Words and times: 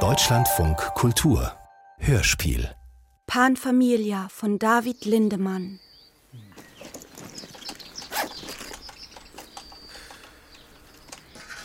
Deutschlandfunk 0.00 0.76
Kultur 0.94 1.50
Hörspiel 1.96 2.68
Pan 3.26 3.56
Familia 3.56 4.28
von 4.28 4.58
David 4.58 5.06
Lindemann. 5.06 5.80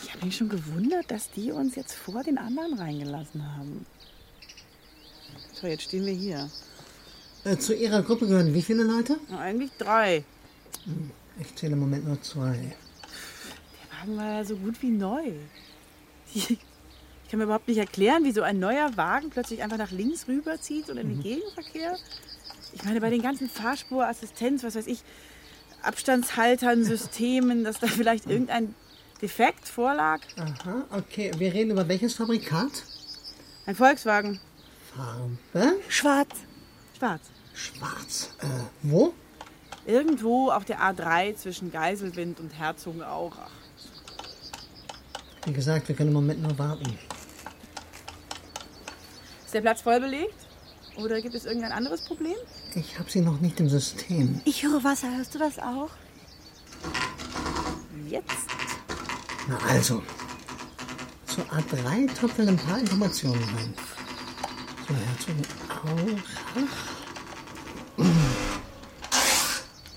Ich 0.02 0.14
habe 0.14 0.24
mich 0.24 0.34
schon 0.34 0.48
gewundert, 0.48 1.10
dass 1.10 1.30
die 1.32 1.52
uns 1.52 1.74
jetzt 1.74 1.92
vor 1.92 2.22
den 2.22 2.38
anderen 2.38 2.78
reingelassen 2.78 3.54
haben. 3.54 3.84
So, 5.52 5.66
jetzt 5.66 5.82
stehen 5.82 6.06
wir 6.06 6.14
hier. 6.14 6.48
Äh, 7.44 7.58
zu 7.58 7.74
Ihrer 7.74 8.00
Gruppe 8.00 8.26
gehören 8.26 8.54
wie 8.54 8.62
viele 8.62 8.84
Leute? 8.84 9.18
Na, 9.28 9.40
eigentlich 9.40 9.72
drei. 9.76 10.24
Ich 11.38 11.54
zähle 11.56 11.74
im 11.74 11.80
Moment 11.80 12.08
nur 12.08 12.22
zwei. 12.22 12.74
Der 13.82 13.98
Wagen 14.00 14.16
war 14.16 14.38
ja 14.38 14.44
so 14.46 14.56
gut 14.56 14.80
wie 14.80 14.92
neu. 14.92 15.34
Ich 16.34 16.58
kann 17.30 17.38
mir 17.38 17.44
überhaupt 17.44 17.68
nicht 17.68 17.78
erklären, 17.78 18.24
wie 18.24 18.32
so 18.32 18.42
ein 18.42 18.58
neuer 18.58 18.96
Wagen 18.96 19.30
plötzlich 19.30 19.62
einfach 19.62 19.78
nach 19.78 19.90
links 19.90 20.28
rüberzieht 20.28 20.90
und 20.90 20.98
in 20.98 21.08
den 21.08 21.22
Gegenverkehr. 21.22 21.96
Ich 22.74 22.84
meine, 22.84 23.00
bei 23.00 23.10
den 23.10 23.22
ganzen 23.22 23.48
Fahrspurassistenz, 23.48 24.64
was 24.64 24.74
weiß 24.74 24.86
ich, 24.86 25.02
Abstandshaltern, 25.82 26.84
Systemen, 26.84 27.64
dass 27.64 27.80
da 27.80 27.86
vielleicht 27.86 28.26
irgendein 28.26 28.74
Defekt 29.20 29.68
vorlag. 29.68 30.20
Aha, 30.36 30.84
okay. 30.90 31.30
Wir 31.38 31.52
reden 31.54 31.70
über 31.70 31.86
welches 31.88 32.14
Fabrikat? 32.14 32.84
Ein 33.66 33.76
Volkswagen. 33.76 34.40
Farbe? 34.94 35.76
Schwarz. 35.88 36.34
Schwarz. 36.98 37.22
Schwarz. 37.54 38.34
Äh, 38.40 38.46
wo? 38.82 39.14
Irgendwo 39.86 40.50
auf 40.50 40.64
der 40.64 40.80
A3 40.80 41.36
zwischen 41.36 41.72
Geiselwind 41.72 42.40
und 42.40 42.50
Herzogenaurach. 42.50 43.50
Wie 45.44 45.52
gesagt, 45.52 45.88
wir 45.88 45.96
können 45.96 46.08
im 46.08 46.14
Moment 46.14 46.40
nur 46.40 46.56
warten. 46.58 46.96
Ist 49.44 49.54
der 49.54 49.60
Platz 49.60 49.82
voll 49.82 50.00
belegt? 50.00 50.34
Oder 50.96 51.20
gibt 51.20 51.34
es 51.34 51.46
irgendein 51.46 51.72
anderes 51.72 52.02
Problem? 52.02 52.36
Ich 52.74 52.98
habe 52.98 53.10
sie 53.10 53.20
noch 53.20 53.40
nicht 53.40 53.58
im 53.60 53.68
System. 53.68 54.40
Ich 54.44 54.62
höre 54.62 54.84
Wasser, 54.84 55.08
hörst 55.16 55.34
du 55.34 55.38
das 55.38 55.58
auch? 55.58 55.90
Jetzt? 58.08 58.46
Na 59.48 59.58
also. 59.68 60.02
Zur 61.26 61.44
A3 61.44 62.14
tröpfeln 62.14 62.48
ein 62.50 62.56
paar 62.56 62.78
Informationen 62.78 63.42
rein. 63.42 63.74
So, 64.86 64.94
Herzogenaurach. 64.94 66.22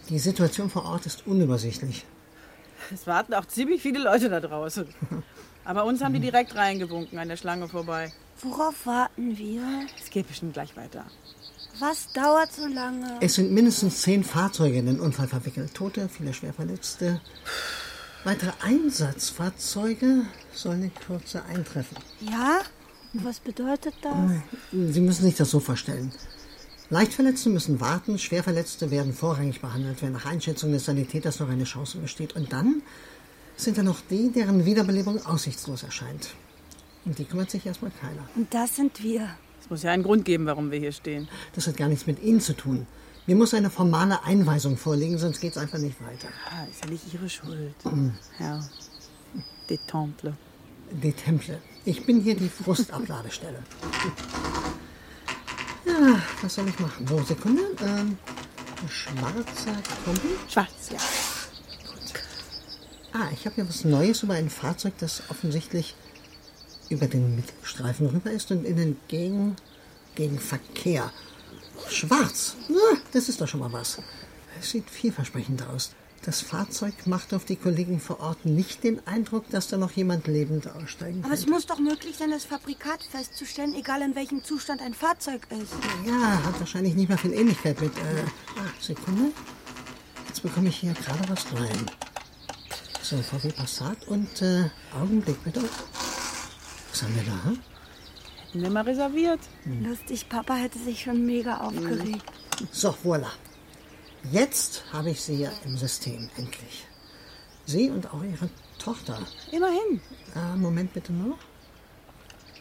Die 0.09 0.19
Situation 0.19 0.69
vor 0.69 0.85
Ort 0.85 1.05
ist 1.05 1.27
unübersichtlich. 1.27 2.05
Es 2.93 3.05
warten 3.07 3.33
auch 3.33 3.45
ziemlich 3.45 3.81
viele 3.81 3.99
Leute 3.99 4.29
da 4.29 4.39
draußen. 4.39 4.87
Aber 5.65 5.85
uns 5.85 6.01
haben 6.03 6.13
die 6.13 6.19
direkt 6.19 6.55
reingewunken 6.55 7.17
an 7.17 7.27
der 7.27 7.37
Schlange 7.37 7.67
vorbei. 7.67 8.13
Worauf 8.41 8.85
warten 8.85 9.37
wir? 9.37 9.63
Es 9.99 10.09
geht 10.09 10.27
bestimmt 10.27 10.53
gleich 10.53 10.77
weiter. 10.77 11.05
Was 11.79 12.11
dauert 12.13 12.53
so 12.53 12.67
lange? 12.67 13.17
Es 13.19 13.33
sind 13.33 13.51
mindestens 13.51 14.01
zehn 14.01 14.23
Fahrzeuge 14.23 14.77
in 14.77 14.85
den 14.85 14.99
Unfall 14.99 15.27
verwickelt. 15.27 15.73
Tote, 15.73 16.07
viele 16.07 16.33
Schwerverletzte. 16.33 17.19
Weitere 18.23 18.51
Einsatzfahrzeuge 18.61 20.21
sollen 20.53 20.83
in 20.83 20.93
Kürze 20.93 21.43
eintreffen. 21.45 21.97
Ja? 22.21 22.61
Und 23.13 23.25
was 23.25 23.39
bedeutet 23.39 23.95
das? 24.01 24.13
Sie 24.71 25.01
müssen 25.01 25.23
sich 25.23 25.35
das 25.35 25.49
so 25.49 25.59
vorstellen. 25.59 26.11
Leichtverletzte 26.89 27.49
müssen 27.49 27.79
warten, 27.81 28.19
Schwerverletzte 28.19 28.91
werden 28.91 29.13
vorrangig 29.13 29.59
behandelt, 29.59 30.01
wenn 30.01 30.13
nach 30.13 30.25
Einschätzung 30.25 30.71
des 30.71 30.85
Sanitäters 30.85 31.39
noch 31.39 31.49
eine 31.49 31.63
Chance 31.63 31.97
besteht. 31.97 32.35
Und 32.35 32.53
dann 32.53 32.83
sind 33.55 33.77
da 33.77 33.83
noch 33.83 34.01
die, 34.09 34.31
deren 34.31 34.65
Wiederbelebung 34.65 35.25
aussichtslos 35.25 35.83
erscheint. 35.83 36.29
Und 37.05 37.17
die 37.19 37.25
kümmert 37.25 37.51
sich 37.51 37.65
erstmal 37.65 37.91
keiner. 38.01 38.27
Und 38.35 38.53
das 38.53 38.75
sind 38.75 39.03
wir. 39.03 39.29
Es 39.61 39.69
muss 39.69 39.83
ja 39.83 39.91
einen 39.91 40.03
Grund 40.03 40.25
geben, 40.25 40.45
warum 40.45 40.71
wir 40.71 40.79
hier 40.79 40.91
stehen. 40.91 41.27
Das 41.53 41.67
hat 41.67 41.77
gar 41.77 41.87
nichts 41.87 42.07
mit 42.07 42.21
Ihnen 42.21 42.41
zu 42.41 42.53
tun. 42.53 42.87
Mir 43.27 43.35
muss 43.35 43.53
eine 43.53 43.69
formale 43.69 44.23
Einweisung 44.23 44.77
vorliegen, 44.77 45.17
sonst 45.17 45.41
geht's 45.41 45.57
einfach 45.57 45.79
nicht 45.79 45.99
weiter. 46.03 46.27
Ah, 46.51 46.65
ist 46.69 46.83
ja 46.83 46.91
nicht 46.91 47.13
Ihre 47.13 47.29
Schuld. 47.29 47.73
Herr 48.37 48.61
de 49.69 49.79
Temple. 49.87 50.33
Die 50.91 51.11
Temple. 51.11 51.59
Ich 51.85 52.05
bin 52.05 52.21
hier 52.21 52.35
die 52.35 52.49
Frustabladestelle. 52.49 53.63
Ja, 55.87 56.19
was 56.41 56.55
soll 56.55 56.67
ich 56.67 56.79
machen? 56.79 57.05
So, 57.07 57.21
Sekunde. 57.21 57.61
Ähm, 57.79 58.17
schwarzer 58.89 59.77
Kombi. 60.03 60.29
Schwarz, 60.49 60.89
ja. 60.91 60.97
Ah, 63.17 63.29
ich 63.31 63.45
habe 63.45 63.55
hier 63.55 63.69
was 63.69 63.85
Neues 63.85 64.23
über 64.23 64.33
ein 64.33 64.49
Fahrzeug, 64.49 64.91
das 64.99 65.23
offensichtlich 65.29 65.95
über 66.89 67.07
den 67.07 67.37
Mittelstreifen 67.37 68.07
rüber 68.07 68.29
ist 68.29 68.51
und 68.51 68.65
in 68.65 68.75
den 68.75 68.97
Gegen 69.07 69.55
Gegenverkehr. 70.15 71.13
Schwarz. 71.89 72.57
Na, 72.67 72.99
das 73.13 73.29
ist 73.29 73.39
doch 73.39 73.47
schon 73.47 73.61
mal 73.61 73.71
was. 73.71 73.99
Es 74.59 74.71
sieht 74.71 74.89
vielversprechend 74.89 75.65
aus. 75.65 75.91
Das 76.25 76.41
Fahrzeug 76.41 77.07
macht 77.07 77.33
auf 77.33 77.45
die 77.45 77.55
Kollegen 77.55 78.01
vor 78.01 78.19
Ort 78.19 78.45
nicht 78.45 78.83
den 78.83 79.05
Eindruck, 79.07 79.49
dass 79.49 79.69
da 79.69 79.77
noch 79.77 79.91
jemand 79.91 80.27
lebend 80.27 80.67
aussteigen 80.67 81.23
Aber 81.23 81.33
es 81.33 81.47
muss 81.47 81.67
doch 81.67 81.79
möglich 81.79 82.17
sein, 82.17 82.31
das 82.31 82.43
Fabrikat 82.43 83.01
festzustellen, 83.03 83.75
egal 83.75 84.01
in 84.01 84.15
welchem 84.15 84.43
Zustand 84.43 84.81
ein 84.81 84.93
Fahrzeug 84.93 85.47
ist. 85.51 85.71
Ja, 86.05 86.43
hat 86.43 86.59
wahrscheinlich 86.59 86.95
nicht 86.95 87.07
mehr 87.07 87.17
viel 87.17 87.33
Ähnlichkeit 87.33 87.79
mit. 87.79 87.95
Äh, 87.95 88.23
ah, 88.57 88.81
Sekunde. 88.81 89.31
Jetzt 90.27 90.41
bekomme 90.41 90.67
ich 90.67 90.75
hier 90.75 90.93
gerade 90.93 91.29
was 91.29 91.45
rein. 91.53 91.85
So, 93.07 93.17
VW 93.17 93.51
Passat 93.51 94.07
und 94.07 94.41
äh, 94.41 94.67
Augenblick 94.99 95.43
bitte. 95.43 95.61
Was 95.61 97.03
haben 97.03 97.15
wir 97.15 97.21
da? 97.21 97.43
hm? 97.43 97.59
Hätten 98.47 98.61
wir 98.63 98.69
mal 98.71 98.83
reserviert. 98.83 99.41
Lustig, 99.63 100.27
Papa 100.27 100.55
hätte 100.55 100.79
sich 100.79 101.03
schon 101.03 101.23
mega 101.23 101.57
aufgeregt. 101.57 102.25
So, 102.71 102.95
voilà. 103.03 103.29
Jetzt 104.31 104.85
habe 104.91 105.11
ich 105.11 105.21
Sie 105.21 105.35
ja 105.35 105.51
im 105.65 105.77
System, 105.77 106.31
endlich. 106.35 106.87
Sie 107.67 107.91
und 107.91 108.11
auch 108.11 108.23
Ihre 108.23 108.49
Tochter. 108.79 109.19
Immerhin. 109.51 110.01
Ah, 110.33 110.55
Moment 110.55 110.91
bitte 110.91 111.13
noch. 111.13 111.37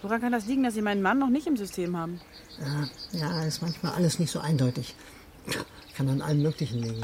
Woran 0.03 0.21
kann 0.21 0.33
das 0.33 0.44
liegen, 0.44 0.65
dass 0.65 0.75
Sie 0.75 0.83
meinen 0.83 1.00
Mann 1.00 1.21
noch 1.21 1.31
nicht 1.31 1.47
im 1.47 1.56
System 1.56 1.97
haben? 1.97 2.21
Äh, 2.60 3.16
ja, 3.16 3.44
ist 3.44 3.62
manchmal 3.62 3.93
alles 3.93 4.19
nicht 4.19 4.31
so 4.31 4.41
eindeutig. 4.41 4.94
Kann 5.97 6.10
an 6.10 6.21
allem 6.21 6.43
Möglichen 6.43 6.83
liegen. 6.83 7.03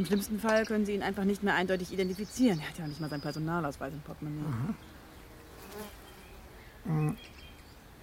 Im 0.00 0.06
schlimmsten 0.06 0.40
Fall 0.40 0.64
können 0.64 0.86
Sie 0.86 0.94
ihn 0.94 1.02
einfach 1.02 1.24
nicht 1.24 1.42
mehr 1.42 1.54
eindeutig 1.54 1.92
identifizieren. 1.92 2.58
Er 2.58 2.68
hat 2.70 2.78
ja 2.78 2.86
nicht 2.86 3.02
mal 3.02 3.10
seinen 3.10 3.20
Personalausweis 3.20 3.92
im 3.92 4.00
Portemonnaie. 4.00 4.74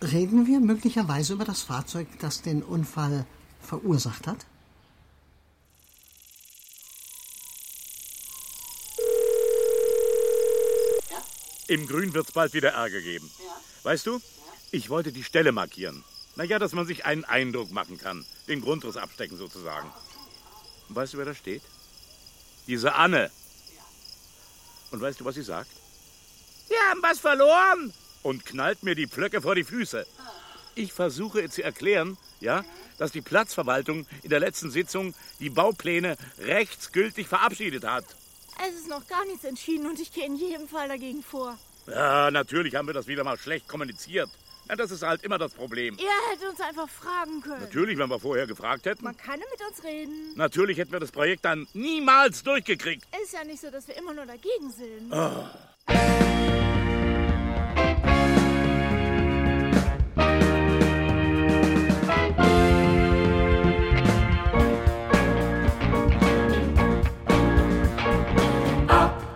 Reden 0.03 0.45
wir 0.45 0.59
möglicherweise 0.59 1.33
über 1.33 1.43
das 1.43 1.63
Fahrzeug, 1.63 2.07
das 2.19 2.43
den 2.43 2.61
Unfall 2.61 3.25
verursacht 3.61 4.27
hat? 4.27 4.45
Im 11.67 11.87
Grün 11.87 12.13
wird's 12.13 12.31
bald 12.31 12.53
wieder 12.53 12.73
Ärger 12.73 13.01
geben. 13.01 13.27
Weißt 13.81 14.05
du, 14.05 14.21
ich 14.69 14.91
wollte 14.91 15.11
die 15.11 15.23
Stelle 15.23 15.51
markieren. 15.51 16.03
Naja, 16.35 16.59
dass 16.59 16.73
man 16.73 16.85
sich 16.85 17.05
einen 17.05 17.25
Eindruck 17.25 17.71
machen 17.71 17.97
kann. 17.97 18.23
Den 18.47 18.61
Grundriss 18.61 18.97
abstecken 18.97 19.39
sozusagen. 19.39 19.91
Und 20.89 20.95
weißt 20.95 21.15
du, 21.15 21.17
wer 21.17 21.25
da 21.25 21.33
steht? 21.33 21.63
Diese 22.67 22.93
Anne. 22.93 23.31
Und 24.91 25.01
weißt 25.01 25.19
du, 25.19 25.25
was 25.25 25.35
sie 25.35 25.43
sagt? 25.43 25.71
Wir 26.67 26.77
haben 26.89 27.01
was 27.01 27.19
verloren! 27.19 27.93
Und 28.23 28.45
knallt 28.45 28.83
mir 28.83 28.95
die 28.95 29.07
Pflöcke 29.07 29.41
vor 29.41 29.55
die 29.55 29.63
Füße. 29.63 30.05
Ich 30.75 30.91
versuche 30.93 31.41
ihr 31.41 31.49
zu 31.49 31.63
erklären, 31.63 32.17
ja, 32.39 32.63
dass 32.97 33.11
die 33.11 33.21
Platzverwaltung 33.21 34.05
in 34.21 34.29
der 34.29 34.39
letzten 34.39 34.69
Sitzung 34.69 35.15
die 35.39 35.49
Baupläne 35.49 36.17
rechtsgültig 36.39 37.27
verabschiedet 37.27 37.85
hat. 37.85 38.05
Es 38.67 38.75
ist 38.75 38.89
noch 38.89 39.07
gar 39.07 39.23
nichts 39.25 39.43
entschieden 39.43 39.87
und 39.87 39.99
ich 39.99 40.11
gehe 40.11 40.25
in 40.25 40.35
jedem 40.35 40.67
Fall 40.67 40.87
dagegen 40.87 41.23
vor. 41.23 41.57
Ja, 41.87 42.29
natürlich 42.31 42.75
haben 42.75 42.87
wir 42.87 42.93
das 42.93 43.07
wieder 43.07 43.23
mal 43.23 43.37
schlecht 43.37 43.67
kommuniziert. 43.67 44.29
Ja, 44.69 44.75
das 44.75 44.91
ist 44.91 45.01
halt 45.01 45.23
immer 45.23 45.37
das 45.37 45.53
Problem. 45.53 45.97
Ihr 45.97 46.31
hättet 46.31 46.49
uns 46.49 46.59
einfach 46.59 46.89
fragen 46.89 47.41
können. 47.41 47.61
Natürlich, 47.61 47.97
wenn 47.97 48.09
wir 48.09 48.19
vorher 48.19 48.47
gefragt 48.47 48.85
hätten. 48.85 49.03
Man 49.03 49.15
kann 49.15 49.39
ja 49.39 49.45
mit 49.51 49.67
uns 49.67 49.83
reden. 49.83 50.33
Natürlich 50.35 50.77
hätten 50.77 50.91
wir 50.91 50.99
das 50.99 51.11
Projekt 51.11 51.45
dann 51.45 51.67
niemals 51.73 52.43
durchgekriegt. 52.43 53.05
Ist 53.23 53.33
ja 53.33 53.43
nicht 53.45 53.61
so, 53.61 53.71
dass 53.71 53.87
wir 53.87 53.95
immer 53.97 54.13
nur 54.13 54.25
dagegen 54.25 54.69
sind. 54.71 55.13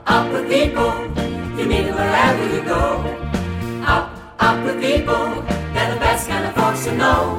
Up 0.08 0.34
with 0.34 0.50
people, 0.50 0.92
you 1.58 1.66
meet 1.66 1.86
it 1.86 1.96
wherever 1.96 2.56
you 2.56 2.62
go. 2.64 3.21
Up, 4.62 4.68
with 4.68 4.80
people, 4.80 5.42
they're 5.74 5.92
the 5.92 6.00
best 6.00 6.28
kind 6.28 6.46
of 6.46 6.54
folks 6.54 6.84
to 6.86 6.96
know. 6.96 7.36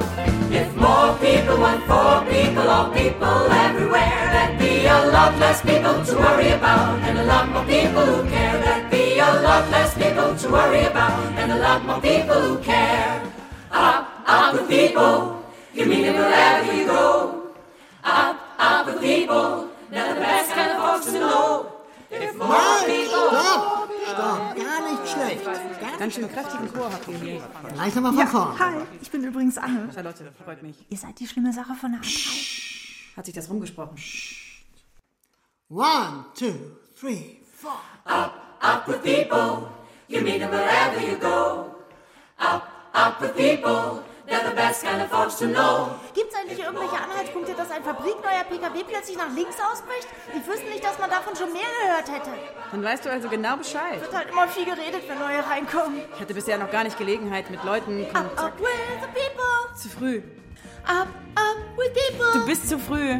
If 0.51 0.75
more 0.75 1.15
people 1.19 1.57
want 1.57 1.85
for 1.85 2.29
people, 2.29 2.69
all 2.69 2.91
people 2.91 3.47
everywhere, 3.53 4.23
there'd 4.33 4.59
be 4.59 4.87
a 4.87 5.07
lot 5.07 5.39
less 5.39 5.63
people 5.63 6.05
to 6.05 6.15
worry 6.17 6.51
about, 6.51 6.99
and 7.03 7.19
a 7.19 7.25
lot 7.25 7.49
more 7.49 7.65
people 7.65 8.05
who 8.05 8.29
care. 8.29 8.59
There'd 8.61 8.91
be 8.91 9.19
a 9.21 9.35
a 9.35 9.41
lot 9.41 9.71
less 9.71 9.95
people 9.95 10.35
to 10.35 10.49
worry 10.51 10.83
about 10.83 11.39
and 11.39 11.53
a 11.53 11.59
lot 11.59 11.87
more 11.87 12.01
people 12.01 12.41
who 12.41 12.59
care. 12.59 13.23
Up, 13.71 14.11
up 14.27 14.55
with 14.55 14.69
people, 14.69 15.45
you 15.73 15.87
mean 15.87 16.05
it 16.07 16.15
wherever 16.17 16.73
you 16.75 16.87
go. 16.87 17.53
Up, 18.03 18.37
up 18.59 18.87
with 18.87 19.01
people, 19.01 19.69
they're 19.93 20.15
the 20.15 20.21
best 20.21 20.51
kind 20.51 20.73
of 20.73 20.79
folks 20.83 21.07
to 21.07 21.21
know. 21.21 21.73
If 22.11 22.35
more 22.37 22.72
Ganz 26.03 26.15
schön 26.15 26.29
kräftigen 26.29 26.73
Chor 26.73 26.93
habt 26.93 27.07
ihr 27.07 27.17
hier. 27.17 27.41
Gleich 27.75 27.95
nochmal 27.95 28.13
von 28.13 28.27
vorn. 28.27 28.59
Hi, 28.59 28.75
ich 29.01 29.09
bin 29.09 29.23
übrigens 29.23 29.57
Anne. 29.57 29.89
Charlotte, 29.95 30.33
freut 30.45 30.61
mich. 30.61 30.75
Ihr 30.89 30.99
seid 30.99 31.21
die 31.21 31.29
schlimme 31.29 31.53
Sache 31.53 31.75
von 31.81 31.93
der 31.93 32.01
Hat 33.17 33.25
sich 33.25 33.33
das 33.33 33.49
rumgesprochen? 33.49 33.97
One, 35.69 36.25
two, 36.37 36.55
three, 36.99 37.37
four. 37.55 37.79
up 38.05 38.89
with 38.89 39.01
people, 39.05 39.69
you 40.09 40.23
mean 40.23 40.43
it 40.43 40.51
wherever 40.51 41.01
you 41.01 41.17
go. 41.21 41.67
Up, 42.37 42.67
up 42.93 43.21
with 43.21 43.37
people, 43.37 44.03
they're 44.27 44.49
the 44.49 44.55
best 44.55 44.85
kind 44.85 45.01
of 45.03 45.09
folks 45.11 45.39
to 45.39 45.47
know. 45.47 45.91
Gibt 46.15 46.33
es 46.33 46.39
eigentlich 46.39 46.59
irgendwelche 46.61 46.97
Anhaltspunkte, 46.97 47.55
dass 47.55 47.71
ein 47.71 47.83
fabrikneuer 47.83 48.45
PKW 48.49 48.85
plötzlich 48.89 49.17
nach 49.17 49.31
links 49.35 49.57
ausbricht? 49.61 50.09
Ich 50.35 50.47
wüsste 50.47 50.69
nicht, 50.69 50.85
dass 50.85 50.99
man 50.99 51.11
davon 51.11 51.35
schon 51.37 51.53
mehr 51.53 51.69
gehört 51.83 52.11
hätte. 52.11 52.31
Dann 52.71 52.83
weißt 52.85 53.05
du 53.05 53.11
also 53.11 53.29
genau 53.29 53.57
Bescheid. 53.57 54.01
Wird 54.01 54.15
halt 54.15 54.31
immer 54.31 54.49
viel 54.49 54.65
geredet, 54.65 55.03
wenn 55.09 55.19
neue 55.19 55.45
reinkommen. 55.45 56.03
Ich 56.15 56.21
hatte 56.21 56.35
bisher 56.35 56.59
noch 56.59 56.71
gar 56.71 56.85
nicht 56.85 56.99
Gelegenheit, 56.99 57.51
mit 57.51 57.63
Leuten 57.65 58.07
Up, 58.15 58.31
up 58.37 58.59
with 58.61 58.69
the 59.01 59.09
people. 59.09 59.77
zu 59.77 59.89
früh. 59.89 60.23
Up, 60.87 61.09
up 61.37 61.57
with 61.77 61.93
people. 61.93 62.33
Du 62.41 62.47
bist 62.47 62.69
zu 62.69 62.79
früh. 62.79 63.19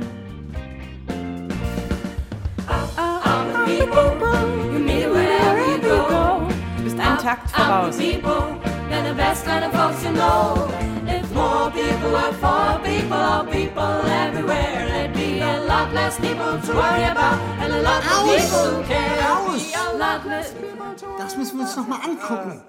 You 4.73 4.79
mean 4.79 5.03
it 5.03 5.11
wherever 5.11 5.67
you 5.71 5.79
go. 5.79 6.49
Du 6.77 6.83
bist 6.85 6.99
einen 6.99 7.19
Takt 7.19 7.53
Up 7.59 7.67
voraus. 7.67 7.99
with 7.99 8.23
people, 8.23 8.72
they're 8.93 9.09
the 9.09 9.15
best 9.15 9.45
kind 9.45 9.65
of 9.65 9.73
folks 9.73 10.05
you 10.05 10.13
know. 10.13 10.69
If 11.07 11.27
more 11.35 11.71
people 11.71 12.11
were 12.19 12.35
for 12.45 12.79
people, 12.85 13.17
all 13.33 13.45
people 13.47 13.93
everywhere, 14.25 14.87
there'd 14.93 15.15
be 15.15 15.41
a 15.41 15.65
lot 15.73 15.93
less 15.95 16.15
people 16.21 16.53
to 16.67 16.73
worry 16.81 17.05
about 17.15 17.39
and 17.63 17.73
a 17.73 17.83
lot 17.89 18.01
more 18.05 18.37
people 18.37 18.65
who 18.71 18.83
care. 18.85 19.19
Aus! 19.33 19.75
A 19.75 19.97
lot 19.97 20.27
less 20.27 20.53
people 20.53 20.95
to 21.01 21.07
Das 21.19 21.37
müssen 21.37 21.59
wir 21.59 21.65
uns 21.65 21.77
noch 21.77 21.89
mal 21.89 22.01
angucken. 22.01 22.63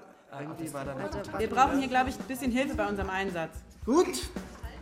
Wir 1.38 1.48
brauchen 1.48 1.78
hier, 1.78 1.88
glaube 1.88 2.10
ich, 2.10 2.18
ein 2.18 2.24
bisschen 2.26 2.50
Hilfe 2.50 2.74
bei 2.74 2.88
unserem 2.88 3.10
Einsatz. 3.10 3.52
Gut, 3.84 4.28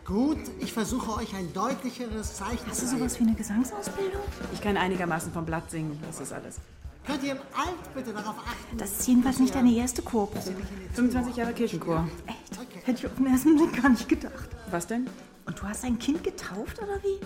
gut. 0.07 0.39
Ich 0.61 0.73
versuche 0.73 1.19
euch 1.21 1.35
ein 1.35 1.53
deutlicheres 1.53 2.37
Zeichen 2.37 2.67
Hast 2.71 2.79
zu 2.79 2.87
du 2.87 2.93
geben. 2.93 3.09
sowas 3.09 3.21
wie 3.21 3.25
eine 3.25 3.35
Gesangsausbildung? 3.35 4.23
Ich 4.55 4.63
kann 4.63 4.77
einigermaßen 4.79 5.31
vom 5.33 5.45
Blatt 5.45 5.71
singen, 5.71 6.01
das 6.07 6.21
ist 6.21 6.33
alles. 6.33 6.59
Könnt 7.07 7.23
ihr 7.25 7.33
im 7.33 7.39
Alt 7.55 7.95
bitte 7.95 8.13
darauf 8.13 8.37
achten? 8.39 8.77
Das 8.79 8.93
ist 8.93 9.09
jedenfalls 9.09 9.39
nicht 9.39 9.55
deine 9.55 9.73
erste 9.75 10.03
Chorprobe. 10.03 10.53
25 10.95 11.37
Jahre 11.37 11.53
Kirchenchor. 11.53 12.09
Echt? 12.27 12.87
Hätte 12.87 12.99
ich 12.99 13.07
auf 13.07 13.15
den 13.17 13.27
ersten 13.27 13.57
Blick 13.57 13.83
gar 13.83 13.91
nicht 13.91 14.09
gedacht. 14.09 14.49
Was 14.71 14.87
denn? 14.87 15.09
Und 15.47 15.59
du 15.59 15.65
hast 15.65 15.85
ein 15.85 15.99
Kind 15.99 16.23
getauft, 16.23 16.79
oder 16.81 17.03
wie? 17.03 17.19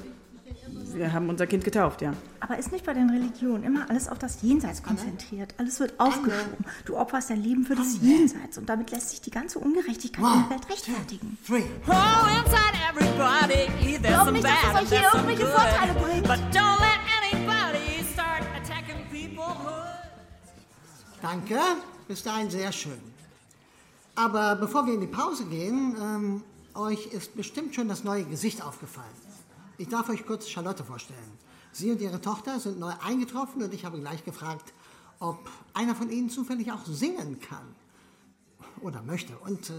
Wir 0.97 1.13
haben 1.13 1.29
unser 1.29 1.47
Kind 1.47 1.65
getauft, 1.65 2.01
ja. 2.01 2.15
Aber 2.41 2.59
ist 2.59 2.73
nicht 2.73 2.87
bei 2.87 2.95
den 2.95 3.11
Religionen 3.11 3.65
immer 3.65 3.91
alles 3.91 4.09
auf 4.09 4.19
das 4.19 4.41
Jenseits 4.43 4.83
konzentriert? 4.83 5.55
Alles 5.59 5.79
wird 5.79 5.99
aufgeschoben. 6.01 6.65
Du 6.87 6.97
opferst 6.97 7.31
dein 7.31 7.43
Leben 7.43 7.65
für 7.65 7.75
das 7.75 7.99
Jenseits 8.01 8.57
und 8.57 8.69
damit 8.69 8.91
lässt 8.91 9.11
sich 9.11 9.21
die 9.21 9.31
ganze 9.31 9.59
Ungerechtigkeit 9.59 10.25
in 10.25 10.43
der 10.43 10.51
Welt 10.51 10.71
rechtfertigen. 10.71 11.37
Three. 11.47 11.65
Oh, 11.87 11.93
inside 12.39 12.77
everybody, 12.91 13.99
there's 13.99 14.15
Glaub 14.15 14.25
some 14.25 14.33
nicht, 14.33 14.45
dass 14.45 14.63
bad 14.63 14.75
das 14.75 14.83
euch 14.83 14.99
hier 14.99 15.09
irgendwelche. 15.13 15.47
Vorteile 15.47 15.95
bringt. 15.95 16.55
Danke. 21.27 21.59
Bis 22.07 22.23
dahin 22.23 22.49
sehr 22.51 22.71
schön. 22.71 23.01
Aber 24.15 24.55
bevor 24.55 24.87
wir 24.87 24.95
in 24.95 25.01
die 25.01 25.09
Pause 25.09 25.45
gehen, 25.47 25.97
ähm, 26.01 26.45
euch 26.75 27.07
ist 27.07 27.35
bestimmt 27.35 27.75
schon 27.75 27.89
das 27.89 28.05
neue 28.05 28.23
Gesicht 28.23 28.63
aufgefallen. 28.63 29.17
Ich 29.77 29.89
darf 29.89 30.09
euch 30.09 30.25
kurz 30.25 30.49
Charlotte 30.49 30.85
vorstellen. 30.85 31.33
Sie 31.73 31.91
und 31.91 32.01
ihre 32.01 32.21
Tochter 32.21 32.61
sind 32.61 32.79
neu 32.79 32.93
eingetroffen 33.05 33.61
und 33.61 33.75
ich 33.75 33.85
habe 33.85 33.99
gleich 33.99 34.25
gefragt, 34.25 34.73
ob 35.19 35.51
einer 35.75 35.97
von 35.97 36.11
ihnen 36.11 36.31
zufällig 36.31 36.71
auch 36.71 36.87
singen 36.87 37.41
kann. 37.41 37.75
Oder 38.81 39.03
möchte. 39.03 39.37
Und 39.39 39.69
äh, 39.71 39.73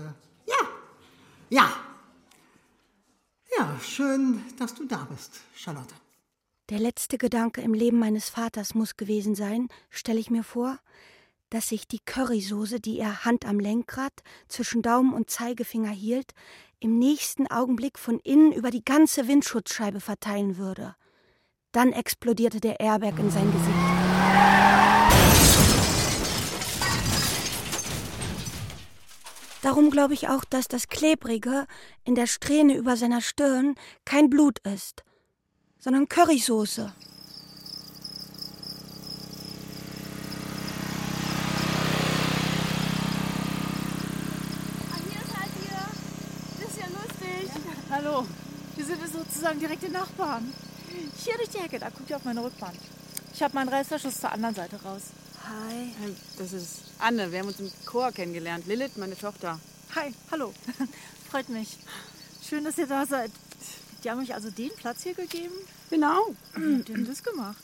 ja, 0.47 0.67
ja. 1.49 1.73
Ja, 3.57 3.79
schön, 3.81 4.43
dass 4.57 4.73
du 4.73 4.83
da 4.83 5.07
bist, 5.09 5.39
Charlotte. 5.55 5.95
Der 6.69 6.79
letzte 6.79 7.17
Gedanke 7.17 7.61
im 7.61 7.73
Leben 7.73 7.99
meines 7.99 8.27
Vaters 8.27 8.75
muss 8.75 8.97
gewesen 8.97 9.33
sein, 9.33 9.69
stelle 9.89 10.19
ich 10.19 10.29
mir 10.29 10.43
vor, 10.43 10.77
dass 11.49 11.69
sich 11.69 11.87
die 11.87 11.99
Currysoße, 11.99 12.79
die 12.79 12.99
er 12.99 13.25
Hand 13.25 13.45
am 13.45 13.59
Lenkrad 13.59 14.13
zwischen 14.47 14.81
Daumen 14.81 15.13
und 15.13 15.29
Zeigefinger 15.29 15.91
hielt, 15.91 16.33
im 16.79 16.99
nächsten 16.99 17.47
Augenblick 17.47 17.97
von 17.97 18.19
innen 18.19 18.51
über 18.51 18.71
die 18.71 18.85
ganze 18.85 19.27
Windschutzscheibe 19.27 19.99
verteilen 19.99 20.57
würde. 20.57 20.95
Dann 21.71 21.91
explodierte 21.91 22.59
der 22.59 22.79
Airbag 22.79 23.19
in 23.19 23.31
sein 23.31 23.51
Gesicht. 23.51 23.97
Darum 29.67 29.89
glaube 29.89 30.13
ich 30.13 30.29
auch, 30.29 30.45
dass 30.45 30.67
das 30.67 30.87
Klebrige 30.87 31.67
in 32.05 32.15
der 32.15 32.27
Strähne 32.27 32.77
über 32.77 32.95
seiner 32.95 33.21
Stirn 33.21 33.75
kein 34.05 34.29
Blut 34.29 34.59
ist, 34.59 35.03
sondern 35.77 36.07
Currysoße. 36.07 36.93
Hier 45.09 45.21
seid 45.27 45.51
ihr. 45.65 45.81
Das 46.59 46.69
ist 46.69 46.77
ja 46.77 46.87
lustig. 46.87 47.51
Hallo. 47.89 48.25
Wir 48.75 48.85
sind 48.85 49.01
sozusagen 49.27 49.59
direkte 49.59 49.89
Nachbarn. 49.89 50.53
Hier 51.23 51.35
durch 51.35 51.49
die 51.49 51.59
Hecke, 51.59 51.79
da 51.79 51.89
guckt 51.89 52.09
ihr 52.09 52.15
auf 52.15 52.23
meine 52.23 52.43
Rückwand. 52.43 52.77
Ich 53.33 53.43
habe 53.43 53.53
meinen 53.53 53.69
Reißverschluss 53.69 54.19
zur 54.19 54.31
anderen 54.31 54.55
Seite 54.55 54.81
raus. 54.81 55.03
Hi. 55.43 55.93
Das 56.37 56.53
ist 56.53 56.83
Anne, 56.99 57.31
wir 57.31 57.39
haben 57.39 57.47
uns 57.47 57.59
im 57.59 57.71
Chor 57.85 58.11
kennengelernt. 58.11 58.65
Lilith, 58.67 58.97
meine 58.97 59.17
Tochter. 59.17 59.59
Hi, 59.95 60.13
hallo. 60.31 60.53
Freut 61.29 61.49
mich. 61.49 61.77
Schön, 62.47 62.63
dass 62.63 62.77
ihr 62.77 62.87
da 62.87 63.05
seid. 63.05 63.31
Die 64.03 64.09
haben 64.09 64.21
euch 64.21 64.33
also 64.33 64.49
den 64.49 64.71
Platz 64.75 65.03
hier 65.03 65.13
gegeben? 65.13 65.53
Genau. 65.89 66.33
Ihr 66.55 66.83
denn 66.83 67.05
das 67.05 67.23
gemacht? 67.23 67.57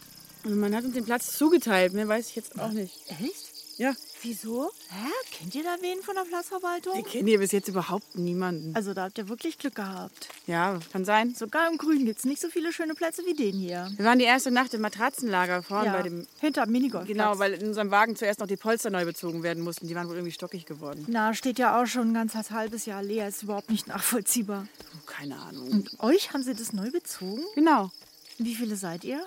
Also 0.43 0.55
man 0.55 0.75
hat 0.75 0.83
uns 0.83 0.93
den 0.93 1.05
Platz 1.05 1.37
zugeteilt, 1.37 1.93
mehr 1.93 2.07
weiß 2.07 2.29
ich 2.29 2.35
jetzt 2.35 2.59
auch 2.59 2.71
nicht. 2.71 2.93
Echt? 3.07 3.77
Ja, 3.77 3.93
Wieso? 4.23 4.71
Hä? 4.89 5.09
Kennt 5.31 5.53
ihr 5.53 5.63
da 5.63 5.75
wen 5.81 6.01
von 6.01 6.15
der 6.15 6.23
Platzverwaltung? 6.23 6.95
wir 6.95 7.03
kennen 7.03 7.27
hier 7.27 7.39
bis 7.39 7.51
jetzt 7.51 7.67
überhaupt 7.67 8.17
niemanden. 8.17 8.73
Also 8.73 8.93
da 8.93 9.03
habt 9.03 9.17
ihr 9.17 9.27
wirklich 9.27 9.57
Glück 9.57 9.75
gehabt. 9.75 10.29
Ja, 10.47 10.79
kann 10.93 11.03
sein. 11.03 11.35
Sogar 11.35 11.69
im 11.69 11.77
Grün 11.77 12.05
gibt 12.05 12.19
es 12.19 12.25
nicht 12.25 12.41
so 12.41 12.47
viele 12.47 12.71
schöne 12.71 12.95
Plätze 12.95 13.23
wie 13.25 13.33
den 13.33 13.57
hier. 13.57 13.91
Wir 13.97 14.05
waren 14.05 14.19
die 14.19 14.25
erste 14.25 14.49
Nacht 14.49 14.73
im 14.73 14.79
Matratzenlager 14.81 15.61
vorne 15.61 15.91
bei 15.91 16.03
dem... 16.03 16.25
hinter 16.39 16.65
Minigolf. 16.67 17.05
Genau, 17.05 17.37
weil 17.37 17.53
in 17.53 17.67
unserem 17.67 17.91
Wagen 17.91 18.15
zuerst 18.15 18.39
noch 18.39 18.47
die 18.47 18.55
Polster 18.55 18.89
neu 18.89 19.03
bezogen 19.03 19.43
werden 19.43 19.61
mussten. 19.61 19.87
Die 19.87 19.95
waren 19.95 20.07
wohl 20.07 20.15
irgendwie 20.15 20.31
stockig 20.31 20.65
geworden. 20.65 21.05
Na, 21.09 21.33
steht 21.33 21.59
ja 21.59 21.81
auch 21.81 21.85
schon 21.85 22.11
ein 22.11 22.13
ganzes 22.13 22.51
halbes 22.51 22.85
Jahr 22.85 23.03
leer. 23.03 23.27
Ist 23.27 23.43
überhaupt 23.43 23.69
nicht 23.69 23.87
nachvollziehbar. 23.87 24.67
Oh, 24.95 25.05
keine 25.05 25.37
Ahnung. 25.37 25.69
Und 25.69 25.99
euch 25.99 26.31
haben 26.33 26.43
sie 26.43 26.53
das 26.53 26.71
neu 26.71 26.91
bezogen? 26.91 27.43
Genau, 27.55 27.91
Wie 28.37 28.55
viele 28.55 28.77
seid 28.77 29.03
ihr? 29.03 29.21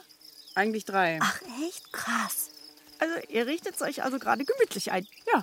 eigentlich 0.54 0.86
drei. 0.86 1.18
Ach 1.20 1.40
echt? 1.66 1.92
Krass. 1.92 2.48
Also, 2.98 3.14
ihr 3.28 3.46
richtet 3.46 3.80
euch 3.82 4.02
also 4.02 4.18
gerade 4.18 4.44
gemütlich 4.44 4.92
ein. 4.92 5.06
Ja. 5.32 5.42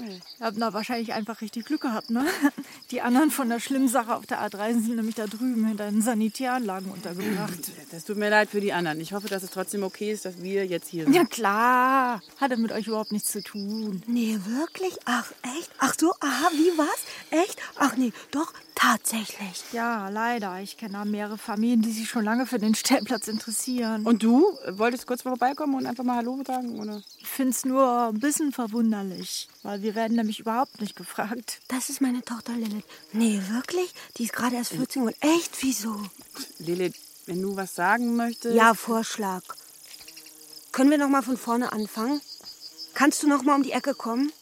Ihr 0.00 0.46
habt 0.46 0.60
da 0.60 0.72
wahrscheinlich 0.72 1.12
einfach 1.12 1.40
richtig 1.40 1.66
Glück 1.66 1.82
gehabt, 1.82 2.10
ne? 2.10 2.26
Die 2.90 3.00
anderen 3.00 3.30
von 3.30 3.48
der 3.48 3.60
schlimmen 3.60 3.88
Sache 3.88 4.14
auf 4.14 4.26
der 4.26 4.40
A3 4.40 4.72
sind 4.72 4.96
nämlich 4.96 5.14
da 5.14 5.26
drüben 5.26 5.66
hinter 5.66 5.90
den 5.90 6.02
Sanitäranlagen 6.02 6.90
untergebracht. 6.90 7.72
Das 7.90 8.04
tut 8.04 8.16
mir 8.16 8.30
leid 8.30 8.50
für 8.50 8.60
die 8.60 8.72
anderen. 8.72 9.00
Ich 9.00 9.12
hoffe, 9.12 9.28
dass 9.28 9.42
es 9.42 9.50
trotzdem 9.50 9.82
okay 9.82 10.12
ist, 10.12 10.24
dass 10.24 10.42
wir 10.42 10.66
jetzt 10.66 10.88
hier 10.88 11.04
sind. 11.04 11.14
Ja, 11.14 11.24
klar. 11.24 12.20
Hatte 12.38 12.56
mit 12.56 12.72
euch 12.72 12.86
überhaupt 12.86 13.12
nichts 13.12 13.30
zu 13.30 13.42
tun. 13.42 14.02
Nee, 14.06 14.38
wirklich? 14.44 14.98
Ach, 15.04 15.30
echt? 15.42 15.70
Ach 15.78 15.94
so, 15.98 16.12
aha, 16.20 16.50
wie 16.52 16.78
was? 16.78 17.40
Echt? 17.42 17.60
Ach 17.76 17.96
nee, 17.96 18.12
doch, 18.30 18.52
tatsächlich. 18.74 19.64
Ja, 19.72 20.08
leider. 20.08 20.60
Ich 20.60 20.76
kenne 20.76 20.94
da 20.94 21.04
mehrere 21.04 21.38
Familien, 21.38 21.82
die 21.82 21.92
sich 21.92 22.08
schon 22.08 22.24
lange 22.24 22.46
für 22.46 22.58
den 22.58 22.74
Stellplatz 22.74 23.28
interessieren. 23.28 24.04
Und 24.04 24.22
du? 24.22 24.44
Wolltest 24.68 25.06
kurz 25.06 25.22
vorbeikommen 25.22 25.74
und 25.74 25.86
einfach 25.86 26.04
mal 26.04 26.16
Hallo 26.16 26.42
sagen? 26.46 26.80
Oder? 26.80 27.02
ich 27.20 27.26
finde 27.26 27.50
es 27.50 27.64
nur 27.64 28.08
ein 28.08 28.18
bisschen 28.18 28.52
verwunderlich, 28.52 29.48
weil 29.62 29.82
wir 29.82 29.89
werden 29.94 30.16
nämlich 30.16 30.40
überhaupt 30.40 30.80
nicht 30.80 30.96
gefragt. 30.96 31.60
Das 31.68 31.88
ist 31.88 32.00
meine 32.00 32.22
Tochter 32.22 32.52
Lilith. 32.54 32.84
Nee, 33.12 33.40
wirklich? 33.48 33.92
Die 34.16 34.24
ist 34.24 34.32
gerade 34.32 34.56
erst 34.56 34.72
14 34.72 35.02
und 35.02 35.16
echt? 35.20 35.62
Wieso? 35.62 36.00
Lilith, 36.58 36.94
wenn 37.26 37.40
du 37.42 37.56
was 37.56 37.74
sagen 37.74 38.16
möchtest. 38.16 38.54
Ja, 38.54 38.74
Vorschlag. 38.74 39.42
Können 40.72 40.90
wir 40.90 40.98
noch 40.98 41.08
mal 41.08 41.22
von 41.22 41.36
vorne 41.36 41.72
anfangen? 41.72 42.20
Kannst 42.94 43.22
du 43.22 43.28
noch 43.28 43.42
mal 43.42 43.54
um 43.56 43.62
die 43.62 43.72
Ecke 43.72 43.94
kommen? 43.94 44.32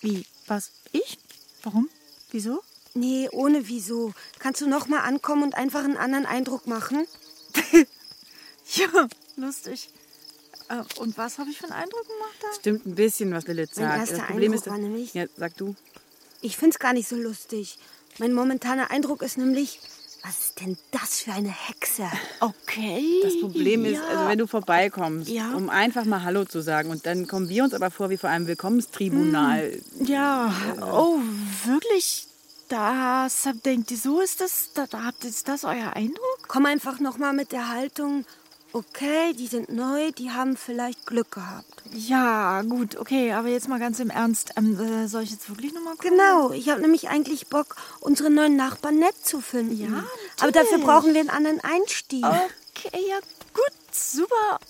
Wie? 0.00 0.26
Was? 0.46 0.70
Ich? 0.92 1.18
Warum? 1.62 1.88
Wieso? 2.30 2.62
Nee, 2.94 3.28
ohne 3.30 3.68
wieso. 3.68 4.12
Kannst 4.38 4.60
du 4.60 4.68
noch 4.68 4.86
mal 4.88 5.00
ankommen 5.00 5.42
und 5.44 5.54
einfach 5.54 5.84
einen 5.84 5.96
anderen 5.96 6.26
Eindruck 6.26 6.66
machen? 6.66 7.06
Ja, 8.72 9.08
lustig. 9.34 9.90
Äh, 10.70 10.82
und 11.00 11.18
was 11.18 11.38
habe 11.38 11.50
ich 11.50 11.58
für 11.58 11.64
einen 11.64 11.72
Eindruck 11.74 12.06
gemacht 12.06 12.36
da? 12.40 12.46
Stimmt 12.58 12.86
ein 12.86 12.94
bisschen, 12.94 13.32
was 13.32 13.46
Lilith 13.46 13.70
Mein 13.76 13.84
sagt. 13.88 13.98
erster 14.00 14.16
das 14.18 14.26
Problem 14.26 14.52
Eindruck 14.52 14.66
ist, 14.66 14.70
war 14.70 14.78
nämlich- 14.78 15.14
Ja, 15.14 15.24
sag 15.36 15.56
du. 15.56 15.74
Ich 16.40 16.56
find's 16.56 16.78
gar 16.78 16.92
nicht 16.92 17.08
so 17.08 17.16
lustig. 17.16 17.78
Mein 18.18 18.32
momentaner 18.32 18.90
Eindruck 18.90 19.22
ist 19.22 19.36
nämlich, 19.36 19.80
was 20.22 20.38
ist 20.38 20.60
denn 20.60 20.76
das 20.90 21.20
für 21.20 21.32
eine 21.32 21.50
Hexe? 21.50 22.04
Okay. 22.40 23.20
Das 23.22 23.38
Problem 23.40 23.84
ist, 23.84 23.94
ja. 23.98 24.06
also 24.08 24.28
wenn 24.28 24.38
du 24.38 24.46
vorbeikommst, 24.46 25.28
Ja. 25.28 25.52
um 25.54 25.68
einfach 25.68 26.04
mal 26.06 26.22
Hallo 26.22 26.44
zu 26.46 26.60
sagen 26.62 26.88
und 26.90 27.04
dann 27.04 27.26
kommen 27.26 27.48
wir 27.50 27.64
uns 27.64 27.74
aber 27.74 27.90
vor 27.90 28.08
wie 28.10 28.16
vor 28.16 28.30
einem 28.30 28.46
Willkommenstribunal. 28.46 29.78
Ja, 30.00 30.54
oh, 30.80 31.18
wirklich? 31.66 32.26
Das, 32.68 33.48
denkt 33.64 33.90
ihr, 33.90 33.96
so 33.96 34.20
ist 34.20 34.40
das, 34.40 34.70
da, 34.74 34.86
da 34.86 35.04
habt, 35.04 35.24
ist 35.24 35.48
das 35.48 35.64
euer 35.64 35.92
Eindruck? 35.94 36.38
Komm 36.46 36.66
einfach 36.66 37.00
nochmal 37.00 37.32
mit 37.32 37.50
der 37.52 37.68
Haltung, 37.68 38.24
okay, 38.72 39.32
die 39.32 39.46
sind 39.46 39.68
neu, 39.70 40.12
die 40.12 40.30
haben 40.30 40.56
vielleicht 40.56 41.06
Glück 41.06 41.32
gehabt. 41.32 41.82
Ja, 41.92 42.62
gut, 42.62 42.96
okay, 42.96 43.32
aber 43.32 43.48
jetzt 43.48 43.68
mal 43.68 43.80
ganz 43.80 43.98
im 44.00 44.10
Ernst. 44.10 44.52
Ähm, 44.56 44.78
äh, 44.78 45.08
soll 45.08 45.22
ich 45.22 45.30
jetzt 45.30 45.48
wirklich 45.48 45.72
nochmal 45.74 45.96
kommen? 45.96 46.10
Genau, 46.16 46.52
ich 46.52 46.68
habe 46.68 46.80
nämlich 46.80 47.08
eigentlich 47.08 47.48
Bock, 47.48 47.76
unsere 48.00 48.30
neuen 48.30 48.56
Nachbarn 48.56 48.98
nett 48.98 49.16
zu 49.24 49.40
finden. 49.40 49.76
Ja, 49.76 50.04
Aber 50.40 50.52
dafür 50.52 50.78
natürlich. 50.78 50.84
brauchen 50.86 51.14
wir 51.14 51.20
einen 51.20 51.30
anderen 51.30 51.60
Einstieg. 51.60 52.24
Okay, 52.24 53.04
ja, 53.08 53.18
gut, 53.54 53.72
super. 53.92 54.60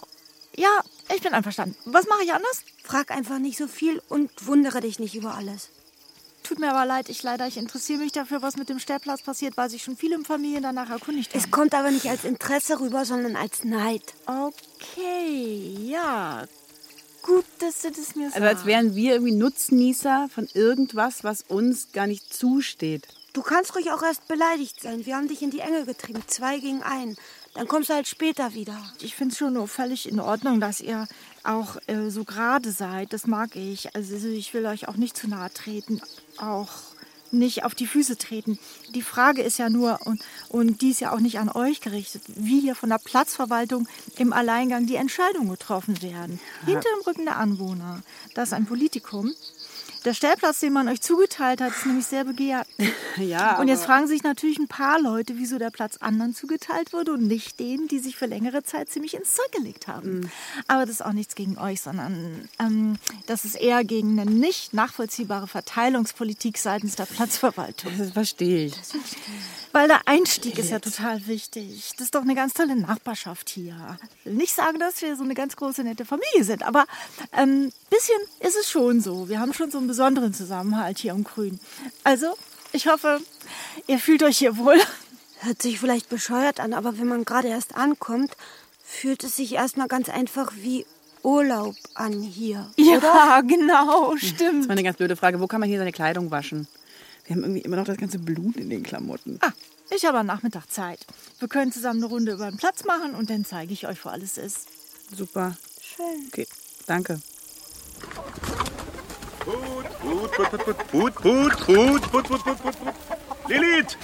Ja, 0.57 0.81
ich 1.15 1.23
bin 1.23 1.33
einverstanden. 1.33 1.77
Was 1.85 2.07
mache 2.07 2.25
ich 2.25 2.33
anders? 2.33 2.63
Frag 2.83 3.11
einfach 3.11 3.39
nicht 3.39 3.59
so 3.59 3.67
viel 3.69 4.03
und 4.09 4.31
wundere 4.47 4.81
dich 4.81 4.99
nicht 4.99 5.15
über 5.15 5.35
alles. 5.35 5.69
Tut 6.51 6.59
mir 6.59 6.73
aber 6.73 6.85
leid, 6.85 7.09
ich 7.09 7.23
leider, 7.23 7.47
ich 7.47 7.57
interessiere 7.57 8.01
mich 8.01 8.11
dafür, 8.11 8.43
was 8.43 8.57
mit 8.57 8.69
dem 8.69 8.81
Stellplatz 8.81 9.23
passiert, 9.23 9.57
weil 9.57 9.71
sich 9.71 9.85
schon 9.85 9.97
viele 9.97 10.19
Familien 10.25 10.65
danach 10.65 10.91
erkundigt 10.91 11.33
haben. 11.33 11.39
Es 11.39 11.53
kommt 11.53 11.75
aber 11.75 11.93
nicht 11.93 12.07
als 12.07 12.25
Interesse 12.25 12.81
rüber, 12.81 13.05
sondern 13.05 13.37
als 13.37 13.63
Neid. 13.63 14.03
Okay, 14.27 15.77
ja. 15.85 16.45
Gut, 17.23 17.45
dass 17.61 17.83
du 17.83 17.93
das 17.93 18.17
mir 18.17 18.31
sagst. 18.31 18.35
Also 18.35 18.49
als 18.49 18.67
wären 18.67 18.97
wir 18.97 19.13
irgendwie 19.13 19.37
Nutznießer 19.37 20.29
von 20.35 20.49
irgendwas, 20.53 21.23
was 21.23 21.43
uns 21.43 21.93
gar 21.93 22.09
nicht 22.09 22.35
zusteht. 22.35 23.07
Du 23.33 23.43
kannst 23.43 23.77
ruhig 23.77 23.93
auch 23.93 24.03
erst 24.03 24.27
beleidigt 24.27 24.83
sein. 24.83 25.07
Wir 25.07 25.15
haben 25.15 25.29
dich 25.29 25.43
in 25.43 25.53
die 25.53 25.61
Enge 25.61 25.85
getrieben, 25.85 26.21
zwei 26.27 26.59
gegen 26.59 26.83
einen. 26.83 27.17
Dann 27.55 27.69
kommst 27.69 27.91
du 27.91 27.95
halt 27.95 28.09
später 28.09 28.55
wieder. 28.55 28.77
Ich 29.01 29.15
finde 29.15 29.33
es 29.33 29.39
schon 29.39 29.53
nur 29.53 29.69
völlig 29.69 30.09
in 30.09 30.19
Ordnung, 30.19 30.59
dass 30.59 30.81
ihr 30.81 31.07
auch 31.45 31.77
äh, 31.87 32.11
so 32.11 32.25
gerade 32.25 32.71
seid. 32.73 33.13
Das 33.13 33.27
mag 33.27 33.57
ich. 33.57 33.95
Also 33.95 34.29
ich 34.29 34.53
will 34.55 34.67
euch 34.67 34.89
auch 34.89 34.97
nicht 34.97 35.17
zu 35.17 35.29
nahe 35.29 35.53
treten. 35.53 36.01
Auch 36.39 36.71
nicht 37.33 37.65
auf 37.65 37.75
die 37.75 37.87
Füße 37.87 38.17
treten. 38.17 38.59
Die 38.95 39.03
Frage 39.03 39.43
ist 39.43 39.59
ja 39.59 39.71
nur, 39.71 40.01
und, 40.05 40.21
und 40.49 40.83
die 40.83 40.91
ist 40.91 41.01
ja 41.01 41.13
auch 41.13 41.21
nicht 41.21 41.39
an 41.39 41.49
euch 41.49 41.81
gerichtet, 41.81 42.23
wie 42.27 42.61
hier 42.61 42.75
von 42.75 42.89
der 42.89 42.99
Platzverwaltung 42.99 43.87
im 44.19 44.33
Alleingang 44.33 44.87
die 44.87 44.97
Entscheidungen 44.97 45.51
getroffen 45.51 46.03
werden. 46.03 46.41
Hinter 46.65 46.89
dem 46.97 47.05
Rücken 47.07 47.25
der 47.25 47.37
Anwohner. 47.37 48.03
Das 48.35 48.49
ist 48.49 48.55
ein 48.55 48.67
Politikum. 48.67 49.33
Der 50.05 50.15
Stellplatz, 50.15 50.61
den 50.61 50.73
man 50.73 50.89
euch 50.89 51.01
zugeteilt 51.01 51.61
hat, 51.61 51.73
ist 51.73 51.87
nämlich 51.87 52.07
sehr 52.07 52.25
begehrt. 52.25 52.67
Ja, 53.17 53.59
Und 53.59 53.69
jetzt 53.69 53.85
fragen 53.85 54.07
sich 54.07 54.23
natürlich 54.23 54.59
ein 54.59 54.69
paar 54.69 55.01
Leute, 55.01 55.35
wieso 55.37 55.59
der 55.59 55.71
Platz 55.71 55.99
anderen 55.99 56.33
zugeteilt 56.33 56.93
wurde 56.93 57.13
und 57.13 57.27
nicht 57.27 57.61
denen, 57.61 57.87
die 57.89 57.99
sich 57.99 58.17
für 58.17 58.27
längere 58.27 58.63
Zeit 58.63 58.89
ziemlich 58.89 59.15
ins 59.15 59.35
Zeug 59.35 59.51
gelegt 59.53 59.89
haben. 59.89 60.21
Mhm. 60.21 60.31
Aber 60.69 60.83
das 60.83 60.97
ist 60.97 61.05
auch 61.05 61.13
nichts 61.13 61.35
gegen 61.35 61.59
euch, 61.59 61.81
sondern 61.83 62.49
ähm, 62.59 62.97
das 63.27 63.45
ist 63.45 63.57
eher 63.57 63.85
gegen 63.85 64.19
eine 64.19 64.31
nicht 64.31 64.73
nachvollziehbare 64.75 65.49
Verteilungspolitik 65.49 66.57
seitens 66.57 66.97
der 66.97 67.07
Platzverwaltung. 67.07 67.93
Das 67.99 68.13
verstehe 68.13 68.67
ich. 68.67 68.75
Weil 69.73 69.87
der 69.87 70.01
Einstieg 70.07 70.59
ist 70.59 70.71
ja 70.71 70.81
total 70.81 71.27
wichtig. 71.27 71.93
Das 71.97 72.07
ist 72.07 72.15
doch 72.15 72.23
eine 72.23 72.35
ganz 72.35 72.55
tolle 72.55 72.75
Nachbarschaft 72.75 73.49
hier. 73.49 73.99
Ich 74.19 74.27
will 74.27 74.35
nicht 74.35 74.55
sagen, 74.55 74.79
dass 74.79 75.01
wir 75.01 75.15
so 75.17 75.23
eine 75.23 75.35
ganz 75.35 75.55
große, 75.55 75.85
nette 75.85 76.05
Familie 76.05 76.43
sind, 76.43 76.65
aber 76.65 76.87
ein 77.31 77.49
ähm, 77.49 77.73
bisschen 77.89 78.19
ist 78.41 78.57
es 78.57 78.69
schon 78.69 79.01
so. 79.01 79.29
Wir 79.29 79.39
haben 79.39 79.53
schon 79.53 79.71
so 79.71 79.79
einen 79.79 79.87
besonderen 79.87 80.35
Zusammenhalt 80.35 80.99
hier 80.99 81.13
im 81.13 81.23
Grün. 81.23 81.61
Also, 82.03 82.37
ich 82.73 82.89
hoffe, 82.89 83.21
ihr 83.87 83.99
fühlt 83.99 84.23
euch 84.25 84.39
hier 84.39 84.57
wohl. 84.57 84.79
Hört 85.41 85.63
sich 85.63 85.79
vielleicht 85.79 86.09
bescheuert 86.09 86.59
an, 86.61 86.75
aber 86.75 86.99
wenn 86.99 87.07
man 87.07 87.25
gerade 87.25 87.49
erst 87.49 87.77
ankommt, 87.77 88.37
fühlt 88.85 89.23
es 89.23 89.37
sich 89.37 89.55
erstmal 89.55 89.89
ganz 89.89 90.09
einfach 90.09 90.53
wie 90.57 90.85
Urlaub 91.23 91.77
an 91.95 92.21
hier. 92.21 92.71
Ja, 92.77 93.41
genau, 93.43 94.17
stimmt. 94.17 94.63
Das 94.63 94.69
war 94.69 94.73
eine 94.73 94.83
ganz 94.83 94.97
blöde 94.97 95.17
Frage. 95.17 95.41
Wo 95.41 95.47
kann 95.47 95.61
man 95.61 95.69
hier 95.69 95.79
seine 95.79 95.93
Kleidung 95.93 96.31
waschen? 96.31 96.67
Wir 97.31 97.37
haben 97.37 97.45
irgendwie 97.45 97.61
immer 97.61 97.77
noch 97.77 97.85
das 97.85 97.97
ganze 97.97 98.19
Blut 98.19 98.57
in 98.57 98.71
den 98.71 98.83
Klamotten. 98.83 99.39
Ah, 99.41 99.53
ich 99.95 100.05
habe 100.05 100.19
am 100.19 100.27
Nachmittag 100.27 100.69
Zeit. 100.69 101.07
Wir 101.39 101.47
können 101.47 101.71
zusammen 101.71 102.03
eine 102.03 102.07
Runde 102.07 102.33
über 102.33 102.51
den 102.51 102.57
Platz 102.57 102.83
machen 102.85 103.15
und 103.15 103.31
dann 103.31 103.45
zeige 103.45 103.73
ich 103.73 103.87
euch, 103.87 104.05
wo 104.05 104.09
alles 104.09 104.37
ist. 104.37 104.67
Super. 105.17 105.57
Schön. 105.81 106.27
Okay, 106.27 106.49
danke. 106.89 107.21
Put, 109.39 109.57
put, 110.01 110.33
put, 110.33 110.51
put, 110.51 110.65
put, 110.65 110.89
put, 110.89 111.15
put, 111.15 112.11
put, 112.11 112.11
put, 112.11 112.25
put, 112.25 112.45
put, 112.45 112.63
put. 112.63 112.95
Lilith, 113.47 113.97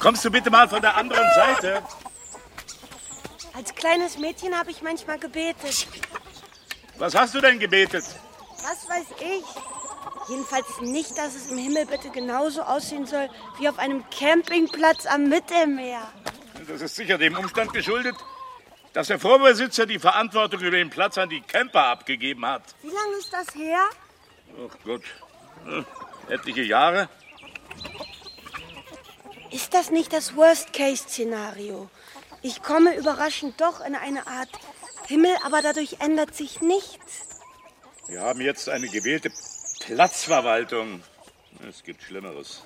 kommst 0.00 0.24
du 0.24 0.32
bitte 0.32 0.50
mal 0.50 0.68
von 0.68 0.82
der 0.82 0.96
anderen 0.96 1.28
Seite? 1.36 1.80
Als 3.52 3.72
kleines 3.76 4.18
Mädchen 4.18 4.52
habe 4.52 4.72
ich 4.72 4.82
manchmal 4.82 5.20
gebetet. 5.20 5.86
Was 6.98 7.14
hast 7.14 7.36
du 7.36 7.40
denn 7.40 7.60
gebetet? 7.60 8.04
Was 8.64 8.88
weiß 8.88 9.06
ich? 9.20 9.44
Jedenfalls 10.28 10.80
nicht, 10.80 11.18
dass 11.18 11.34
es 11.34 11.50
im 11.50 11.58
Himmel 11.58 11.86
bitte 11.86 12.10
genauso 12.10 12.62
aussehen 12.62 13.06
soll 13.06 13.28
wie 13.58 13.68
auf 13.68 13.78
einem 13.78 14.04
Campingplatz 14.10 15.06
am 15.06 15.28
Mittelmeer. 15.28 16.10
Das 16.66 16.80
ist 16.80 16.96
sicher 16.96 17.18
dem 17.18 17.36
Umstand 17.36 17.72
geschuldet, 17.72 18.16
dass 18.94 19.08
der 19.08 19.18
Vorbesitzer 19.18 19.86
die 19.86 19.98
Verantwortung 19.98 20.60
über 20.60 20.76
den 20.76 20.88
Platz 20.88 21.18
an 21.18 21.28
die 21.28 21.42
Camper 21.42 21.86
abgegeben 21.86 22.46
hat. 22.46 22.62
Wie 22.82 22.88
lange 22.88 23.16
ist 23.18 23.32
das 23.32 23.54
her? 23.54 23.80
Ach 24.66 24.76
Gott, 24.84 25.02
hm, 25.64 25.84
etliche 26.28 26.62
Jahre. 26.62 27.08
Ist 29.50 29.74
das 29.74 29.90
nicht 29.90 30.12
das 30.12 30.36
Worst-Case-Szenario? 30.36 31.90
Ich 32.42 32.62
komme 32.62 32.96
überraschend 32.96 33.60
doch 33.60 33.84
in 33.84 33.94
eine 33.94 34.26
Art 34.26 34.48
Himmel, 35.06 35.36
aber 35.44 35.60
dadurch 35.60 35.96
ändert 36.00 36.34
sich 36.34 36.60
nichts. 36.60 37.24
Wir 38.08 38.20
haben 38.20 38.40
jetzt 38.40 38.68
eine 38.68 38.88
gewählte 38.88 39.30
Platzverwaltung. 39.86 41.02
Es 41.68 41.82
gibt 41.82 42.02
Schlimmeres. 42.02 42.62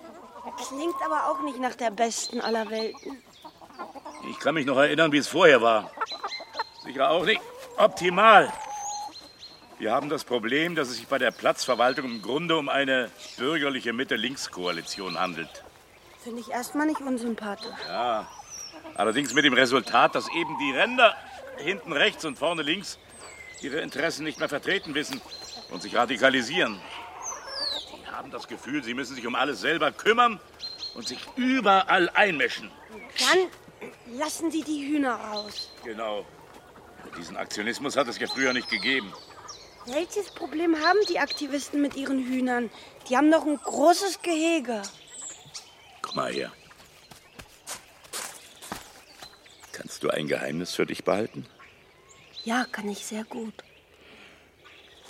Klingt 0.69 0.95
aber 1.05 1.29
auch 1.29 1.43
nicht 1.43 1.59
nach 1.59 1.75
der 1.75 1.91
besten 1.91 2.41
aller 2.41 2.71
Welten. 2.71 3.23
Ich 4.31 4.39
kann 4.39 4.55
mich 4.55 4.67
noch 4.67 4.77
erinnern, 4.77 5.13
wie 5.13 5.19
es 5.19 5.29
vorher 5.29 5.61
war. 5.61 5.91
Sicher 6.85 7.11
auch 7.11 7.25
nicht 7.25 7.41
optimal. 7.77 8.53
Wir 9.79 9.93
haben 9.93 10.09
das 10.09 10.25
Problem, 10.25 10.75
dass 10.75 10.89
es 10.89 10.97
sich 10.97 11.07
bei 11.07 11.19
der 11.19 11.31
Platzverwaltung 11.31 12.05
im 12.05 12.23
Grunde 12.23 12.57
um 12.57 12.69
eine 12.69 13.11
bürgerliche 13.37 13.93
Mitte-Links-Koalition 13.93 15.19
handelt. 15.19 15.65
Finde 16.23 16.41
ich 16.41 16.51
erstmal 16.51 16.87
nicht 16.87 17.01
unsympathisch. 17.01 17.69
Ja, 17.87 18.27
allerdings 18.95 19.35
mit 19.35 19.45
dem 19.45 19.55
Resultat, 19.55 20.15
dass 20.15 20.29
eben 20.35 20.59
die 20.59 20.73
Ränder 20.73 21.15
hinten 21.59 21.93
rechts 21.93 22.25
und 22.25 22.39
vorne 22.39 22.63
links 22.63 22.99
ihre 23.61 23.81
Interessen 23.81 24.25
nicht 24.25 24.39
mehr 24.39 24.49
vertreten 24.49 24.95
wissen 24.95 25.21
und 25.71 25.83
sich 25.83 25.95
radikalisieren. 25.95 26.81
Haben 28.19 28.33
das 28.33 28.49
Gefühl, 28.49 28.83
sie 28.83 28.95
müssen 28.95 29.15
sich 29.15 29.25
um 29.29 29.37
alles 29.37 29.61
selber 29.61 29.93
kümmern 29.93 30.41
und 30.97 31.07
sich 31.07 31.21
überall 31.37 32.11
einmischen. 32.15 32.69
Dann 33.21 34.19
lassen 34.19 34.51
Sie 34.51 34.65
die 34.65 34.89
Hühner 34.89 35.15
raus. 35.15 35.71
Genau. 35.85 36.27
Diesen 37.17 37.37
Aktionismus 37.37 37.97
hat 37.97 38.09
es 38.09 38.19
ja 38.19 38.27
früher 38.27 38.53
nicht 38.53 38.69
gegeben. 38.71 39.13
Welches 39.87 40.33
Problem 40.33 40.75
haben 40.85 40.99
die 41.09 41.21
Aktivisten 41.21 41.81
mit 41.81 41.95
ihren 41.95 42.19
Hühnern? 42.19 42.71
Die 43.09 43.17
haben 43.17 43.31
doch 43.31 43.47
ein 43.47 43.57
großes 43.57 44.21
Gehege. 44.21 44.83
Komm 46.03 46.17
mal 46.17 46.33
her. 46.33 46.51
Kannst 49.71 50.03
du 50.03 50.11
ein 50.11 50.27
Geheimnis 50.27 50.75
für 50.75 50.87
dich 50.87 51.05
behalten? 51.05 51.47
Ja, 52.43 52.65
kann 52.65 52.89
ich 52.89 53.07
sehr 53.07 53.23
gut. 53.23 53.55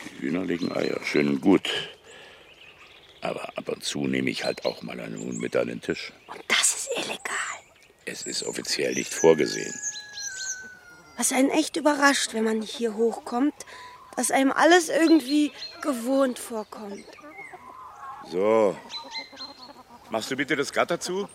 Die 0.04 0.26
Hühner 0.26 0.44
legen 0.44 0.70
Eier, 0.76 1.00
schön 1.06 1.28
und 1.28 1.40
gut. 1.40 1.70
Aber 3.20 3.56
ab 3.56 3.68
und 3.68 3.84
zu 3.84 4.06
nehme 4.06 4.30
ich 4.30 4.44
halt 4.44 4.64
auch 4.64 4.82
mal 4.82 4.98
einen 5.00 5.18
Huhn 5.18 5.38
mit 5.38 5.56
an 5.56 5.68
den 5.68 5.80
Tisch. 5.80 6.12
Und 6.26 6.42
das 6.48 6.75
ist 6.75 6.90
illegal. 6.96 7.34
Es 8.04 8.22
ist 8.22 8.44
offiziell 8.44 8.94
nicht 8.94 9.12
vorgesehen. 9.12 9.75
Was 11.16 11.32
einen 11.32 11.50
echt 11.50 11.76
überrascht, 11.76 12.32
wenn 12.34 12.44
man 12.44 12.62
hier 12.62 12.94
hochkommt, 12.94 13.54
dass 14.16 14.30
einem 14.30 14.52
alles 14.52 14.88
irgendwie 14.88 15.52
gewohnt 15.82 16.38
vorkommt. 16.38 17.04
So. 18.30 18.76
Machst 20.10 20.30
du 20.30 20.37
bitte 20.37 20.56
das 20.56 20.72
Gatter 20.72 21.00
zu? 21.00 21.28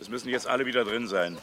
Es 0.00 0.08
müssen 0.08 0.28
jetzt 0.28 0.46
alle 0.46 0.66
wieder 0.66 0.84
drin 0.84 1.06
sein. 1.08 1.38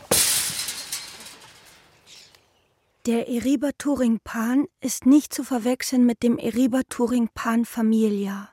Der 3.06 3.28
Eriba-Turing-Pan 3.28 4.68
ist 4.80 5.06
nicht 5.06 5.34
zu 5.34 5.44
verwechseln 5.44 6.06
mit 6.06 6.24
dem 6.24 6.38
Eriba-Turing-Pan 6.38 7.66
Familia. 7.66 8.50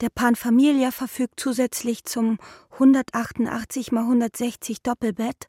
Der 0.00 0.10
Pan 0.10 0.34
Familia 0.34 0.90
verfügt 0.90 1.38
zusätzlich 1.38 2.04
zum 2.04 2.38
188 2.72 3.88
x 3.88 3.96
160 3.96 4.82
Doppelbett 4.82 5.46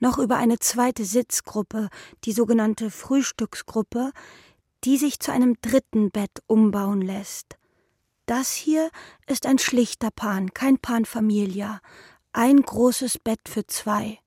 noch 0.00 0.18
über 0.18 0.36
eine 0.36 0.58
zweite 0.58 1.04
Sitzgruppe, 1.04 1.88
die 2.24 2.32
sogenannte 2.32 2.90
Frühstücksgruppe, 2.90 4.10
die 4.84 4.96
sich 4.96 5.20
zu 5.20 5.30
einem 5.32 5.56
dritten 5.62 6.10
Bett 6.10 6.42
umbauen 6.48 7.00
lässt. 7.00 7.56
Das 8.26 8.52
hier 8.54 8.90
ist 9.26 9.46
ein 9.46 9.58
schlichter 9.58 10.10
Pan, 10.10 10.52
kein 10.54 10.78
Pan 10.78 11.04
Familia, 11.04 11.80
ein 12.32 12.60
großes 12.62 13.18
Bett 13.18 13.40
für 13.48 13.66
zwei. 13.66 14.18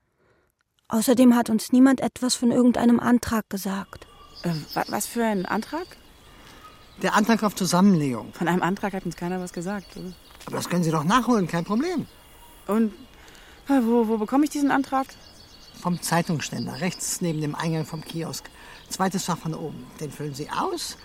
Außerdem 0.87 1.35
hat 1.35 1.49
uns 1.49 1.71
niemand 1.73 1.99
etwas 1.99 2.35
von 2.35 2.51
irgendeinem 2.51 2.99
Antrag 2.99 3.49
gesagt. 3.49 4.07
Äh, 4.43 4.53
wa- 4.73 4.85
was 4.87 5.07
für 5.07 5.25
ein 5.25 5.45
Antrag? 5.45 5.87
Der 7.01 7.13
Antrag 7.13 7.43
auf 7.43 7.55
Zusammenlegung. 7.55 8.31
Von 8.33 8.47
einem 8.47 8.61
Antrag 8.61 8.93
hat 8.93 9.05
uns 9.05 9.15
keiner 9.15 9.39
was 9.39 9.51
gesagt. 9.51 9.97
Oder? 9.97 10.13
Aber 10.45 10.55
das 10.55 10.69
können 10.69 10.83
Sie 10.83 10.91
doch 10.91 11.03
nachholen, 11.03 11.47
kein 11.47 11.65
Problem. 11.65 12.07
Und 12.67 12.93
äh, 13.67 13.81
wo, 13.81 14.07
wo 14.07 14.17
bekomme 14.17 14.45
ich 14.45 14.51
diesen 14.51 14.71
Antrag? 14.71 15.07
Vom 15.81 16.01
Zeitungsständer, 16.01 16.79
rechts 16.81 17.21
neben 17.21 17.41
dem 17.41 17.55
Eingang 17.55 17.85
vom 17.85 18.03
Kiosk. 18.03 18.49
Zweites 18.89 19.25
Fach 19.25 19.37
von 19.37 19.53
oben. 19.53 19.85
Den 19.99 20.11
füllen 20.11 20.33
Sie 20.33 20.49
aus. 20.49 20.97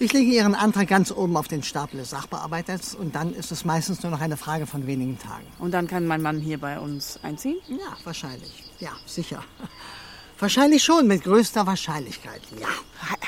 Ich 0.00 0.12
lege 0.12 0.30
Ihren 0.30 0.54
Antrag 0.54 0.86
ganz 0.86 1.10
oben 1.10 1.36
auf 1.36 1.48
den 1.48 1.64
Stapel 1.64 1.98
des 1.98 2.10
Sachbearbeiters 2.10 2.94
und 2.94 3.16
dann 3.16 3.34
ist 3.34 3.50
es 3.50 3.64
meistens 3.64 4.02
nur 4.04 4.12
noch 4.12 4.20
eine 4.20 4.36
Frage 4.36 4.66
von 4.66 4.86
wenigen 4.86 5.18
Tagen. 5.18 5.44
Und 5.58 5.72
dann 5.72 5.88
kann 5.88 6.06
mein 6.06 6.22
Mann 6.22 6.38
hier 6.38 6.58
bei 6.58 6.78
uns 6.78 7.18
einziehen? 7.24 7.56
Ja, 7.66 7.96
wahrscheinlich. 8.04 8.64
Ja, 8.78 8.92
sicher. 9.06 9.42
Wahrscheinlich 10.38 10.84
schon, 10.84 11.08
mit 11.08 11.24
größter 11.24 11.66
Wahrscheinlichkeit, 11.66 12.42
ja. 12.60 12.68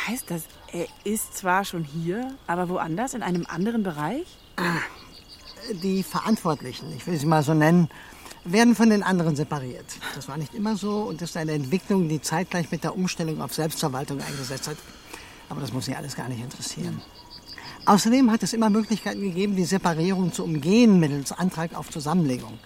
He 0.06 0.12
heißt 0.12 0.30
das, 0.30 0.42
er 0.72 0.86
ist 1.04 1.36
zwar 1.36 1.64
schon 1.64 1.84
hier, 1.84 2.34
aber 2.46 2.68
woanders, 2.68 3.14
in 3.14 3.22
einem 3.22 3.46
anderen 3.48 3.82
Bereich? 3.82 4.26
Die 5.82 6.02
Verantwortlichen, 6.02 6.92
ich 6.96 7.06
will 7.06 7.16
sie 7.16 7.26
mal 7.26 7.42
so 7.42 7.54
nennen, 7.54 7.88
werden 8.44 8.74
von 8.74 8.90
den 8.90 9.02
anderen 9.02 9.36
separiert. 9.36 9.86
Das 10.14 10.28
war 10.28 10.36
nicht 10.36 10.54
immer 10.54 10.76
so 10.76 11.02
und 11.02 11.20
ist 11.22 11.36
eine 11.36 11.52
Entwicklung, 11.52 12.08
die 12.08 12.20
zeitgleich 12.20 12.70
mit 12.70 12.84
der 12.84 12.94
Umstellung 12.94 13.40
auf 13.42 13.54
Selbstverwaltung 13.54 14.20
eingesetzt 14.20 14.68
hat. 14.68 14.76
Aber 15.48 15.60
das 15.60 15.72
muss 15.72 15.86
Sie 15.86 15.94
alles 15.94 16.16
gar 16.16 16.28
nicht 16.28 16.40
interessieren. 16.40 17.02
Außerdem 17.86 18.30
hat 18.30 18.42
es 18.42 18.52
immer 18.52 18.70
Möglichkeiten 18.70 19.20
gegeben, 19.20 19.56
die 19.56 19.64
Separierung 19.64 20.32
zu 20.32 20.44
umgehen 20.44 21.00
mittels 21.00 21.32
Antrag 21.32 21.74
auf 21.74 21.90
Zusammenlegung. 21.90 22.58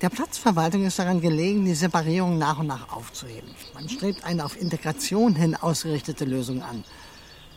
Der 0.00 0.10
Platzverwaltung 0.10 0.86
ist 0.86 1.00
daran 1.00 1.20
gelegen, 1.20 1.64
die 1.64 1.74
Separierung 1.74 2.38
nach 2.38 2.60
und 2.60 2.68
nach 2.68 2.92
aufzuheben. 2.92 3.50
Man 3.74 3.88
strebt 3.88 4.24
eine 4.24 4.44
auf 4.44 4.60
Integration 4.60 5.34
hin 5.34 5.56
ausgerichtete 5.56 6.24
Lösung 6.24 6.62
an. 6.62 6.84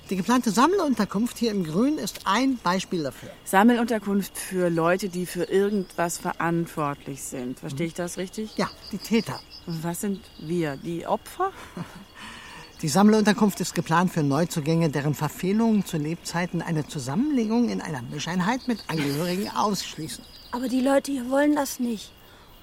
Die 0.09 0.15
geplante 0.15 0.49
Sammelunterkunft 0.49 1.37
hier 1.37 1.51
im 1.51 1.63
Grün 1.63 1.99
ist 1.99 2.21
ein 2.25 2.57
Beispiel 2.57 3.03
dafür. 3.03 3.29
Sammelunterkunft 3.45 4.35
für 4.35 4.69
Leute, 4.69 5.07
die 5.07 5.27
für 5.27 5.43
irgendwas 5.43 6.17
verantwortlich 6.17 7.21
sind. 7.21 7.59
Verstehe 7.59 7.85
ich 7.85 7.93
das 7.93 8.17
richtig? 8.17 8.57
Ja, 8.57 8.71
die 8.91 8.97
Täter. 8.97 9.39
Was 9.67 10.01
sind 10.01 10.19
wir? 10.39 10.77
Die 10.77 11.05
Opfer? 11.05 11.51
Die 12.81 12.89
Sammlerunterkunft 12.89 13.61
ist 13.61 13.75
geplant 13.75 14.11
für 14.11 14.23
Neuzugänge, 14.23 14.89
deren 14.89 15.13
Verfehlungen 15.13 15.85
zu 15.85 15.97
Lebzeiten 15.97 16.63
eine 16.63 16.87
Zusammenlegung 16.87 17.69
in 17.69 17.79
einer 17.79 18.01
Mischeinheit 18.01 18.67
mit 18.67 18.79
Angehörigen 18.87 19.47
ausschließen. 19.55 20.25
Aber 20.51 20.67
die 20.67 20.81
Leute 20.81 21.11
hier 21.11 21.29
wollen 21.29 21.55
das 21.55 21.79
nicht. 21.79 22.11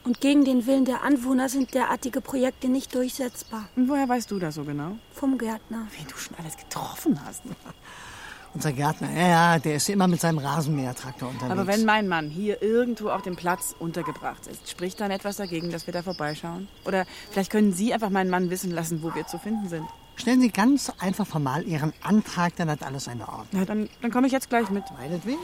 Und 0.04 0.20
gegen 0.20 0.44
den 0.44 0.66
Willen 0.66 0.84
der 0.84 1.02
Anwohner 1.02 1.48
sind 1.48 1.74
derartige 1.74 2.20
Projekte 2.20 2.68
nicht 2.68 2.94
durchsetzbar. 2.94 3.68
Und 3.76 3.88
woher 3.88 4.08
weißt 4.08 4.30
du 4.30 4.38
das 4.38 4.54
so 4.54 4.64
genau? 4.64 4.96
Vom 5.12 5.36
Gärtner. 5.38 5.86
Wen 5.96 6.06
du 6.08 6.16
schon 6.16 6.36
alles 6.38 6.56
getroffen 6.56 7.20
hast. 7.24 7.42
Unser 8.54 8.72
Gärtner, 8.72 9.10
ja, 9.12 9.28
ja, 9.28 9.58
der 9.58 9.76
ist 9.76 9.88
immer 9.88 10.08
mit 10.08 10.20
seinem 10.20 10.38
Rasenmähertraktor 10.38 11.28
unterwegs. 11.28 11.52
Aber 11.52 11.66
wenn 11.66 11.84
mein 11.84 12.08
Mann 12.08 12.30
hier 12.30 12.62
irgendwo 12.62 13.10
auf 13.10 13.22
dem 13.22 13.36
Platz 13.36 13.74
untergebracht 13.78 14.46
ist, 14.46 14.70
spricht 14.70 15.00
dann 15.00 15.10
etwas 15.10 15.36
dagegen, 15.36 15.70
dass 15.70 15.86
wir 15.86 15.92
da 15.92 16.02
vorbeischauen? 16.02 16.66
Oder 16.86 17.04
vielleicht 17.30 17.52
können 17.52 17.72
Sie 17.72 17.92
einfach 17.92 18.10
meinen 18.10 18.30
Mann 18.30 18.48
wissen 18.50 18.70
lassen, 18.70 19.02
wo 19.02 19.14
wir 19.14 19.26
zu 19.26 19.38
finden 19.38 19.68
sind. 19.68 19.86
Stellen 20.16 20.40
Sie 20.40 20.48
ganz 20.48 20.90
einfach 20.98 21.26
formal 21.26 21.62
Ihren 21.64 21.92
Antrag, 22.02 22.56
dann 22.56 22.70
hat 22.70 22.82
alles 22.82 23.06
eine 23.06 23.28
Ordnung. 23.28 23.46
Na, 23.52 23.64
dann, 23.64 23.88
dann 24.00 24.10
komme 24.10 24.26
ich 24.26 24.32
jetzt 24.32 24.48
gleich 24.48 24.70
mit. 24.70 24.84
Meinetwegen. 24.98 25.38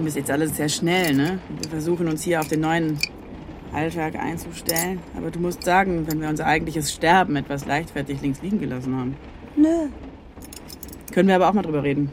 Ging 0.00 0.06
bis 0.06 0.14
jetzt 0.14 0.30
alles 0.30 0.56
sehr 0.56 0.70
schnell, 0.70 1.14
ne? 1.14 1.38
Wir 1.60 1.68
versuchen 1.68 2.08
uns 2.08 2.22
hier 2.22 2.40
auf 2.40 2.48
den 2.48 2.60
neuen 2.60 2.98
Alltag 3.72 4.16
einzustellen. 4.16 4.98
Aber 5.14 5.30
du 5.30 5.38
musst 5.38 5.62
sagen, 5.62 6.06
wenn 6.06 6.22
wir 6.22 6.28
unser 6.30 6.46
eigentliches 6.46 6.90
Sterben 6.90 7.36
etwas 7.36 7.66
leichtfertig 7.66 8.22
links 8.22 8.40
liegen 8.40 8.58
gelassen 8.60 8.96
haben. 8.96 9.16
Nö, 9.56 9.88
Können 11.12 11.28
wir 11.28 11.36
aber 11.36 11.48
auch 11.50 11.52
mal 11.52 11.62
drüber 11.62 11.82
reden. 11.82 12.10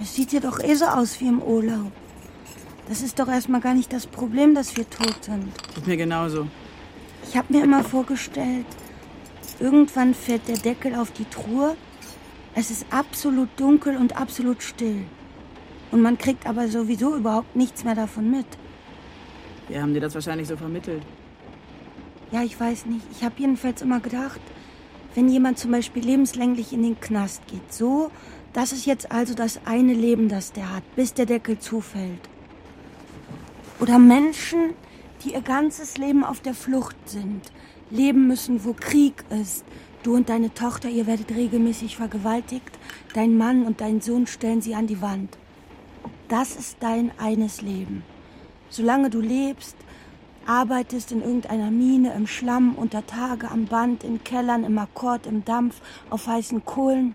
es 0.00 0.14
sieht 0.14 0.32
ja 0.32 0.40
doch 0.40 0.58
eh 0.60 0.74
so 0.74 0.86
aus 0.86 1.20
wie 1.20 1.28
im 1.28 1.42
Urlaub. 1.42 1.92
Das 2.88 3.02
ist 3.02 3.18
doch 3.18 3.28
erstmal 3.28 3.60
gar 3.60 3.74
nicht 3.74 3.92
das 3.92 4.06
Problem, 4.06 4.54
dass 4.54 4.74
wir 4.76 4.88
tot 4.88 5.22
sind. 5.24 5.48
Geht 5.74 5.86
mir 5.86 5.96
genauso. 5.98 6.46
Ich 7.28 7.36
habe 7.36 7.52
mir 7.52 7.64
immer 7.64 7.84
vorgestellt, 7.84 8.66
irgendwann 9.60 10.14
fällt 10.14 10.48
der 10.48 10.56
Deckel 10.56 10.94
auf 10.94 11.10
die 11.10 11.24
Truhe. 11.26 11.76
Es 12.54 12.70
ist 12.70 12.86
absolut 12.90 13.48
dunkel 13.56 13.96
und 13.96 14.16
absolut 14.16 14.62
still. 14.62 15.04
Und 15.90 16.02
man 16.02 16.18
kriegt 16.18 16.46
aber 16.46 16.68
sowieso 16.68 17.16
überhaupt 17.16 17.56
nichts 17.56 17.84
mehr 17.84 17.94
davon 17.94 18.30
mit. 18.30 18.46
Wir 19.68 19.82
haben 19.82 19.94
dir 19.94 20.00
das 20.00 20.14
wahrscheinlich 20.14 20.48
so 20.48 20.56
vermittelt. 20.56 21.02
Ja, 22.30 22.42
ich 22.42 22.58
weiß 22.58 22.86
nicht. 22.86 23.04
Ich 23.12 23.24
habe 23.24 23.34
jedenfalls 23.38 23.82
immer 23.82 24.00
gedacht, 24.00 24.40
wenn 25.14 25.28
jemand 25.28 25.58
zum 25.58 25.70
Beispiel 25.70 26.04
lebenslänglich 26.04 26.72
in 26.72 26.82
den 26.82 27.00
Knast 27.00 27.46
geht, 27.46 27.72
so, 27.72 28.10
das 28.52 28.72
ist 28.72 28.86
jetzt 28.86 29.10
also 29.12 29.34
das 29.34 29.60
eine 29.64 29.94
Leben, 29.94 30.28
das 30.28 30.52
der 30.52 30.74
hat, 30.74 30.82
bis 30.96 31.14
der 31.14 31.26
Deckel 31.26 31.58
zufällt. 31.58 32.28
Oder 33.80 33.98
Menschen, 33.98 34.74
die 35.24 35.32
ihr 35.32 35.42
ganzes 35.42 35.98
Leben 35.98 36.24
auf 36.24 36.40
der 36.40 36.54
Flucht 36.54 36.96
sind, 37.06 37.42
leben 37.90 38.26
müssen, 38.26 38.64
wo 38.64 38.72
Krieg 38.72 39.24
ist. 39.30 39.64
Du 40.04 40.14
und 40.14 40.28
deine 40.28 40.52
Tochter, 40.52 40.90
ihr 40.90 41.06
werdet 41.06 41.30
regelmäßig 41.30 41.96
vergewaltigt. 41.96 42.78
Dein 43.14 43.38
Mann 43.38 43.64
und 43.64 43.80
dein 43.80 44.02
Sohn 44.02 44.26
stellen 44.26 44.60
sie 44.60 44.74
an 44.74 44.86
die 44.86 45.00
Wand. 45.00 45.38
Das 46.28 46.56
ist 46.56 46.76
dein 46.80 47.10
eines 47.18 47.62
Leben. 47.62 48.04
Solange 48.68 49.08
du 49.08 49.22
lebst, 49.22 49.74
arbeitest 50.44 51.10
in 51.10 51.22
irgendeiner 51.22 51.70
Mine, 51.70 52.12
im 52.12 52.26
Schlamm, 52.26 52.74
unter 52.74 53.06
Tage, 53.06 53.50
am 53.50 53.64
Band, 53.64 54.04
in 54.04 54.22
Kellern, 54.22 54.64
im 54.64 54.76
Akkord, 54.76 55.26
im 55.26 55.42
Dampf, 55.46 55.80
auf 56.10 56.26
heißen 56.26 56.66
Kohlen. 56.66 57.14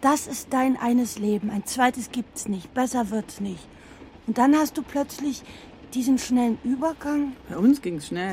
Das 0.00 0.26
ist 0.26 0.50
dein 0.50 0.78
eines 0.78 1.18
Leben. 1.18 1.50
Ein 1.50 1.66
zweites 1.66 2.10
gibt's 2.10 2.48
nicht. 2.48 2.72
Besser 2.72 3.10
wird's 3.10 3.40
nicht. 3.40 3.68
Und 4.26 4.38
dann 4.38 4.56
hast 4.56 4.78
du 4.78 4.82
plötzlich 4.82 5.42
diesen 5.92 6.16
schnellen 6.16 6.56
Übergang. 6.64 7.32
Bei 7.50 7.58
uns 7.58 7.82
ging's 7.82 8.06
schnell. 8.06 8.32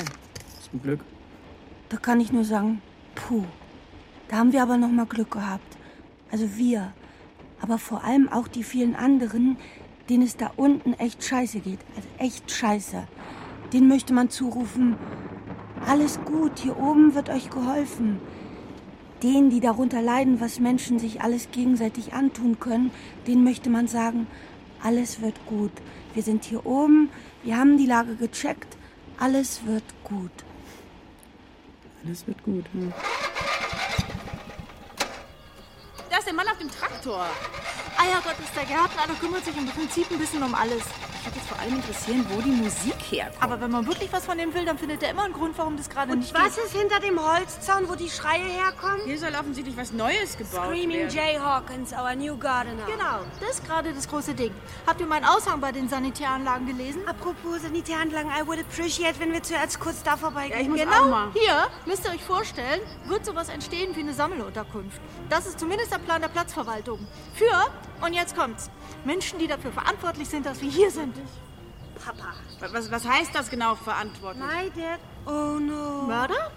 Zum 0.71 0.81
Glück. 0.81 1.01
Da 1.89 1.97
kann 1.97 2.21
ich 2.21 2.31
nur 2.31 2.45
sagen, 2.45 2.81
puh. 3.15 3.43
Da 4.31 4.37
haben 4.37 4.53
wir 4.53 4.63
aber 4.63 4.77
noch 4.77 4.89
mal 4.89 5.05
Glück 5.05 5.31
gehabt. 5.31 5.77
Also 6.31 6.55
wir. 6.55 6.93
Aber 7.59 7.77
vor 7.77 8.05
allem 8.05 8.29
auch 8.29 8.47
die 8.47 8.63
vielen 8.63 8.95
anderen, 8.95 9.57
denen 10.09 10.23
es 10.23 10.37
da 10.37 10.51
unten 10.55 10.93
echt 10.93 11.21
scheiße 11.21 11.59
geht. 11.59 11.79
Also 11.97 12.07
echt 12.17 12.49
scheiße. 12.49 13.03
Den 13.73 13.89
möchte 13.89 14.13
man 14.13 14.29
zurufen, 14.29 14.95
alles 15.85 16.17
gut, 16.23 16.59
hier 16.59 16.77
oben 16.77 17.13
wird 17.13 17.29
euch 17.29 17.49
geholfen. 17.49 18.21
Denen, 19.21 19.49
die 19.49 19.59
darunter 19.59 20.01
leiden, 20.01 20.39
was 20.39 20.61
Menschen 20.61 20.97
sich 20.97 21.21
alles 21.21 21.51
gegenseitig 21.51 22.13
antun 22.13 22.57
können, 22.59 22.91
denen 23.27 23.43
möchte 23.43 23.69
man 23.69 23.87
sagen, 23.87 24.27
alles 24.81 25.21
wird 25.21 25.45
gut. 25.45 25.71
Wir 26.13 26.23
sind 26.23 26.45
hier 26.45 26.65
oben, 26.65 27.09
wir 27.43 27.57
haben 27.57 27.77
die 27.77 27.85
Lage 27.85 28.15
gecheckt, 28.15 28.77
alles 29.19 29.65
wird 29.65 29.83
gut. 30.05 30.31
Alles 32.05 32.25
wird 32.27 32.41
gut. 32.43 32.65
Hm. 32.71 32.93
Dem 37.01 37.11
Traktor. 37.11 37.25
Ah 37.97 38.05
ist 38.39 38.55
der 38.55 38.65
Gärtner, 38.65 39.07
der 39.07 39.15
kümmert 39.15 39.45
sich 39.45 39.57
im 39.57 39.67
Prinzip 39.67 40.09
ein 40.11 40.19
bisschen 40.19 40.43
um 40.43 40.53
alles. 40.53 40.83
Ich 41.23 41.27
würde 41.27 41.37
jetzt 41.37 41.49
vor 41.49 41.59
allem 41.59 41.75
interessieren, 41.75 42.25
wo 42.29 42.41
die 42.41 42.49
Musik 42.49 42.95
herkommt. 43.11 43.43
Aber 43.43 43.61
wenn 43.61 43.69
man 43.69 43.85
wirklich 43.85 44.11
was 44.11 44.25
von 44.25 44.39
dem 44.39 44.51
will, 44.55 44.65
dann 44.65 44.79
findet 44.79 45.03
er 45.03 45.11
immer 45.11 45.25
einen 45.25 45.33
Grund, 45.35 45.55
warum 45.55 45.77
das 45.77 45.87
gerade 45.87 46.15
nicht 46.15 46.33
Was 46.33 46.55
geht. 46.55 46.65
ist 46.65 46.75
hinter 46.75 46.99
dem 46.99 47.19
Holzzaun, 47.23 47.87
wo 47.87 47.93
die 47.93 48.09
Schreie 48.09 48.41
herkommen? 48.41 49.01
Hier 49.05 49.19
soll 49.19 49.29
offensichtlich 49.39 49.77
was 49.77 49.91
Neues 49.91 50.35
gebaut 50.35 50.65
Screaming 50.65 50.97
werden. 51.01 51.09
Jay 51.15 51.37
Hawkins, 51.37 51.93
our 51.93 52.15
new 52.15 52.35
gardener. 52.37 52.85
Genau, 52.87 53.19
das 53.39 53.51
ist 53.59 53.67
gerade 53.67 53.93
das 53.93 54.07
große 54.07 54.33
Ding. 54.33 54.51
Habt 54.87 54.99
ihr 54.99 55.05
meinen 55.05 55.25
Aushang 55.25 55.61
bei 55.61 55.71
den 55.71 55.87
Sanitäranlagen 55.89 56.65
gelesen? 56.65 57.07
Apropos 57.07 57.61
Sanitäranlagen, 57.61 58.31
I 58.31 58.47
would 58.47 58.59
appreciate, 58.59 59.19
wenn 59.19 59.31
wir 59.31 59.43
zuerst 59.43 59.79
kurz 59.79 60.01
da 60.01 60.17
vorbeigehen. 60.17 60.57
Ja, 60.57 60.61
ich 60.63 60.69
muss 60.69 60.79
Genau, 60.79 61.03
auch 61.03 61.07
mal. 61.07 61.27
hier 61.33 61.67
müsst 61.85 62.03
ihr 62.05 62.11
euch 62.11 62.23
vorstellen, 62.23 62.81
wird 63.05 63.23
sowas 63.27 63.49
entstehen 63.49 63.95
wie 63.95 63.99
eine 63.99 64.13
Sammelunterkunft. 64.15 64.99
Das 65.29 65.45
ist 65.45 65.59
zumindest 65.59 65.91
der 65.93 65.99
Plan 65.99 66.19
der 66.19 66.29
Platzverwaltung. 66.29 66.97
Für, 67.35 67.67
und 68.01 68.13
jetzt 68.13 68.35
kommt's, 68.35 68.69
Menschen, 69.05 69.39
die 69.39 69.47
dafür 69.47 69.71
verantwortlich 69.71 70.27
sind, 70.27 70.45
dass 70.45 70.61
wir 70.61 70.69
hier 70.69 70.91
sind. 70.91 71.15
Papa. 72.03 72.33
Was, 72.73 72.91
was 72.91 73.07
heißt 73.07 73.33
das 73.33 73.49
genau, 73.49 73.75
verantwortlich? 73.75 74.43
My 74.43 74.71
dad. 74.75 74.99
Oh 75.25 75.59
no. 75.59 76.03
Mörder? 76.07 76.51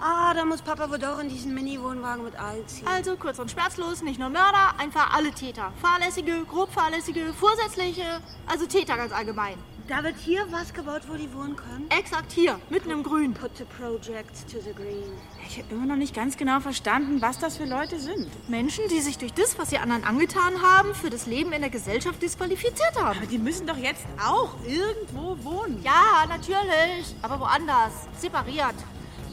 Ah, 0.00 0.34
da 0.34 0.44
muss 0.44 0.60
Papa 0.60 0.90
wohl 0.90 0.98
doch 0.98 1.20
in 1.20 1.28
diesen 1.28 1.54
Mini-Wohnwagen 1.54 2.24
mit 2.24 2.36
All 2.38 2.64
ziehen. 2.66 2.86
Also 2.86 3.16
kurz 3.16 3.38
und 3.38 3.50
schmerzlos, 3.50 4.02
nicht 4.02 4.18
nur 4.18 4.28
Mörder, 4.28 4.74
einfach 4.78 5.14
alle 5.14 5.30
Täter. 5.30 5.72
Fahrlässige, 5.80 6.44
grob 6.44 6.72
fahrlässige, 6.72 7.32
vorsätzliche, 7.32 8.20
also 8.46 8.66
Täter 8.66 8.96
ganz 8.96 9.12
allgemein. 9.12 9.56
Da 9.86 10.02
wird 10.02 10.16
hier 10.16 10.46
was 10.50 10.72
gebaut, 10.72 11.02
wo 11.08 11.14
die 11.14 11.30
wohnen 11.34 11.56
können? 11.56 11.84
Exakt 11.90 12.32
hier, 12.32 12.58
mitten 12.70 12.90
im 12.90 13.02
Grün. 13.02 13.34
Put 13.34 13.50
the 13.58 13.64
project 13.64 14.50
to 14.50 14.58
the 14.58 14.72
green. 14.72 15.12
Ich 15.46 15.58
habe 15.58 15.74
immer 15.74 15.84
noch 15.84 15.96
nicht 15.96 16.14
ganz 16.14 16.38
genau 16.38 16.60
verstanden, 16.60 17.20
was 17.20 17.38
das 17.38 17.58
für 17.58 17.66
Leute 17.66 18.00
sind. 18.00 18.28
Menschen, 18.48 18.84
die 18.88 19.00
sich 19.00 19.18
durch 19.18 19.34
das, 19.34 19.58
was 19.58 19.68
sie 19.68 19.76
anderen 19.76 20.04
angetan 20.04 20.62
haben, 20.62 20.94
für 20.94 21.10
das 21.10 21.26
Leben 21.26 21.52
in 21.52 21.60
der 21.60 21.68
Gesellschaft 21.68 22.22
disqualifiziert 22.22 22.96
haben. 22.96 23.18
Aber 23.18 23.26
die 23.26 23.36
müssen 23.36 23.66
doch 23.66 23.76
jetzt 23.76 24.06
auch 24.26 24.56
irgendwo 24.66 25.36
wohnen. 25.44 25.82
Ja, 25.82 26.24
natürlich, 26.30 27.14
aber 27.20 27.38
woanders, 27.40 27.92
separiert. 28.18 28.76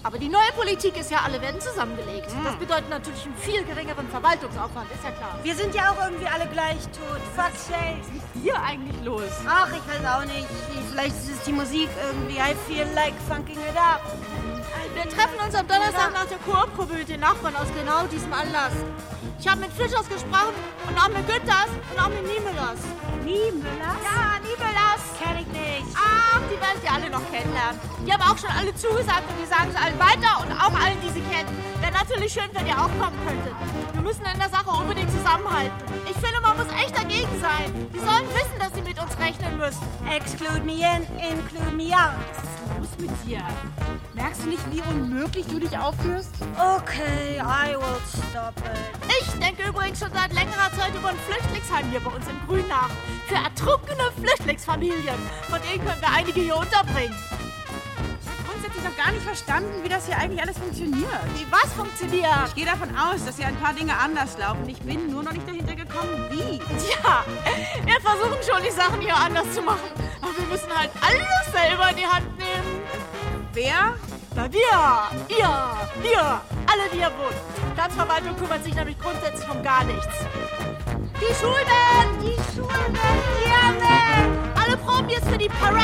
Aber 0.03 0.17
die 0.17 0.29
neue 0.29 0.51
Politik 0.55 0.97
ist 0.97 1.11
ja, 1.11 1.19
alle 1.23 1.39
werden 1.41 1.61
zusammengelegt. 1.61 2.27
Das 2.43 2.55
bedeutet 2.55 2.89
natürlich 2.89 3.23
einen 3.25 3.35
viel 3.35 3.63
geringeren 3.63 4.07
Verwaltungsaufwand, 4.09 4.89
ist 4.91 5.03
ja 5.03 5.11
klar. 5.11 5.37
Wir 5.43 5.55
sind 5.55 5.75
ja 5.75 5.91
auch 5.91 6.03
irgendwie 6.03 6.25
alle 6.25 6.47
gleich 6.47 6.81
tot. 6.87 7.21
Fuck's 7.35 7.67
sake. 7.67 8.01
Hier 8.41 8.59
eigentlich 8.59 8.99
los. 9.05 9.29
Ach, 9.47 9.69
ich 9.69 9.87
weiß 9.87 10.05
auch 10.11 10.25
nicht. 10.25 10.47
Vielleicht 10.89 11.15
ist 11.15 11.29
es 11.29 11.43
die 11.43 11.53
Musik 11.53 11.89
irgendwie. 12.07 12.37
I 12.37 12.55
feel 12.67 12.87
like 12.95 13.13
funking 13.29 13.59
it 13.59 13.77
up. 13.77 14.01
Wir 14.95 15.03
treffen 15.03 15.39
uns 15.45 15.55
am 15.55 15.67
Donnerstag 15.67 16.13
nach 16.13 16.25
der 16.25 16.37
Koop-Gruppe 16.39 16.93
mit 16.95 17.07
den 17.07 17.19
Nachbarn 17.19 17.55
aus 17.55 17.67
genau 17.75 18.03
diesem 18.07 18.33
Anlass. 18.33 18.73
Ich 19.39 19.47
habe 19.47 19.61
mit 19.61 19.71
Fischers 19.71 20.09
gesprochen 20.09 20.53
und 20.87 20.97
auch 20.97 21.09
mit 21.09 21.25
Günters 21.27 21.69
und 21.91 22.03
auch 22.03 22.09
mit 22.09 22.23
Niemöllers. 22.23 22.79
Niemöllers? 23.23 24.01
Ja, 24.03 24.39
Niemöllers. 24.41 24.90
Ich 26.73 26.81
die 26.81 26.89
alle 26.89 27.09
noch 27.09 27.23
kennenlernen. 27.29 27.79
Die 28.05 28.13
haben 28.13 28.21
auch 28.21 28.37
schon 28.37 28.49
alle 28.49 28.73
zugesagt 28.75 29.23
und 29.27 29.37
die 29.41 29.45
sagen 29.45 29.69
es 29.69 29.75
allen 29.75 29.99
weiter 29.99 30.39
und 30.39 30.51
auch 30.55 30.73
allen, 30.79 30.99
die 31.03 31.09
sie 31.09 31.21
kennen. 31.27 31.49
Wäre 31.81 31.91
natürlich 31.91 32.31
schön, 32.31 32.47
wenn 32.53 32.65
ihr 32.65 32.77
auch 32.77 32.91
kommen 32.95 33.17
könntet. 33.27 33.53
Wir 33.93 34.01
müssen 34.01 34.23
in 34.25 34.39
der 34.39 34.49
Sache 34.49 34.69
unbedingt 34.69 35.11
zusammenhalten. 35.11 35.75
Ich 36.05 36.15
finde, 36.15 36.39
man 36.41 36.55
muss 36.55 36.67
echt 36.79 36.95
dagegen 36.95 37.33
sein. 37.41 37.67
Die 37.93 37.99
sollen 37.99 38.27
wissen, 38.31 38.57
dass 38.59 38.73
sie 38.73 38.81
mit 38.81 38.97
uns 39.01 39.11
rechnen 39.19 39.57
müssen. 39.57 39.83
Exclude 40.09 40.63
me 40.63 40.79
in, 40.79 41.03
include 41.19 41.75
me 41.75 41.91
out. 41.91 42.15
Was 42.79 42.89
ist 42.89 43.01
mit 43.01 43.11
dir? 43.25 43.41
Merkst 44.13 44.43
du 44.43 44.49
nicht, 44.49 44.71
wie 44.71 44.81
unmöglich 44.81 45.45
du 45.47 45.59
dich 45.59 45.77
aufführst? 45.77 46.31
Okay, 46.55 47.39
I 47.39 47.75
will 47.75 48.01
stop 48.07 48.53
it. 48.57 48.79
Ich 49.21 49.27
denke 49.39 49.69
übrigens 49.69 49.99
schon 49.99 50.11
seit 50.13 50.33
längerer 50.33 50.71
Zeit 50.77 50.93
über 50.95 51.09
ein 51.09 51.17
Flüchtlingsheim 51.27 51.89
hier 51.89 51.99
bei 51.99 52.11
uns 52.11 52.25
im 52.27 52.47
Grün 52.47 52.67
nach. 52.67 52.89
Für 53.27 53.35
ertrunkene 53.35 54.11
Flüchtlingsfamilien. 54.19 55.15
Von 55.49 55.59
denen 55.61 55.85
können 55.85 56.01
wir 56.01 56.11
einige 56.11 56.41
hier 56.41 56.55
unterbringen. 56.55 57.15
Ich 58.73 58.77
habe 58.77 58.83
grundsätzlich 58.83 58.83
noch 58.83 59.03
gar 59.03 59.11
nicht 59.11 59.25
verstanden, 59.25 59.83
wie 59.83 59.89
das 59.89 60.05
hier 60.05 60.17
eigentlich 60.17 60.41
alles 60.41 60.57
funktioniert. 60.57 61.21
Wie 61.35 61.45
was 61.51 61.73
funktioniert? 61.73 62.47
Ich 62.47 62.55
gehe 62.55 62.65
davon 62.65 62.89
aus, 62.95 63.25
dass 63.25 63.37
hier 63.37 63.47
ein 63.47 63.55
paar 63.57 63.73
Dinge 63.73 63.97
anders 63.97 64.37
laufen. 64.37 64.67
Ich 64.67 64.79
bin 64.79 65.11
nur 65.11 65.23
noch 65.23 65.31
nicht 65.31 65.47
dahinter 65.47 65.75
gekommen, 65.75 66.27
wie. 66.29 66.59
Tja, 66.59 67.23
wir 67.85 68.01
versuchen 68.01 68.37
schon, 68.47 68.63
die 68.63 68.71
Sachen 68.71 69.01
hier 69.01 69.15
anders 69.15 69.51
zu 69.53 69.61
machen. 69.61 69.89
Aber 70.21 70.37
wir 70.37 70.45
müssen 70.45 70.69
halt 70.73 70.91
alles 71.01 71.51
selber 71.51 71.89
in 71.89 71.97
die 71.97 72.05
Hand 72.05 72.37
nehmen. 72.37 72.81
Wer? 73.53 73.95
Na 74.35 74.51
wir, 74.51 75.27
ihr, 75.27 75.49
wir, 76.01 76.41
alle, 76.71 76.89
die 76.93 76.97
hier 76.97 77.11
wohnen. 77.17 77.35
Stadtverwaltung 77.73 78.37
kümmert 78.37 78.63
sich 78.63 78.73
nämlich 78.73 78.97
grundsätzlich 78.99 79.49
um 79.49 79.61
gar 79.61 79.83
nichts. 79.83 80.07
Die 81.19 81.33
Schulband! 81.35 82.21
Die 82.21 82.35
ja, 83.49 83.73
man. 83.79 84.53
Alle 84.55 84.77
proben 84.77 85.09
jetzt 85.09 85.27
für 85.27 85.37
die 85.37 85.49
Parade. 85.49 85.83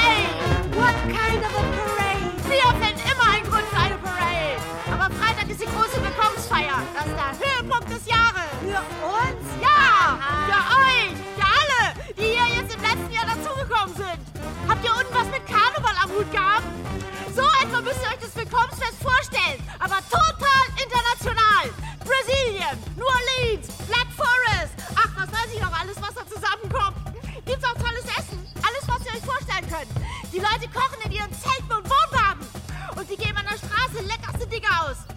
What 0.74 0.96
kind 1.10 1.44
of 1.44 1.58
a 1.58 1.62
parade? 1.62 1.98
Finden 2.48 2.77
Freitag 5.48 5.50
ist 5.50 5.62
die 5.62 5.66
große 5.66 6.04
Willkommensfeier. 6.04 6.84
Das 6.94 7.06
ist 7.06 7.16
der 7.16 7.32
Höhepunkt 7.40 7.90
des 7.90 8.06
Jahres. 8.06 8.52
Für 8.60 8.84
uns? 9.08 9.44
Ja, 9.62 10.20
für 10.48 10.62
euch, 10.84 11.16
für 11.36 11.48
alle, 11.48 11.84
die 12.18 12.36
hier 12.36 12.48
jetzt 12.60 12.76
im 12.76 12.82
letzten 12.82 13.12
Jahr 13.12 13.26
dazugekommen 13.26 13.96
sind. 13.96 14.20
Habt 14.68 14.84
ihr 14.84 14.92
unten 14.92 15.14
was 15.14 15.28
mit 15.32 15.46
Karneval 15.48 15.96
am 16.04 16.12
Hut 16.12 16.32
gehabt? 16.32 16.68
So 17.36 17.44
etwa 17.64 17.82
müsst 17.82 18.02
ihr 18.04 18.10
euch 18.12 18.22
das 18.22 18.36
Willkommensfest 18.36 19.00
vorstellen, 19.02 19.60
aber 19.80 19.98
total 20.10 20.64
international. 20.76 21.72
Brasilien, 22.04 22.76
New 22.98 23.08
Orleans, 23.08 23.68
Black 23.88 24.10
Forest. 24.16 24.76
Ach, 24.96 25.12
was 25.16 25.30
weiß 25.32 25.50
ich 25.54 25.62
noch 25.62 25.74
alles, 25.80 25.96
was 26.02 26.14
da 26.16 26.24
zusammenkommt. 26.28 26.98
Gibt's 27.46 27.64
auch 27.64 27.78
tolles 27.80 28.04
Essen. 28.04 28.40
Alles, 28.64 28.84
was 28.88 29.00
ihr 29.06 29.14
euch 29.16 29.24
vorstellen 29.24 29.68
könnt. 29.72 29.92
Die 30.34 30.40
Leute 30.44 30.68
kochen 30.74 31.00
in 31.06 31.12
ihren 31.12 31.32
Zelten 31.32 31.72
und 31.72 31.88
Wohnwagen. 31.88 32.44
Und 32.96 33.08
sie 33.08 33.16
geben 33.16 33.38
an 33.38 33.48
der 33.48 33.60
Straße 33.60 34.04
leckerste 34.04 34.48
Dinge 34.48 34.68
aus 34.82 35.17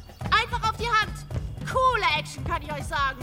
einfach 0.53 0.71
auf 0.71 0.77
die 0.77 0.89
Hand. 0.89 1.27
Coole 1.71 2.07
Action, 2.19 2.45
kann 2.45 2.63
ich 2.63 2.73
euch 2.73 2.85
sagen. 2.85 3.19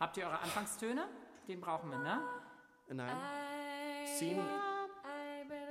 Habt 0.00 0.16
ihr 0.18 0.24
eure 0.26 0.40
Anfangstöne? 0.40 1.06
Den 1.48 1.60
brauchen 1.60 1.90
wir, 1.90 1.98
ne? 1.98 2.20
Nein. 2.90 3.16
Sieben. 4.18 4.44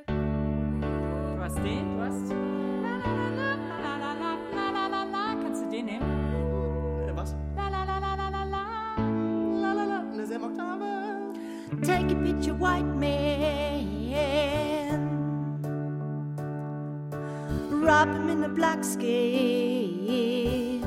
Du 0.07 1.39
hast 1.39 1.57
den, 1.57 1.97
du 1.97 2.03
hast. 2.03 2.31
Kannst 5.43 5.61
du 5.61 5.69
den 5.69 5.85
nehmen? 5.85 6.22
Take 11.83 12.11
a 12.11 12.15
picture, 12.15 12.53
white 12.53 12.85
man. 12.85 13.83
Wrap 17.69 18.07
him 18.07 18.29
in 18.29 18.43
a 18.45 18.47
black 18.47 18.85
skin. 18.85 20.81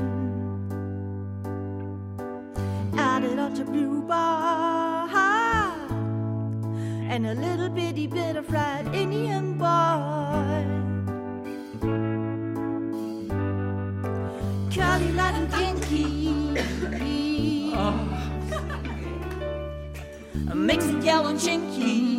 Add 2.97 3.23
it 3.25 3.37
on 3.37 3.53
to 3.53 3.63
blue 3.63 4.01
bar. 4.01 5.07
And 7.09 7.27
a 7.27 7.35
little 7.35 7.69
bitty 7.69 8.07
bit 8.07 8.35
of 8.35 8.47
fried 8.47 8.87
Indian 8.95 9.53
boy. 9.53 10.65
Curly, 14.73 15.11
light 15.13 15.35
and 15.35 15.51
kinky. 15.53 16.26
Mix 20.57 20.85
it 20.85 21.03
yellow 21.03 21.29
and 21.29 21.39
chinky. 21.39 22.17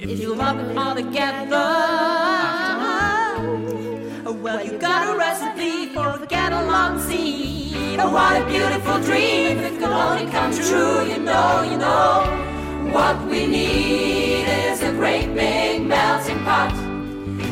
If 0.00 0.20
you 0.20 0.34
rub 0.34 0.58
it 0.58 0.76
all 0.76 0.96
together, 0.96 1.56
well, 4.42 4.62
you 4.62 4.76
got 4.76 5.14
a 5.14 5.16
recipe 5.16 5.86
for 5.94 6.08
a 6.08 6.26
catalog 6.26 7.00
scene. 7.00 8.00
Oh, 8.00 8.12
what 8.12 8.42
a 8.42 8.44
beautiful 8.46 8.98
dream! 9.00 9.58
If 9.58 9.72
it 9.72 9.78
could 9.78 9.88
only 9.88 10.26
come 10.32 10.52
true, 10.52 11.06
you 11.06 11.20
know, 11.20 11.62
you 11.62 11.78
know. 11.78 12.90
What 12.92 13.24
we 13.26 13.46
need 13.46 14.46
is 14.46 14.82
a 14.82 14.90
great 14.90 15.32
big 15.32 15.86
melting 15.86 16.42
pot. 16.42 16.74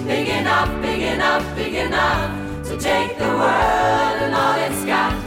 Big 0.06 0.28
enough, 0.28 0.82
big 0.82 1.00
enough, 1.00 1.54
big 1.54 1.74
enough 1.74 2.66
to 2.66 2.76
take 2.76 3.16
the 3.18 3.28
world 3.28 4.16
and 4.20 4.34
all 4.34 4.58
it's 4.58 4.84
got 4.84 5.21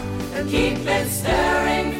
keep 0.49 0.77
it 0.86 1.10
stirring 1.10 1.94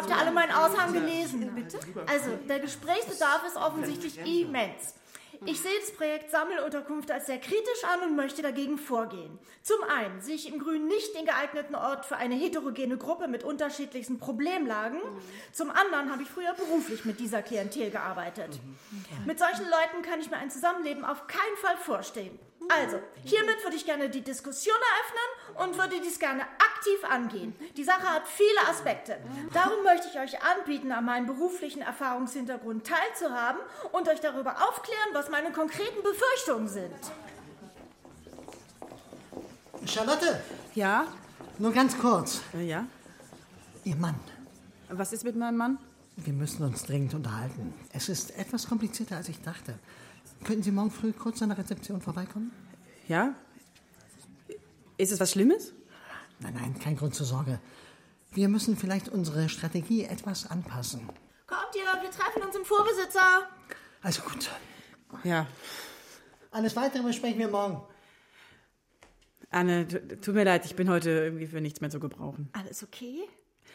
habt 0.00 0.10
ja 0.10 0.16
alle 0.16 0.32
meinen 0.32 0.52
Aushang 0.52 0.92
gelesen. 0.92 1.52
Bitte? 1.54 1.78
Also, 2.06 2.36
der 2.48 2.60
Gesprächsbedarf 2.60 3.46
ist 3.46 3.56
offensichtlich 3.56 4.18
immens. 4.18 4.94
Ich 5.46 5.60
sehe 5.60 5.78
das 5.80 5.92
Projekt 5.92 6.30
Sammelunterkunft 6.30 7.10
als 7.10 7.26
sehr 7.26 7.38
kritisch 7.38 7.84
an 7.94 8.10
und 8.10 8.16
möchte 8.16 8.42
dagegen 8.42 8.76
vorgehen. 8.76 9.38
Zum 9.62 9.82
einen 9.84 10.20
sehe 10.20 10.34
ich 10.34 10.52
im 10.52 10.58
Grün 10.58 10.86
nicht 10.86 11.14
den 11.16 11.24
geeigneten 11.24 11.74
Ort 11.74 12.04
für 12.04 12.16
eine 12.16 12.34
heterogene 12.34 12.98
Gruppe 12.98 13.26
mit 13.26 13.42
unterschiedlichsten 13.42 14.18
Problemlagen. 14.18 15.00
Zum 15.52 15.70
anderen 15.70 16.12
habe 16.12 16.22
ich 16.22 16.28
früher 16.28 16.52
beruflich 16.52 17.06
mit 17.06 17.20
dieser 17.20 17.40
Klientel 17.42 17.90
gearbeitet. 17.90 18.60
Mit 19.24 19.38
solchen 19.38 19.64
Leuten 19.64 20.02
kann 20.02 20.20
ich 20.20 20.30
mir 20.30 20.36
ein 20.36 20.50
Zusammenleben 20.50 21.06
auf 21.06 21.26
keinen 21.26 21.56
Fall 21.62 21.76
vorstellen. 21.78 22.38
Also, 22.68 23.00
hiermit 23.24 23.62
würde 23.64 23.76
ich 23.76 23.84
gerne 23.84 24.08
die 24.10 24.20
Diskussion 24.20 24.76
eröffnen 24.76 25.66
und 25.72 25.78
würde 25.78 26.00
dies 26.00 26.18
gerne 26.18 26.42
aktiv 26.42 26.98
angehen. 27.10 27.54
Die 27.76 27.84
Sache 27.84 28.02
hat 28.08 28.28
viele 28.28 28.68
Aspekte. 28.68 29.16
Darum 29.52 29.82
möchte 29.82 30.08
ich 30.12 30.18
euch 30.20 30.40
anbieten, 30.42 30.92
an 30.92 31.04
meinem 31.04 31.26
beruflichen 31.26 31.82
Erfahrungshintergrund 31.82 32.86
teilzuhaben 32.86 33.60
und 33.92 34.08
euch 34.08 34.20
darüber 34.20 34.52
aufklären, 34.68 35.08
was 35.12 35.30
meine 35.30 35.50
konkreten 35.52 36.02
Befürchtungen 36.02 36.68
sind. 36.68 36.94
Charlotte, 39.86 40.40
Ja? 40.74 41.06
nur 41.58 41.72
ganz 41.72 41.98
kurz. 41.98 42.40
Äh, 42.54 42.66
Ja? 42.68 42.86
Ihr 43.84 43.96
Mann. 43.96 44.14
Was 44.90 45.12
ist 45.12 45.24
mit 45.24 45.36
meinem 45.36 45.56
Mann? 45.56 45.78
Wir 46.16 46.32
müssen 46.34 46.62
uns 46.64 46.84
dringend 46.84 47.14
unterhalten. 47.14 47.72
Es 47.92 48.08
ist 48.08 48.36
etwas 48.36 48.68
komplizierter, 48.68 49.16
als 49.16 49.28
ich 49.28 49.40
dachte. 49.40 49.74
Könnten 50.44 50.62
Sie 50.62 50.70
morgen 50.70 50.90
früh 50.90 51.12
kurz 51.12 51.42
an 51.42 51.50
der 51.50 51.58
Rezeption 51.58 52.00
vorbeikommen? 52.00 52.50
Ja? 53.08 53.34
Ist 54.96 55.12
es 55.12 55.20
was 55.20 55.32
Schlimmes? 55.32 55.72
Nein, 56.40 56.54
nein, 56.54 56.78
kein 56.78 56.96
Grund 56.96 57.14
zur 57.14 57.26
Sorge. 57.26 57.60
Wir 58.32 58.48
müssen 58.48 58.76
vielleicht 58.76 59.08
unsere 59.08 59.48
Strategie 59.48 60.04
etwas 60.04 60.50
anpassen. 60.50 61.00
Kommt 61.46 61.74
ihr, 61.74 62.02
wir 62.02 62.10
treffen 62.10 62.42
uns 62.42 62.56
im 62.56 62.64
Vorbesitzer. 62.64 63.48
Also 64.02 64.22
gut. 64.22 64.50
Ja. 65.24 65.46
Alles 66.50 66.74
Weitere 66.76 67.02
besprechen 67.02 67.38
wir 67.38 67.48
morgen. 67.48 67.82
Anne, 69.50 69.86
tut 70.20 70.34
mir 70.34 70.44
leid, 70.44 70.64
ich 70.64 70.76
bin 70.76 70.88
heute 70.88 71.10
irgendwie 71.10 71.46
für 71.46 71.60
nichts 71.60 71.80
mehr 71.80 71.90
zu 71.90 71.98
gebrauchen. 71.98 72.48
Alles 72.52 72.82
okay? 72.82 73.28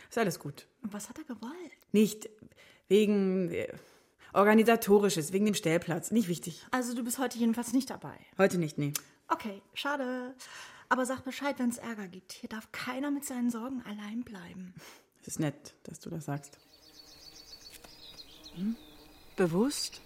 Ist 0.10 0.18
alles 0.18 0.40
gut. 0.40 0.68
Und 0.82 0.94
was 0.94 1.10
hat 1.10 1.18
er 1.18 1.26
gewollt? 1.26 1.54
Nicht 1.92 2.30
wegen 2.88 3.52
äh, 3.52 3.68
organisatorisches, 4.36 5.32
wegen 5.32 5.46
dem 5.46 5.56
Stellplatz. 5.56 6.12
Nicht 6.12 6.28
wichtig. 6.28 6.66
Also 6.72 6.94
du 6.94 7.04
bist 7.04 7.18
heute 7.20 7.38
jedenfalls 7.38 7.74
nicht 7.74 7.90
dabei. 7.90 8.18
Heute 8.38 8.58
nicht, 8.58 8.78
nee. 8.78 8.94
Okay, 9.28 9.62
schade. 9.74 10.36
Aber 10.90 11.06
sag 11.06 11.24
Bescheid, 11.24 11.58
wenn 11.58 11.70
es 11.70 11.78
Ärger 11.78 12.08
gibt. 12.08 12.34
Hier 12.34 12.50
darf 12.50 12.72
keiner 12.72 13.12
mit 13.12 13.26
seinen 13.26 13.50
Sorgen 13.50 13.82
allein 13.84 14.24
bleiben. 14.24 14.76
Es 15.22 15.30
ist 15.30 15.40
nett, 15.40 15.74
dass 15.84 16.00
du 16.00 16.10
das 16.10 16.26
sagst. 16.26 16.60
Hm? 18.56 18.76
Bewusst 19.36 20.02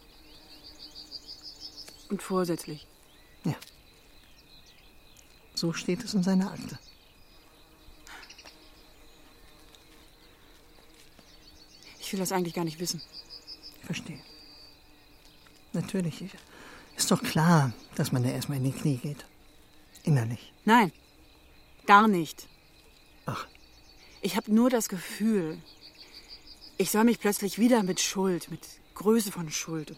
und 2.10 2.24
vorsätzlich. 2.24 2.88
Ja. 3.44 3.56
So 5.54 5.74
steht 5.74 6.04
es 6.04 6.14
in 6.14 6.24
seiner 6.24 6.52
Akte. 6.52 6.80
Ich 12.00 12.14
will 12.14 12.20
das 12.20 12.32
eigentlich 12.32 12.56
gar 12.56 12.66
nicht 12.66 12.80
wissen. 12.80 13.02
Verstehe. 13.90 14.20
Natürlich. 15.74 16.24
Ist 16.96 17.10
doch 17.10 17.24
klar, 17.24 17.74
dass 17.96 18.12
man 18.12 18.22
da 18.22 18.30
erstmal 18.30 18.60
in 18.60 18.66
die 18.66 18.72
Knie 18.72 18.98
geht. 18.98 19.26
Innerlich. 20.04 20.54
Nein, 20.64 20.92
gar 21.88 22.08
nicht. 22.08 22.48
Ach. 23.26 23.48
Ich 24.22 24.36
habe 24.36 24.54
nur 24.54 24.70
das 24.70 24.90
Gefühl, 24.90 25.58
ich 26.78 26.92
soll 26.92 27.04
mich 27.04 27.20
plötzlich 27.20 27.58
wieder 27.58 27.82
mit 27.82 28.00
Schuld, 28.00 28.52
mit 28.52 28.62
Größe 28.94 29.32
von 29.32 29.50
Schuld 29.50 29.90
und 29.90 29.98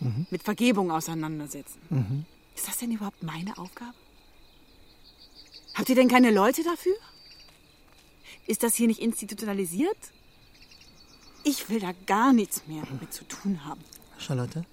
Mhm. 0.00 0.26
mit 0.30 0.42
Vergebung 0.42 0.90
auseinandersetzen. 0.90 1.80
Mhm. 1.90 2.24
Ist 2.56 2.66
das 2.66 2.78
denn 2.78 2.92
überhaupt 2.92 3.22
meine 3.22 3.58
Aufgabe? 3.58 3.92
Habt 5.74 5.90
ihr 5.90 5.94
denn 5.96 6.08
keine 6.08 6.30
Leute 6.30 6.64
dafür? 6.64 6.96
Ist 8.46 8.62
das 8.62 8.74
hier 8.74 8.86
nicht 8.86 9.00
institutionalisiert? 9.00 9.98
Ich 11.44 11.68
will 11.68 11.80
da 11.80 11.92
gar 12.06 12.32
nichts 12.32 12.66
mehr 12.66 12.84
mit 13.00 13.12
zu 13.12 13.24
tun 13.24 13.64
haben. 13.64 13.80
Charlotte? 14.18 14.64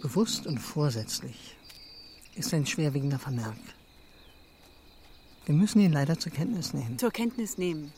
Bewusst 0.00 0.46
und 0.46 0.58
vorsätzlich 0.58 1.56
ist 2.34 2.54
ein 2.54 2.66
schwerwiegender 2.66 3.18
Vermerk. 3.18 3.58
Wir 5.46 5.54
müssen 5.54 5.80
ihn 5.80 5.92
leider 5.92 6.18
zur 6.18 6.32
Kenntnis 6.32 6.72
nehmen. 6.72 6.98
Zur 6.98 7.10
Kenntnis 7.10 7.58
nehmen, 7.58 7.92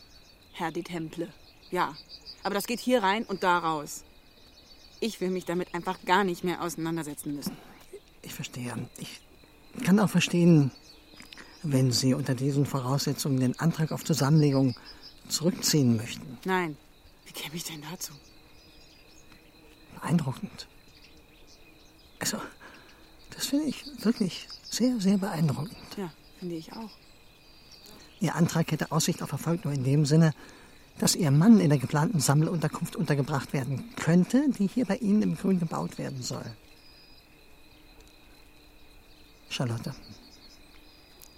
Herr 0.53 0.73
die 0.73 0.83
Temple. 0.83 1.29
Ja, 1.71 1.95
aber 2.43 2.55
das 2.55 2.67
geht 2.67 2.81
hier 2.81 3.03
rein 3.03 3.25
und 3.25 3.43
da 3.43 3.59
raus. 3.59 4.05
Ich 5.01 5.21
will 5.21 5.31
mich 5.31 5.45
damit 5.45 5.75
einfach 5.75 6.05
gar 6.05 6.25
nicht 6.25 6.45
mehr 6.45 6.63
auseinandersetzen 6.63 7.35
müssen. 7.35 7.57
Ich 8.23 8.35
verstehe. 8.35 8.75
Ich 8.99 9.21
kann 9.85 9.99
auch 10.01 10.11
verstehen, 10.11 10.71
wenn 11.63 11.93
Sie 11.93 12.15
unter 12.15 12.35
diesen 12.35 12.67
Voraussetzungen 12.67 13.39
den 13.39 13.59
Antrag 13.61 13.93
auf 13.93 14.05
Zusammenlegung 14.05 14.75
zurückziehen 15.33 15.97
möchten. 15.97 16.38
Nein, 16.45 16.77
wie 17.27 17.33
käme 17.33 17.57
ich 17.57 17.64
denn 17.64 17.83
dazu? 17.90 18.12
Beeindruckend. 20.01 20.68
Also, 22.18 22.38
das 23.31 23.47
finde 23.47 23.66
ich 23.66 23.85
wirklich 24.05 24.49
sehr, 24.62 25.01
sehr 25.01 25.18
beeindruckend. 25.18 25.77
Ja, 25.97 26.12
finde 26.38 26.57
ich 26.57 26.73
auch. 26.73 26.90
Ihr 28.21 28.37
Antrag 28.37 28.71
hätte 28.71 28.92
Aussicht 28.92 29.23
auf 29.23 29.33
Erfolg 29.33 29.64
nur 29.64 29.75
in 29.75 29.83
dem 29.83 30.07
Sinne, 30.07 30.33
dass 30.99 31.16
Ihr 31.16 31.31
Mann 31.31 31.59
in 31.59 31.71
der 31.71 31.79
geplanten 31.79 32.21
Sammelunterkunft 32.21 32.95
untergebracht 32.95 33.53
werden 33.53 33.95
könnte, 33.97 34.45
die 34.51 34.68
hier 34.68 34.85
bei 34.85 34.97
Ihnen 34.99 35.23
im 35.23 35.37
Grün 35.37 35.59
gebaut 35.59 35.99
werden 35.99 36.23
soll. 36.23 36.45
Charlotte, 39.49 39.95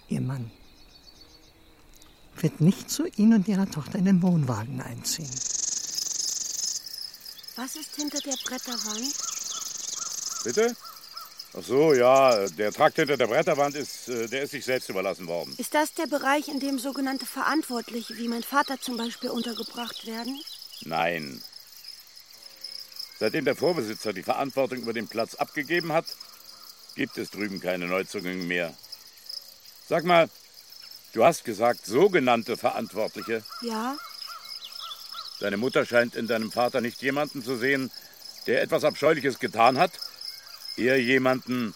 Ihr 0.09 0.21
Mann 0.21 0.51
wird 2.45 2.61
nicht 2.61 2.91
zu 2.91 3.07
Ihnen 3.17 3.33
und 3.33 3.49
Ihrer 3.49 3.69
Tochter 3.69 3.99
in 3.99 4.05
den 4.05 4.23
Wohnwagen 4.23 4.81
einziehen. 4.83 5.31
Was 7.57 7.75
ist 7.75 7.97
hinter 7.97 8.19
der 8.19 8.37
Bretterwand? 8.45 9.15
Bitte? 10.45 10.77
Ach 11.57 11.63
so, 11.63 11.95
ja, 11.95 12.47
der 12.49 12.71
Trakt 12.73 12.97
hinter 12.97 13.17
der 13.17 13.29
Bretterwand 13.29 13.77
ist, 13.77 14.09
äh, 14.09 14.29
der 14.29 14.43
ist 14.43 14.51
sich 14.51 14.65
selbst 14.65 14.91
überlassen 14.91 15.27
worden. 15.27 15.55
Ist 15.57 15.73
das 15.73 15.95
der 15.95 16.07
Bereich, 16.07 16.49
in 16.49 16.61
dem 16.61 16.79
sogenannte 16.79 17.25
Verantwortliche, 17.25 18.19
wie 18.19 18.29
mein 18.29 18.43
Vater 18.43 18.79
zum 18.79 18.99
Beispiel, 18.99 19.31
untergebracht 19.31 20.07
werden? 20.07 20.39
Nein. 20.83 21.43
Seitdem 23.21 23.47
der 23.47 23.57
Vorbesitzer 23.57 24.13
die 24.13 24.23
Verantwortung 24.23 24.81
über 24.81 24.93
den 24.93 25.09
Platz 25.09 25.35
abgegeben 25.37 25.93
hat, 25.93 26.07
gibt 26.95 27.17
es 27.17 27.31
drüben 27.31 27.61
keine 27.61 27.87
Neuzugänge 27.87 28.45
mehr. 28.45 28.75
Sag 29.89 30.05
mal, 30.05 30.29
du 31.15 31.25
hast 31.25 31.45
gesagt, 31.45 31.87
sogenannte 31.87 32.57
Verantwortliche. 32.57 33.43
Ja, 33.63 33.97
Deine 35.41 35.57
Mutter 35.57 35.85
scheint 35.85 36.15
in 36.15 36.27
deinem 36.29 36.53
Vater 36.53 36.81
nicht 36.81 37.03
jemanden 37.03 37.43
zu 37.43 37.57
sehen, 37.57 37.91
der 38.47 38.63
etwas 38.63 38.85
Abscheuliches 38.85 39.39
getan 39.41 39.79
hat, 39.79 39.91
eher 40.77 41.01
jemanden, 41.01 41.75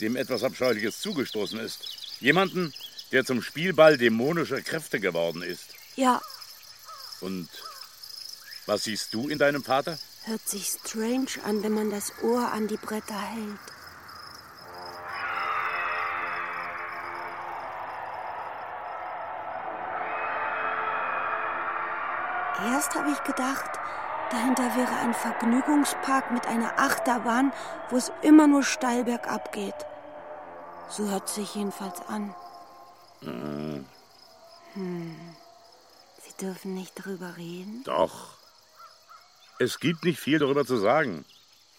dem 0.00 0.16
etwas 0.16 0.42
Abscheuliches 0.42 1.00
zugestoßen 1.00 1.60
ist. 1.60 1.88
Jemanden, 2.20 2.74
der 3.12 3.24
zum 3.24 3.42
Spielball 3.42 3.96
dämonischer 3.96 4.60
Kräfte 4.60 4.98
geworden 5.00 5.42
ist. 5.42 5.66
ja, 5.96 6.20
Und 7.20 7.48
was 8.66 8.84
siehst 8.84 9.14
du 9.14 9.28
in 9.28 9.38
deinem 9.38 9.62
Vater? 9.64 9.98
hört 10.24 10.46
sich 10.46 10.66
strange 10.66 11.42
an, 11.44 11.62
wenn 11.62 11.72
man 11.72 11.90
das 11.90 12.12
Ohr 12.22 12.52
an 12.52 12.68
die 12.68 12.76
Bretter 12.76 13.18
hält. 13.18 13.58
Erst 22.90 23.02
habe 23.04 23.12
ich 23.12 23.22
gedacht, 23.22 23.70
dahinter 24.32 24.74
wäre 24.74 24.92
ein 24.96 25.14
Vergnügungspark 25.14 26.32
mit 26.32 26.48
einer 26.48 26.76
Achterbahn, 26.76 27.52
wo 27.88 27.96
es 27.96 28.10
immer 28.22 28.48
nur 28.48 28.64
steil 28.64 29.04
bergab 29.04 29.52
geht. 29.52 29.76
So 30.88 31.08
hört 31.08 31.28
es 31.28 31.36
sich 31.36 31.54
jedenfalls 31.54 32.00
an. 32.08 32.34
Äh, 33.22 33.84
Hm. 34.74 35.36
Sie 36.22 36.32
dürfen 36.40 36.74
nicht 36.74 36.94
drüber 36.96 37.36
reden. 37.36 37.84
doch. 37.84 38.36
Es 39.60 39.78
gibt 39.78 40.02
nicht 40.04 40.18
viel 40.18 40.38
darüber 40.40 40.64
zu 40.66 40.76
sagen. 40.78 41.24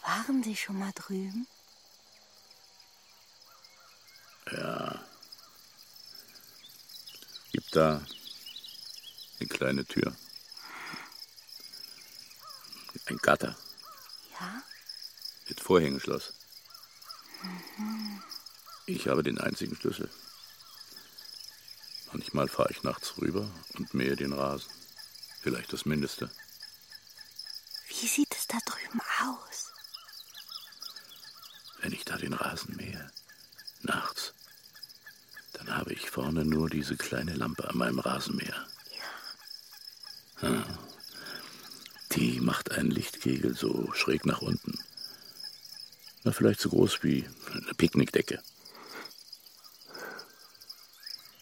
Waren 0.04 0.44
Sie 0.44 0.56
schon 0.56 0.80
mal 0.80 0.92
drüben? 0.94 1.46
Ja. 4.50 5.00
Gibt 7.52 7.76
da 7.76 8.02
eine 9.40 9.50
kleine 9.50 9.84
Tür. 9.86 10.14
Ein 13.06 13.18
Gatter 13.18 13.56
Ja? 14.40 14.64
mit 15.48 15.60
Vorhängeschloss. 15.60 16.34
Mhm. 17.78 18.22
Ich 18.86 19.08
habe 19.08 19.24
den 19.24 19.40
einzigen 19.40 19.76
Schlüssel. 19.76 20.10
Manchmal 22.12 22.48
fahre 22.48 22.72
ich 22.72 22.84
nachts 22.84 23.18
rüber 23.18 23.50
und 23.76 23.94
mähe 23.94 24.16
den 24.16 24.34
Rasen. 24.34 24.72
Vielleicht 25.42 25.72
das 25.74 25.86
Mindeste. 25.86 26.30
Wie 27.88 28.08
sieht 28.08 28.36
es 28.36 28.48
da 28.48 28.58
drüben 28.66 29.00
aus? 29.24 29.72
Wenn 31.82 31.94
ich 31.94 32.06
da 32.06 32.18
den 32.18 32.34
Rasen 32.34 32.76
mähe, 32.76 33.12
nachts, 33.82 34.34
dann 35.54 35.76
habe 35.76 35.94
ich 35.94 36.10
vorne 36.10 36.46
nur 36.46 36.70
diese 36.70 36.96
kleine 36.98 37.34
Lampe 37.34 37.68
an 37.70 37.78
meinem 37.78 38.00
Rasenmäher. 38.00 38.68
Ja. 40.42 40.66
Macht 42.42 42.72
einen 42.72 42.90
Lichtkegel 42.90 43.56
so 43.56 43.94
schräg 43.94 44.26
nach 44.26 44.42
unten. 44.42 44.74
Na, 46.24 46.32
vielleicht 46.32 46.60
so 46.60 46.70
groß 46.70 47.04
wie 47.04 47.24
eine 47.54 47.74
Picknickdecke. 47.76 48.42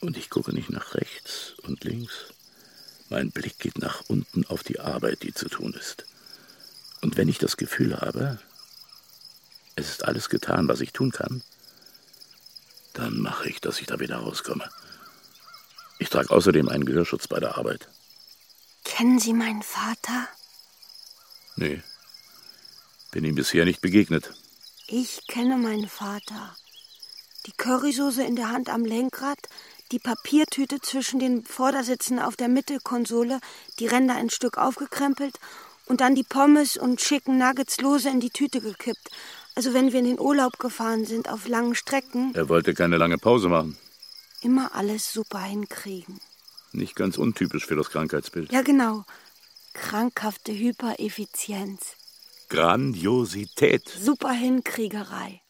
Und 0.02 0.18
ich 0.18 0.30
gucke 0.30 0.52
nicht 0.52 0.70
nach 0.70 0.96
rechts 0.96 1.54
und 1.64 1.86
links. 1.86 2.34
Mein 3.10 3.32
Blick 3.32 3.60
geht 3.60 3.78
nach 3.78 4.04
unten 4.10 4.46
auf 4.48 4.64
die 4.64 4.82
Arbeit, 4.82 5.24
die 5.24 5.34
zu 5.34 5.48
tun 5.48 5.74
ist. 5.74 6.06
Und 7.02 7.16
wenn 7.16 7.30
ich 7.30 7.38
das 7.38 7.56
Gefühl 7.56 7.96
habe, 7.96 8.38
es 9.76 9.90
ist 9.90 10.04
alles 10.04 10.28
getan, 10.28 10.68
was 10.68 10.82
ich 10.82 10.92
tun 10.92 11.12
kann, 11.12 11.44
dann 12.92 13.20
mache 13.20 13.48
ich, 13.48 13.62
dass 13.62 13.80
ich 13.80 13.88
da 13.88 14.02
wieder 14.02 14.18
rauskomme. 14.18 14.70
Ich 15.98 16.10
trage 16.10 16.30
außerdem 16.30 16.68
einen 16.68 16.84
Gehörschutz 16.84 17.30
bei 17.30 17.40
der 17.40 17.58
Arbeit. 17.58 17.88
Kennen 18.84 19.20
Sie 19.20 19.34
meinen 19.34 19.64
Vater? 19.64 20.28
Nee, 21.56 21.82
bin 23.12 23.24
ihm 23.26 23.36
bisher 23.36 23.66
nicht 23.66 23.82
begegnet. 23.82 24.34
Ich 24.88 25.22
kenne 25.28 25.58
meinen 25.58 25.88
Vater. 25.88 26.56
Die 27.46 27.52
Currysoße 27.54 28.24
in 28.24 28.36
der 28.36 28.50
Hand 28.50 28.70
am 28.70 28.86
Lenkrad, 28.86 29.38
die 29.92 30.00
Papiertüte 30.00 30.80
zwischen 30.82 31.20
den 31.20 31.44
Vordersitzen 31.46 32.20
auf 32.20 32.36
der 32.36 32.48
Mittelkonsole, 32.48 33.40
die 33.80 33.88
Ränder 33.88 34.16
ein 34.16 34.30
Stück 34.30 34.58
aufgekrempelt 34.58 35.40
und 35.86 36.02
dann 36.02 36.16
die 36.16 36.24
Pommes 36.24 36.78
und 36.78 37.00
Chicken 37.00 37.38
Nuggets 37.38 37.80
lose 37.82 38.10
in 38.10 38.20
die 38.20 38.30
Tüte 38.30 38.62
gekippt. 38.62 39.10
Also 39.56 39.74
wenn 39.74 39.92
wir 39.92 40.00
in 40.00 40.06
den 40.06 40.20
Urlaub 40.20 40.60
gefahren 40.60 41.06
sind 41.06 41.28
auf 41.30 41.48
langen 41.48 41.76
Strecken, 41.76 42.34
Er 42.36 42.50
wollte 42.50 42.74
keine 42.74 42.98
lange 42.98 43.18
Pause 43.18 43.50
machen. 43.50 43.78
immer 44.42 44.74
alles 44.76 45.12
super 45.12 45.40
hinkriegen. 45.42 46.20
Nicht 46.72 46.96
ganz 46.96 47.18
untypisch 47.18 47.66
für 47.66 47.76
das 47.76 47.90
Krankheitsbild. 47.90 48.52
Ja, 48.52 48.62
genau. 48.62 49.04
Krankhafte 49.74 50.52
Hypereffizienz. 50.52 51.96
Grandiosität. 52.50 53.88
Super 53.88 54.32
Hinkriegerei. 54.32 55.42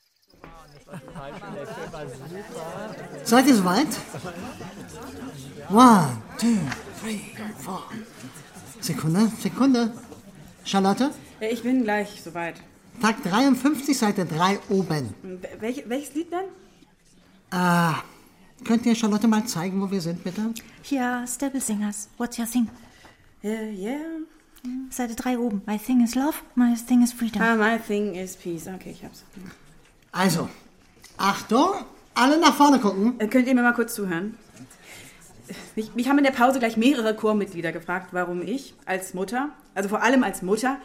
Seid 3.24 3.48
ihr 3.48 3.56
soweit? 3.56 3.88
One, 5.70 6.18
two, 6.40 6.58
three, 7.02 7.22
four. 7.58 7.84
Sekunde, 8.82 9.32
Sekunde. 9.40 9.94
Charlotte, 10.66 11.12
ich 11.40 11.62
bin 11.64 11.84
gleich 11.84 12.22
soweit. 12.22 12.56
Tag 13.02 13.24
53, 13.24 13.98
Seite 13.98 14.26
3 14.26 14.60
oben. 14.70 15.14
Welch, 15.60 15.88
welches 15.88 16.16
Lied 16.16 16.32
denn? 16.32 16.50
Äh, 17.52 17.94
könnt 18.66 18.86
ihr 18.86 18.94
Charlotte 18.96 19.28
mal 19.28 19.46
zeigen, 19.46 19.82
wo 19.82 19.90
wir 19.90 20.02
sind, 20.02 20.24
bitte? 20.24 20.54
Hier, 20.82 21.26
Stable 21.28 21.62
Singers. 21.62 22.10
What's 22.18 22.38
your 22.38 22.46
thing? 22.46 22.68
Yeah, 23.42 23.70
yeah. 23.70 24.00
Seite 24.90 25.16
3 25.16 25.38
oben. 25.38 25.62
My 25.66 25.78
thing 25.78 26.04
is 26.04 26.16
love, 26.16 26.36
my 26.56 26.76
thing 26.76 27.02
is 27.02 27.14
freedom. 27.14 27.42
Ah, 27.42 27.56
my 27.56 27.78
thing 27.78 28.16
is 28.16 28.36
peace. 28.36 28.68
Okay, 28.68 28.92
ich 28.92 29.04
hab's. 29.04 29.24
Also, 30.12 30.50
Achtung, 31.18 31.70
alle 32.14 32.38
nach 32.40 32.56
vorne 32.56 32.80
gucken. 32.80 33.20
Äh, 33.20 33.28
Könnt 33.28 33.48
ihr 33.48 33.56
mir 33.56 33.62
mal 33.62 33.74
kurz 33.74 33.96
zuhören? 33.96 34.38
Mich, 35.76 35.96
mich 35.96 36.10
haben 36.10 36.18
in 36.18 36.26
der 36.26 36.32
Pause 36.32 36.60
gleich 36.60 36.76
mehrere 36.78 37.16
Chormitglieder 37.16 37.72
gefragt, 37.72 38.10
warum 38.12 38.42
ich 38.42 38.74
als 38.86 39.14
Mutter, 39.14 39.50
also 39.74 39.90
vor 39.90 40.04
allem 40.04 40.24
als 40.24 40.42
Mutter, 40.42 40.78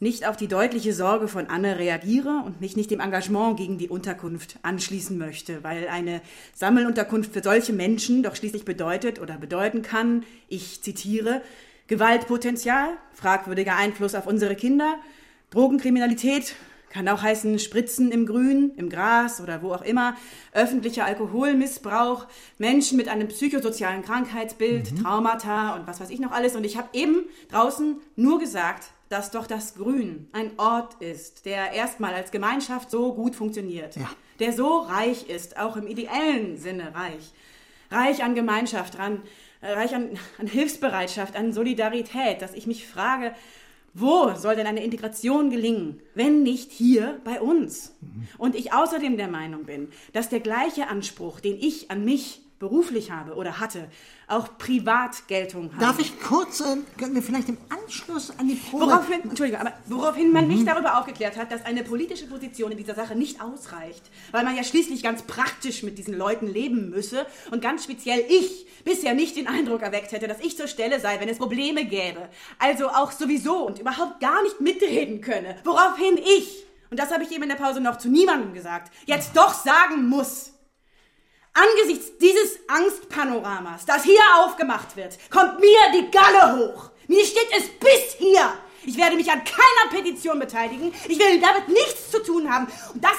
nicht 0.00 0.26
auf 0.26 0.36
die 0.36 0.48
deutliche 0.48 0.92
Sorge 0.92 1.28
von 1.28 1.46
Anne 1.48 1.78
reagiere 1.78 2.42
und 2.44 2.60
mich 2.60 2.76
nicht 2.76 2.90
dem 2.90 3.00
Engagement 3.00 3.56
gegen 3.56 3.78
die 3.78 3.88
Unterkunft 3.88 4.58
anschließen 4.62 5.18
möchte, 5.18 5.62
weil 5.64 5.88
eine 5.88 6.20
Sammelunterkunft 6.54 7.32
für 7.32 7.42
solche 7.42 7.72
Menschen 7.72 8.22
doch 8.22 8.36
schließlich 8.36 8.64
bedeutet 8.64 9.20
oder 9.20 9.36
bedeuten 9.36 9.82
kann, 9.82 10.24
ich 10.48 10.82
zitiere, 10.82 11.42
Gewaltpotenzial, 11.88 12.98
fragwürdiger 13.14 13.74
Einfluss 13.74 14.14
auf 14.14 14.26
unsere 14.26 14.54
Kinder, 14.54 14.96
Drogenkriminalität, 15.50 16.54
kann 16.90 17.08
auch 17.08 17.22
heißen 17.22 17.58
Spritzen 17.58 18.12
im 18.12 18.26
Grün, 18.26 18.72
im 18.76 18.88
Gras 18.90 19.40
oder 19.40 19.62
wo 19.62 19.72
auch 19.72 19.82
immer, 19.82 20.14
öffentlicher 20.52 21.04
Alkoholmissbrauch, 21.06 22.26
Menschen 22.58 22.96
mit 22.96 23.08
einem 23.08 23.28
psychosozialen 23.28 24.02
Krankheitsbild, 24.02 25.02
Traumata 25.02 25.74
und 25.76 25.86
was 25.86 26.00
weiß 26.00 26.10
ich 26.10 26.20
noch 26.20 26.32
alles. 26.32 26.56
Und 26.56 26.64
ich 26.64 26.76
habe 26.76 26.88
eben 26.92 27.24
draußen 27.50 27.96
nur 28.16 28.38
gesagt, 28.38 28.88
dass 29.08 29.30
doch 29.30 29.46
das 29.46 29.74
Grün 29.74 30.28
ein 30.32 30.50
Ort 30.58 30.94
ist, 31.00 31.46
der 31.46 31.72
erstmal 31.72 32.12
als 32.14 32.30
Gemeinschaft 32.30 32.90
so 32.90 33.14
gut 33.14 33.34
funktioniert, 33.34 33.96
Ja. 33.96 34.10
der 34.40 34.52
so 34.52 34.80
reich 34.80 35.28
ist, 35.30 35.58
auch 35.58 35.76
im 35.76 35.86
ideellen 35.86 36.58
Sinne 36.58 36.94
reich. 36.94 37.32
Reich 37.90 38.22
an 38.22 38.34
Gemeinschaft, 38.34 38.98
ran, 38.98 39.14
äh, 39.14 39.18
reich 39.62 39.94
an, 39.94 40.10
an 40.38 40.46
Hilfsbereitschaft, 40.46 41.36
an 41.36 41.52
Solidarität, 41.52 42.42
dass 42.42 42.54
ich 42.54 42.66
mich 42.66 42.86
frage, 42.86 43.32
wo 43.94 44.34
soll 44.34 44.54
denn 44.54 44.66
eine 44.66 44.84
Integration 44.84 45.50
gelingen, 45.50 46.00
wenn 46.14 46.42
nicht 46.42 46.70
hier 46.70 47.20
bei 47.24 47.40
uns? 47.40 47.96
Und 48.36 48.54
ich 48.54 48.72
außerdem 48.72 49.16
der 49.16 49.28
Meinung 49.28 49.64
bin, 49.64 49.88
dass 50.12 50.28
der 50.28 50.40
gleiche 50.40 50.88
Anspruch, 50.88 51.40
den 51.40 51.58
ich 51.58 51.90
an 51.90 52.04
mich 52.04 52.42
beruflich 52.58 53.10
habe 53.10 53.34
oder 53.34 53.60
hatte, 53.60 53.88
auch 54.26 54.58
privat 54.58 55.28
Geltung 55.28 55.72
hat. 55.74 55.82
Darf 55.82 55.98
ich 55.98 56.20
kurz, 56.20 56.60
äh, 56.60 56.76
können 56.98 57.14
wir 57.14 57.22
vielleicht 57.22 57.48
im 57.48 57.56
Anschluss 57.68 58.32
an 58.38 58.48
die 58.48 58.56
Probe... 58.56 58.86
Woraufhin, 58.86 59.22
Entschuldigung, 59.22 59.60
aber 59.60 59.72
woraufhin 59.86 60.32
man 60.32 60.48
mich 60.48 60.64
darüber 60.64 60.98
aufgeklärt 60.98 61.36
hat, 61.36 61.52
dass 61.52 61.64
eine 61.64 61.84
politische 61.84 62.26
Position 62.26 62.72
in 62.72 62.78
dieser 62.78 62.94
Sache 62.94 63.14
nicht 63.14 63.40
ausreicht, 63.40 64.02
weil 64.32 64.44
man 64.44 64.56
ja 64.56 64.64
schließlich 64.64 65.02
ganz 65.02 65.22
praktisch 65.22 65.82
mit 65.82 65.98
diesen 65.98 66.14
Leuten 66.14 66.46
leben 66.46 66.90
müsse 66.90 67.26
und 67.50 67.62
ganz 67.62 67.84
speziell 67.84 68.24
ich 68.28 68.66
bisher 68.84 69.14
nicht 69.14 69.36
den 69.36 69.46
Eindruck 69.46 69.82
erweckt 69.82 70.12
hätte, 70.12 70.26
dass 70.28 70.40
ich 70.40 70.56
zur 70.56 70.66
Stelle 70.66 71.00
sei, 71.00 71.20
wenn 71.20 71.28
es 71.28 71.38
Probleme 71.38 71.84
gäbe. 71.84 72.28
Also 72.58 72.88
auch 72.88 73.12
sowieso 73.12 73.66
und 73.66 73.78
überhaupt 73.78 74.20
gar 74.20 74.42
nicht 74.42 74.60
mitreden 74.60 75.20
könne. 75.20 75.56
Woraufhin 75.64 76.18
ich, 76.18 76.64
und 76.90 76.98
das 76.98 77.12
habe 77.12 77.22
ich 77.22 77.30
eben 77.30 77.44
in 77.44 77.48
der 77.50 77.56
Pause 77.56 77.80
noch 77.80 77.98
zu 77.98 78.08
niemandem 78.08 78.52
gesagt, 78.52 78.92
jetzt 79.06 79.36
doch 79.36 79.54
sagen 79.54 80.08
muss. 80.08 80.52
Angesichts 81.54 82.18
dieses 82.18 82.58
Angstpanoramas, 82.68 83.84
das 83.84 84.04
hier 84.04 84.20
aufgemacht 84.36 84.96
wird, 84.96 85.18
kommt 85.30 85.58
mir 85.60 85.78
die 85.94 86.10
Galle 86.10 86.56
hoch. 86.56 86.90
Mir 87.08 87.24
steht 87.24 87.48
es 87.56 87.68
bis 87.68 88.14
hier. 88.18 88.52
Ich 88.84 88.96
werde 88.96 89.16
mich 89.16 89.30
an 89.30 89.42
keiner 89.44 89.90
Petition 89.90 90.38
beteiligen. 90.38 90.92
Ich 91.08 91.18
will 91.18 91.40
damit 91.40 91.68
nichts 91.68 92.10
zu 92.10 92.22
tun 92.22 92.48
haben. 92.50 92.68
Und 92.94 93.02
das, 93.02 93.16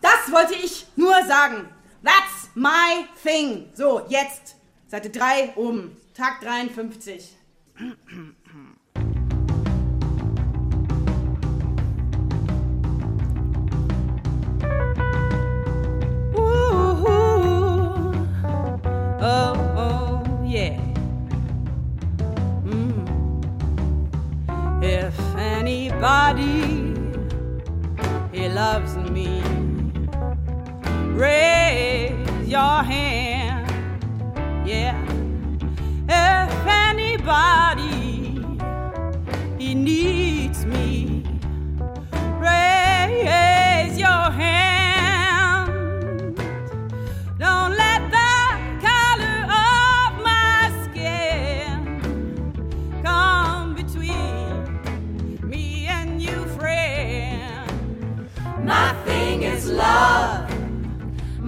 das 0.00 0.32
wollte 0.32 0.54
ich 0.54 0.86
nur 0.96 1.14
sagen. 1.26 1.68
That's 2.02 2.50
my 2.54 3.06
thing. 3.22 3.70
So, 3.74 4.02
jetzt. 4.08 4.56
Seite 4.88 5.10
3 5.10 5.54
oben. 5.56 5.96
Tag 6.14 6.40
53. 6.40 7.36
Anybody 26.02 26.94
he 28.32 28.48
loves 28.48 28.96
me, 29.10 29.42
raise 31.12 32.48
your 32.48 32.82
hand. 32.82 33.70
Yeah. 34.66 34.96
If 36.08 36.66
anybody 36.66 38.42
he 39.58 39.74
needs 39.74 40.64
me, 40.64 41.19
love. 59.80 60.48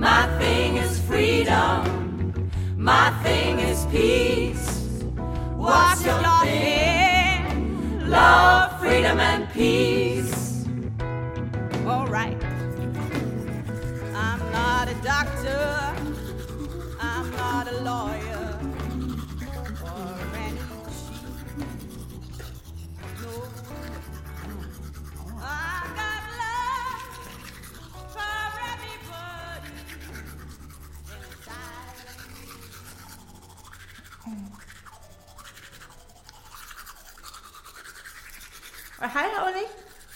My 0.07 0.23
thing 0.39 0.77
is 0.85 0.93
freedom. 1.09 2.51
My 2.77 3.07
thing 3.25 3.61
is 3.71 3.87
peace. 3.87 4.62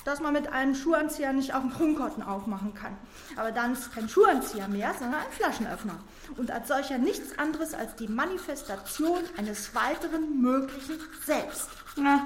Dass 0.07 0.21
man 0.21 0.33
mit 0.33 0.53
einem 0.53 0.77
Schuhanzieher 0.77 1.33
nicht 1.33 1.53
auch 1.53 1.61
einen 1.61 1.73
Krummkotten 1.73 2.23
aufmachen 2.23 2.75
kann. 2.75 2.97
Aber 3.35 3.51
dann 3.51 3.73
ist 3.73 3.81
es 3.81 3.91
kein 3.91 4.09
Schuhanzieher 4.09 4.69
mehr, 4.69 4.95
sondern 4.97 5.21
ein 5.21 5.33
Flaschenöffner. 5.33 5.99
Und 6.37 6.53
als 6.53 6.69
solcher 6.69 6.97
nichts 6.99 7.37
anderes 7.41 7.75
als 7.75 7.97
die 7.97 8.07
Manifestation 8.07 9.19
eines 9.37 9.75
weiteren 9.75 10.41
möglichen 10.41 11.01
Selbst. 11.25 11.69
Na. 11.97 12.25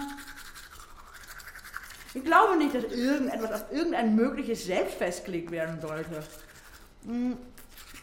Ich 2.13 2.23
glaube 2.23 2.59
nicht, 2.59 2.75
dass 2.75 2.85
irgendetwas 2.85 3.63
auf 3.63 3.73
irgendein 3.73 4.15
mögliches 4.15 4.67
Selbst 4.67 4.99
festgelegt 4.99 5.51
werden 5.51 5.81
sollte. 5.81 6.23
Hm, 7.07 7.39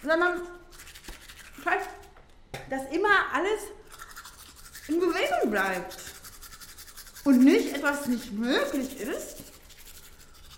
Sondern 0.02 0.42
vielleicht, 1.62 1.90
dass 2.72 2.82
immer 2.92 3.10
alles 3.32 3.62
in 4.88 5.00
Bewegung 5.00 5.52
bleibt. 5.52 5.98
Und 7.26 7.44
nicht 7.44 7.76
etwas 7.76 8.08
nicht 8.08 8.32
möglich 8.32 9.00
ist, 9.02 9.37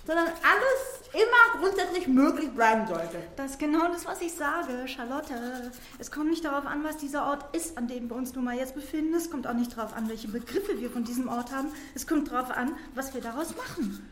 sondern 0.06 0.28
alles 0.28 1.00
immer 1.14 1.60
grundsätzlich 1.60 2.08
möglich 2.08 2.52
bleiben 2.52 2.88
sollte. 2.88 3.22
Das 3.36 3.52
ist 3.52 3.60
genau 3.60 3.88
das, 3.88 4.06
was 4.06 4.22
ich 4.22 4.34
sage, 4.34 4.88
Charlotte. 4.88 5.72
Es 5.98 6.12
kommt 6.12 6.30
nicht 6.30 6.46
darauf 6.46 6.66
an, 6.66 6.84
was 6.84 6.98
dieser 6.98 7.26
Ort 7.26 7.56
ist, 7.56 7.78
an 7.78 7.88
dem 7.88 8.10
wir 8.10 8.16
uns 8.16 8.34
nun 8.36 8.44
mal 8.44 8.56
jetzt 8.56 8.76
befinden. 8.76 9.14
Es 9.16 9.30
kommt 9.32 9.48
auch 9.48 9.54
nicht 9.54 9.76
darauf 9.76 9.96
an, 9.96 10.10
welche 10.10 10.28
Begriffe 10.28 10.80
wir 10.80 10.90
von 10.90 11.04
diesem 11.04 11.28
Ort 11.30 11.52
haben. 11.52 11.72
Es 11.96 12.08
kommt 12.08 12.32
darauf 12.32 12.52
an, 12.52 12.76
was 12.96 13.14
wir 13.14 13.22
daraus 13.22 13.56
machen. 13.56 14.10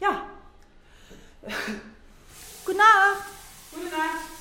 Ja. 0.00 0.22
Gute 2.64 2.78
Nacht. 2.78 3.22
Gute 3.72 3.88
Nacht. 3.88 4.36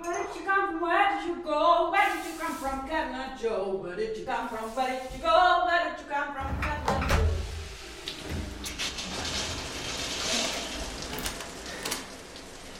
Where 0.00 0.12
did 0.12 0.36
you 0.36 0.46
come 0.46 0.78
from? 0.78 0.80
Where 0.80 1.18
did 1.18 1.28
you 1.28 1.42
go? 1.42 1.90
Where 1.90 2.06
did 2.14 2.24
you 2.24 2.38
come 2.38 2.54
from, 2.56 2.88
Catnut 2.88 3.36
Joe? 3.40 3.82
Where 3.82 3.96
did 3.96 4.16
you 4.16 4.24
come 4.24 4.48
from? 4.48 4.70
Where 4.76 5.00
did 5.00 5.10
you 5.12 5.22
go? 5.22 5.66
Where 5.66 5.90
did 5.90 5.98
you 5.98 6.06
come 6.08 6.34
from, 6.34 6.46
Catnut 6.62 7.08
Joe? 7.08 7.28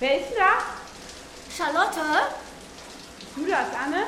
Wer 0.01 0.21
ist 0.21 0.33
da? 0.37 0.53
Charlotte, 1.55 2.01
Du 3.35 3.45
das, 3.47 3.69
Anne? 3.85 4.05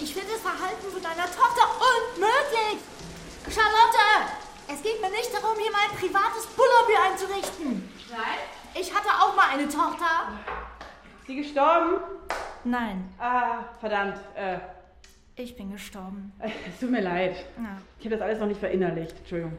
ich 0.00 0.12
finde 0.12 0.32
das 0.32 0.40
Verhalten 0.40 0.90
von 0.92 1.02
deiner 1.02 1.24
Tochter 1.26 1.68
unmöglich. 1.80 2.82
Charlotte, 3.44 4.32
es 4.68 4.82
geht 4.82 5.00
mir 5.00 5.10
nicht 5.10 5.32
darum, 5.32 5.56
hier 5.58 5.70
mein 5.70 5.96
privates 5.98 6.46
Bullabü 6.56 7.10
einzurichten. 7.10 7.88
Nein. 8.10 8.38
Ich 8.80 8.92
hatte 8.94 9.08
auch 9.08 9.34
mal 9.36 9.48
eine 9.52 9.68
Tochter. 9.68 10.32
Ist 11.20 11.26
sie 11.26 11.36
gestorben? 11.36 11.98
Nein, 12.64 13.14
Ah, 13.18 13.64
verdammt. 13.80 14.18
Äh, 14.34 14.58
ich 15.36 15.56
bin 15.56 15.70
gestorben. 15.72 16.32
es 16.40 16.80
tut 16.80 16.90
mir 16.90 17.02
leid. 17.02 17.36
Ja. 17.58 17.76
Ich 17.98 18.06
habe 18.06 18.16
das 18.16 18.24
alles 18.24 18.38
noch 18.38 18.46
nicht 18.46 18.60
verinnerlicht. 18.60 19.16
Entschuldigung. 19.18 19.56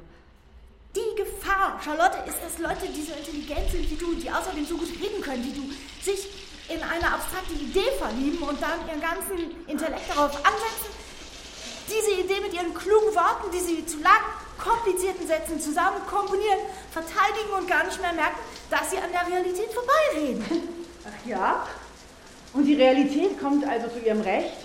Die 0.95 1.15
Gefahr, 1.15 1.79
Charlotte, 1.83 2.17
ist, 2.25 2.37
dass 2.39 2.57
Leute, 2.57 2.87
die 2.87 3.03
so 3.03 3.11
intelligent 3.11 3.69
sind 3.69 3.91
wie 3.91 3.95
du, 3.95 4.15
die 4.15 4.31
außerdem 4.31 4.65
so 4.65 4.77
gut 4.77 4.89
reden 4.89 5.21
können 5.21 5.43
wie 5.43 5.51
du, 5.51 5.67
sich 6.01 6.29
in 6.69 6.81
eine 6.81 7.13
abstrakte 7.13 7.53
Idee 7.53 7.91
verlieben 7.99 8.39
und 8.39 8.61
dann 8.61 8.79
ihren 8.87 9.01
ganzen 9.01 9.37
Intellekt 9.67 10.09
darauf 10.09 10.33
ansetzen, 10.37 10.95
diese 11.87 12.11
Idee 12.21 12.41
mit 12.41 12.53
ihren 12.53 12.73
klugen 12.73 13.13
Worten, 13.13 13.51
die 13.53 13.59
sie 13.59 13.85
zu 13.85 13.99
lang 13.99 14.23
komplizierten 14.57 15.27
Sätzen 15.27 15.59
zusammen 15.59 15.99
komponieren, 16.09 16.59
verteidigen 16.91 17.51
und 17.59 17.67
gar 17.67 17.85
nicht 17.85 18.01
mehr 18.01 18.13
merken, 18.13 18.39
dass 18.69 18.89
sie 18.89 18.97
an 18.97 19.11
der 19.11 19.27
Realität 19.27 19.69
vorbeireden. 19.71 20.45
Ach 21.05 21.27
ja? 21.27 21.67
Und 22.53 22.65
die 22.65 22.75
Realität 22.75 23.39
kommt 23.39 23.67
also 23.67 23.89
zu 23.89 23.99
ihrem 23.99 24.21
Recht, 24.21 24.55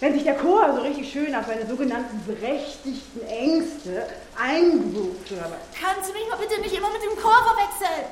wenn 0.00 0.14
sich 0.14 0.22
der 0.22 0.36
Chor 0.36 0.72
so 0.74 0.82
richtig 0.82 1.10
schön 1.10 1.34
auf 1.34 1.46
seine 1.46 1.66
sogenannten 1.66 2.24
berechtigten 2.26 3.26
Ängste 3.26 4.06
eingebucht 4.36 5.30
hat. 5.40 5.52
Kannst 5.80 6.10
du 6.10 6.14
mich 6.14 6.28
mal 6.28 6.36
bitte 6.36 6.60
nicht 6.60 6.74
immer 6.74 6.92
mit 6.92 7.02
dem 7.02 7.20
Chor 7.20 7.36
verwechseln? 7.44 8.06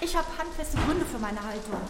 Ich 0.00 0.16
habe 0.16 0.26
handfeste 0.38 0.76
Gründe 0.78 1.04
für 1.06 1.18
meine 1.18 1.42
Haltung. 1.42 1.80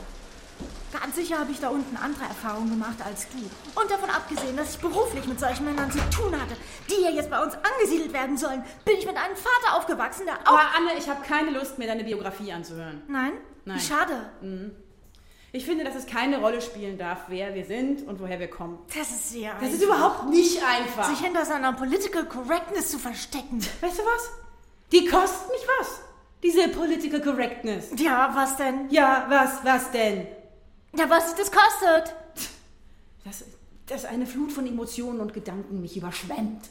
Ganz 0.92 1.14
sicher 1.14 1.38
habe 1.38 1.52
ich 1.52 1.60
da 1.60 1.68
unten 1.68 1.96
andere 1.96 2.24
Erfahrungen 2.24 2.70
gemacht 2.70 2.96
als 3.04 3.26
du. 3.28 3.38
Und 3.80 3.90
davon 3.90 4.10
abgesehen, 4.10 4.56
dass 4.56 4.74
ich 4.74 4.80
beruflich 4.80 5.24
mit 5.26 5.38
solchen 5.38 5.64
Männern 5.64 5.90
zu 5.90 5.98
tun 6.10 6.32
hatte, 6.32 6.56
die 6.88 6.94
hier 6.94 7.12
jetzt 7.12 7.30
bei 7.30 7.40
uns 7.40 7.54
angesiedelt 7.54 8.12
werden 8.12 8.36
sollen, 8.36 8.64
bin 8.84 8.96
ich 8.96 9.06
mit 9.06 9.16
einem 9.16 9.36
Vater 9.36 9.76
aufgewachsen, 9.76 10.26
der 10.26 10.34
auch... 10.34 10.58
Aber 10.58 10.62
Anne, 10.76 10.98
ich 10.98 11.08
habe 11.08 11.22
keine 11.22 11.50
Lust 11.50 11.78
mehr, 11.78 11.86
deine 11.86 12.02
Biografie 12.02 12.52
anzuhören. 12.52 13.02
Nein? 13.06 13.32
Nein. 13.64 13.78
Wie 13.78 13.80
schade. 13.80 14.30
Ich 15.52 15.64
finde, 15.64 15.82
dass 15.82 15.96
es 15.96 16.06
keine 16.06 16.38
Rolle 16.38 16.60
spielen 16.60 16.96
darf, 16.96 17.24
wer 17.28 17.54
wir 17.54 17.64
sind 17.64 18.06
und 18.06 18.20
woher 18.20 18.38
wir 18.38 18.48
kommen. 18.48 18.78
Das 18.96 19.10
ist 19.10 19.30
sehr 19.30 19.52
Das 19.60 19.72
ist 19.72 19.82
überhaupt 19.82 20.28
nicht 20.28 20.62
einfach. 20.62 21.08
Sich 21.08 21.18
hinter 21.18 21.44
seiner 21.44 21.72
Political 21.72 22.26
Correctness 22.26 22.90
zu 22.90 22.98
verstecken. 22.98 23.60
Weißt 23.80 23.98
du 23.98 24.02
was? 24.02 24.30
Die 24.92 25.06
kostet 25.06 25.50
mich 25.50 25.62
was. 25.80 26.00
Diese 26.42 26.68
Political 26.68 27.20
Correctness. 27.20 27.88
Ja, 27.96 28.30
was 28.32 28.56
denn? 28.56 28.88
Ja, 28.90 29.26
was, 29.28 29.64
was 29.64 29.90
denn? 29.90 30.26
Ja, 30.96 31.10
was 31.10 31.30
sich 31.30 31.38
das 31.38 31.50
kostet. 31.50 32.14
Dass, 33.24 33.44
dass 33.86 34.04
eine 34.04 34.26
Flut 34.26 34.52
von 34.52 34.66
Emotionen 34.66 35.20
und 35.20 35.34
Gedanken 35.34 35.80
mich 35.80 35.96
überschwemmt. 35.96 36.68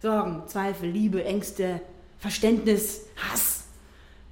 Sorgen, 0.00 0.44
Zweifel, 0.46 0.88
Liebe, 0.88 1.24
Ängste, 1.24 1.80
Verständnis, 2.18 3.02
Hass. 3.16 3.55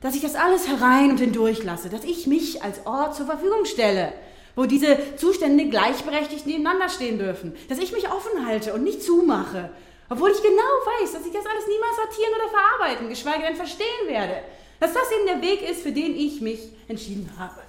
Dass 0.05 0.15
ich 0.15 0.21
das 0.21 0.35
alles 0.35 0.69
herein 0.69 1.13
und 1.13 1.19
hindurch 1.19 1.63
lasse. 1.63 1.89
Dass 1.89 2.05
ich 2.05 2.27
mich 2.27 2.63
als 2.63 2.85
Ort 2.85 3.17
zur 3.17 3.25
Verfügung 3.25 3.65
stelle. 3.65 4.13
Wo 4.55 4.67
diese 4.67 4.99
Zustände 5.17 5.71
gleichberechtigt 5.71 6.45
nebeneinander 6.47 6.91
stehen 6.91 7.19
dürfen. 7.19 7.57
Dass 7.71 7.79
ich 7.79 7.91
mich 7.91 8.13
offen 8.13 8.47
halte 8.47 8.75
und 8.75 8.85
nicht 8.85 9.03
zumache. 9.03 9.71
Obwohl 10.11 10.31
ich 10.31 10.43
genau 10.43 10.61
weiß, 11.01 11.15
dass 11.15 11.25
ich 11.25 11.33
das 11.33 11.47
alles 11.47 11.67
niemals 11.67 11.97
sortieren 11.97 12.35
oder 12.37 12.51
verarbeiten, 12.51 13.09
geschweige 13.09 13.45
denn 13.45 13.57
verstehen 13.57 14.07
werde. 14.07 14.43
Dass 14.79 14.93
das 14.93 15.11
eben 15.11 15.27
der 15.27 15.41
Weg 15.41 15.67
ist, 15.67 15.81
für 15.81 15.93
den 15.93 16.15
ich 16.15 16.43
mich 16.43 16.61
entschieden 16.87 17.31
habe. 17.39 17.64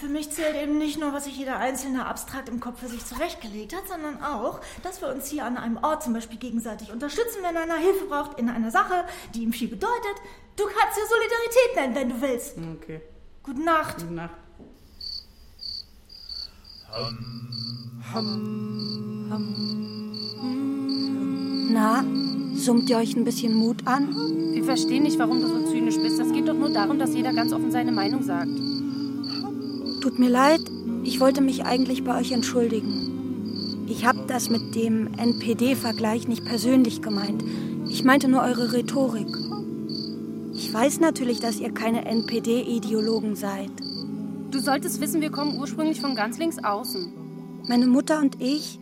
Für 0.00 0.08
mich 0.08 0.30
zählt 0.30 0.56
eben 0.56 0.78
nicht 0.78 0.98
nur, 0.98 1.12
was 1.12 1.24
sich 1.24 1.36
jeder 1.36 1.58
Einzelne 1.58 2.06
abstrakt 2.06 2.48
im 2.48 2.60
Kopf 2.60 2.80
für 2.80 2.88
sich 2.88 3.04
zurechtgelegt 3.04 3.74
hat, 3.74 3.86
sondern 3.88 4.22
auch, 4.22 4.60
dass 4.82 5.00
wir 5.00 5.08
uns 5.08 5.26
hier 5.28 5.44
an 5.44 5.56
einem 5.56 5.78
Ort 5.78 6.02
zum 6.02 6.12
Beispiel 6.12 6.38
gegenseitig 6.38 6.90
unterstützen, 6.92 7.38
wenn 7.42 7.56
einer 7.56 7.76
Hilfe 7.76 8.06
braucht 8.06 8.38
in 8.38 8.48
einer 8.48 8.70
Sache, 8.70 9.04
die 9.34 9.42
ihm 9.42 9.52
viel 9.52 9.68
bedeutet. 9.68 10.16
Du 10.56 10.64
kannst 10.64 10.98
ja 10.98 11.04
Solidarität 11.08 11.76
nennen, 11.76 11.94
wenn 11.94 12.08
du 12.08 12.20
willst. 12.20 12.56
Okay, 12.76 13.00
Gute 13.42 13.62
Nacht. 13.62 13.98
gute 13.98 14.12
Nacht. 14.14 14.30
Na, 21.70 22.04
summt 22.54 22.88
ihr 22.88 22.96
euch 22.98 23.16
ein 23.16 23.24
bisschen 23.24 23.54
Mut 23.54 23.86
an? 23.86 24.14
Wir 24.52 24.64
verstehen 24.64 25.02
nicht, 25.02 25.18
warum 25.18 25.40
du 25.40 25.48
so 25.48 25.66
zynisch 25.70 25.96
bist. 25.96 26.20
Das 26.20 26.32
geht 26.32 26.46
doch 26.48 26.54
nur 26.54 26.70
darum, 26.70 26.98
dass 26.98 27.14
jeder 27.14 27.32
ganz 27.32 27.52
offen 27.52 27.72
seine 27.72 27.92
Meinung 27.92 28.22
sagt. 28.22 28.48
Tut 30.04 30.18
mir 30.18 30.28
leid, 30.28 30.60
ich 31.02 31.18
wollte 31.18 31.40
mich 31.40 31.64
eigentlich 31.64 32.04
bei 32.04 32.20
euch 32.20 32.32
entschuldigen. 32.32 33.86
Ich 33.88 34.04
habe 34.04 34.18
das 34.26 34.50
mit 34.50 34.74
dem 34.74 35.08
NPD-Vergleich 35.14 36.28
nicht 36.28 36.44
persönlich 36.44 37.00
gemeint. 37.00 37.42
Ich 37.88 38.04
meinte 38.04 38.28
nur 38.28 38.42
eure 38.42 38.74
Rhetorik. 38.74 39.34
Ich 40.52 40.74
weiß 40.74 41.00
natürlich, 41.00 41.40
dass 41.40 41.58
ihr 41.58 41.72
keine 41.72 42.04
NPD-Ideologen 42.04 43.34
seid. 43.34 43.70
Du 44.50 44.58
solltest 44.58 45.00
wissen, 45.00 45.22
wir 45.22 45.30
kommen 45.30 45.58
ursprünglich 45.58 46.02
von 46.02 46.14
ganz 46.14 46.36
links 46.36 46.62
außen. 46.62 47.10
Meine 47.66 47.86
Mutter 47.86 48.20
und 48.20 48.42
ich, 48.42 48.78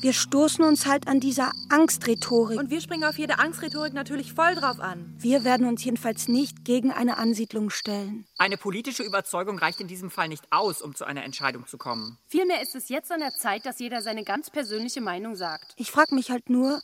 wir 0.00 0.12
stoßen 0.14 0.64
uns 0.64 0.86
halt 0.86 1.08
an 1.08 1.20
dieser 1.20 1.52
Angstrhetorik. 1.68 2.58
Und 2.58 2.70
wir 2.70 2.80
springen 2.80 3.04
auf 3.04 3.18
jede 3.18 3.38
Angstrhetorik 3.38 3.92
natürlich 3.92 4.32
voll 4.32 4.54
drauf 4.54 4.80
an. 4.80 5.14
wir 5.18 5.44
werden 5.44 5.66
uns 5.66 5.84
jedenfalls 5.84 6.28
nicht 6.28 6.64
gegen 6.64 6.90
eine 6.90 7.18
Ansiedlung 7.18 7.70
stellen. 7.70 8.26
Eine 8.38 8.56
politische 8.56 9.02
Überzeugung 9.02 9.58
reicht 9.58 9.80
in 9.80 9.88
diesem 9.88 10.10
Fall 10.10 10.28
nicht 10.28 10.50
aus, 10.50 10.80
um 10.80 10.94
zu 10.94 11.04
einer 11.04 11.24
Entscheidung 11.24 11.66
zu 11.66 11.76
kommen. 11.76 12.18
Vielmehr 12.26 12.62
ist 12.62 12.74
es 12.74 12.88
jetzt 12.88 13.12
an 13.12 13.20
der 13.20 13.34
Zeit, 13.34 13.66
dass 13.66 13.78
jeder 13.78 14.00
seine 14.00 14.24
ganz 14.24 14.50
persönliche 14.50 15.00
Meinung 15.00 15.36
sagt. 15.36 15.74
Ich 15.76 15.90
frage 15.90 16.14
mich 16.14 16.30
halt 16.30 16.48
nur, 16.48 16.80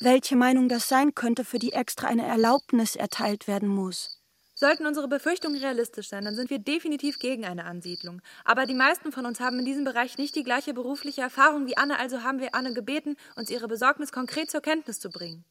welche 0.00 0.36
Meinung 0.36 0.68
das 0.68 0.88
sein 0.88 1.14
könnte, 1.14 1.44
für 1.44 1.58
die 1.58 1.72
extra 1.72 2.06
eine 2.06 2.26
Erlaubnis 2.26 2.96
erteilt 2.96 3.48
werden 3.48 3.68
muss. 3.68 4.17
Sollten 4.60 4.86
unsere 4.86 5.06
Befürchtungen 5.06 5.60
realistisch 5.60 6.08
sein, 6.08 6.24
dann 6.24 6.34
sind 6.34 6.50
wir 6.50 6.58
definitiv 6.58 7.20
gegen 7.20 7.44
eine 7.44 7.64
Ansiedlung. 7.64 8.20
Aber 8.44 8.66
die 8.66 8.74
meisten 8.74 9.12
von 9.12 9.24
uns 9.24 9.38
haben 9.38 9.60
in 9.60 9.64
diesem 9.64 9.84
Bereich 9.84 10.18
nicht 10.18 10.34
die 10.34 10.42
gleiche 10.42 10.74
berufliche 10.74 11.20
Erfahrung 11.20 11.68
wie 11.68 11.76
Anne, 11.76 11.96
also 11.96 12.24
haben 12.24 12.40
wir 12.40 12.56
Anne 12.56 12.74
gebeten, 12.74 13.14
uns 13.36 13.50
ihre 13.50 13.68
Besorgnis 13.68 14.10
konkret 14.10 14.50
zur 14.50 14.60
Kenntnis 14.60 14.98
zu 14.98 15.10
bringen. 15.10 15.44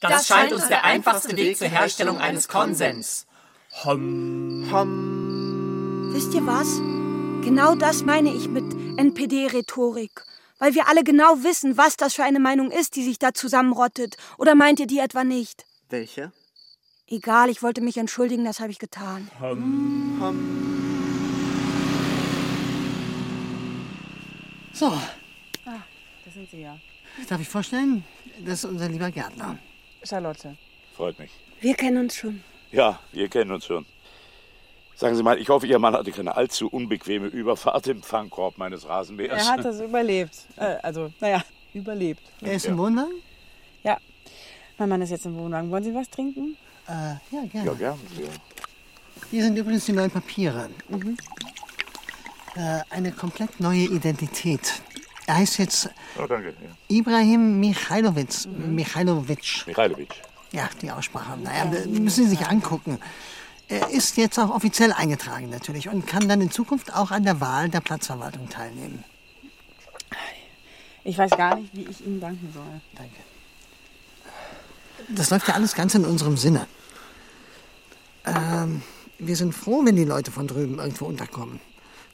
Das, 0.00 0.26
scheint 0.26 0.52
uns 0.52 0.66
der 0.66 0.82
einfachste 0.82 1.36
Weg 1.36 1.56
zur 1.56 1.68
Herstellung 1.68 2.18
eines 2.18 2.48
Konsens. 2.48 3.28
Wisst 3.84 3.94
ihr 6.34 6.44
was? 6.44 6.80
Genau 7.44 7.76
das 7.76 8.02
meine 8.02 8.34
ich 8.34 8.48
mit 8.48 8.64
NPD-Rhetorik. 8.98 10.24
Weil 10.58 10.74
wir 10.74 10.88
alle 10.88 11.04
genau 11.04 11.44
wissen, 11.44 11.76
was 11.76 11.96
das 11.96 12.14
für 12.14 12.24
eine 12.24 12.40
Meinung 12.40 12.72
ist, 12.72 12.96
die 12.96 13.04
sich 13.04 13.20
da 13.20 13.32
zusammenrottet. 13.32 14.16
Oder 14.36 14.56
meint 14.56 14.80
ihr 14.80 14.88
die 14.88 14.98
etwa 14.98 15.22
nicht? 15.22 15.64
Welche? 15.88 16.32
Egal, 17.10 17.48
ich 17.48 17.62
wollte 17.62 17.80
mich 17.80 17.96
entschuldigen, 17.96 18.44
das 18.44 18.60
habe 18.60 18.70
ich 18.70 18.78
getan. 18.78 19.30
So, 24.74 24.90
Da 25.64 26.30
sind 26.32 26.50
sie 26.50 26.60
ja. 26.60 26.78
Darf 27.28 27.40
ich 27.40 27.48
vorstellen? 27.48 28.04
Das 28.44 28.62
ist 28.62 28.64
unser 28.66 28.88
lieber 28.88 29.10
Gärtner. 29.10 29.58
Charlotte. 30.04 30.56
Freut 30.94 31.18
mich. 31.18 31.30
Wir 31.60 31.74
kennen 31.74 31.96
uns 31.96 32.14
schon. 32.14 32.42
Ja, 32.70 33.00
wir 33.12 33.28
kennen 33.28 33.52
uns 33.52 33.64
schon. 33.64 33.86
Sagen 34.94 35.16
Sie 35.16 35.22
mal, 35.22 35.38
ich 35.38 35.48
hoffe, 35.48 35.66
Ihr 35.66 35.78
Mann 35.78 35.94
hatte 35.94 36.12
keine 36.12 36.36
allzu 36.36 36.68
unbequeme 36.68 37.28
Überfahrt 37.28 37.86
im 37.86 38.02
Fangkorb 38.02 38.58
meines 38.58 38.86
Rasenmähers. 38.86 39.46
Er 39.46 39.52
hat 39.52 39.64
das 39.64 39.80
überlebt. 39.80 40.34
Äh, 40.56 40.76
also, 40.82 41.12
naja, 41.20 41.42
überlebt. 41.72 42.20
Er 42.42 42.52
ist 42.54 42.66
im 42.66 42.76
Wohnwagen? 42.76 43.14
Ja. 43.82 43.96
Mein 44.76 44.88
Mann 44.90 45.00
ist 45.02 45.10
jetzt 45.10 45.24
im 45.24 45.36
Wohnwagen. 45.36 45.70
Wollen 45.70 45.84
Sie 45.84 45.94
was 45.94 46.10
trinken? 46.10 46.56
Äh, 46.88 46.92
ja, 46.92 47.44
gerne. 47.52 47.66
Ja, 47.66 47.74
gern. 47.74 47.98
Ja. 48.18 48.28
Hier 49.30 49.42
sind 49.44 49.56
übrigens 49.56 49.84
die 49.84 49.92
neuen 49.92 50.10
Papiere. 50.10 50.70
Äh, 52.54 52.80
eine 52.90 53.12
komplett 53.12 53.60
neue 53.60 53.84
Identität. 53.84 54.80
Er 55.26 55.36
heißt 55.36 55.58
jetzt 55.58 55.90
Oh, 56.18 56.26
danke. 56.26 56.48
Ja. 56.48 56.96
Ibrahim 56.96 57.60
Michailowitsch. 57.60 58.46
Michailowitsch. 58.46 59.66
Michailowitsch. 59.66 60.16
Ja, 60.52 60.68
die 60.80 60.90
Aussprache. 60.90 61.36
Naja, 61.36 61.66
müssen 61.86 62.24
Sie 62.24 62.30
sich 62.30 62.46
angucken. 62.46 62.98
Er 63.68 63.90
ist 63.90 64.16
jetzt 64.16 64.38
auch 64.38 64.48
offiziell 64.48 64.92
eingetragen 64.92 65.50
natürlich 65.50 65.90
und 65.90 66.06
kann 66.06 66.26
dann 66.26 66.40
in 66.40 66.50
Zukunft 66.50 66.94
auch 66.94 67.10
an 67.10 67.24
der 67.24 67.38
Wahl 67.42 67.68
der 67.68 67.80
Platzverwaltung 67.80 68.48
teilnehmen. 68.48 69.04
Ich 71.04 71.18
weiß 71.18 71.30
gar 71.32 71.56
nicht, 71.56 71.74
wie 71.74 71.82
ich 71.84 72.04
Ihnen 72.04 72.20
danken 72.20 72.50
soll. 72.54 72.80
Danke. 72.94 73.14
Das 75.10 75.28
läuft 75.28 75.48
ja 75.48 75.54
alles 75.54 75.74
ganz 75.74 75.94
in 75.94 76.06
unserem 76.06 76.38
Sinne. 76.38 76.66
Ähm, 78.26 78.82
wir 79.18 79.36
sind 79.36 79.54
froh, 79.54 79.82
wenn 79.84 79.96
die 79.96 80.04
Leute 80.04 80.30
von 80.30 80.46
drüben 80.46 80.78
irgendwo 80.78 81.06
unterkommen. 81.06 81.60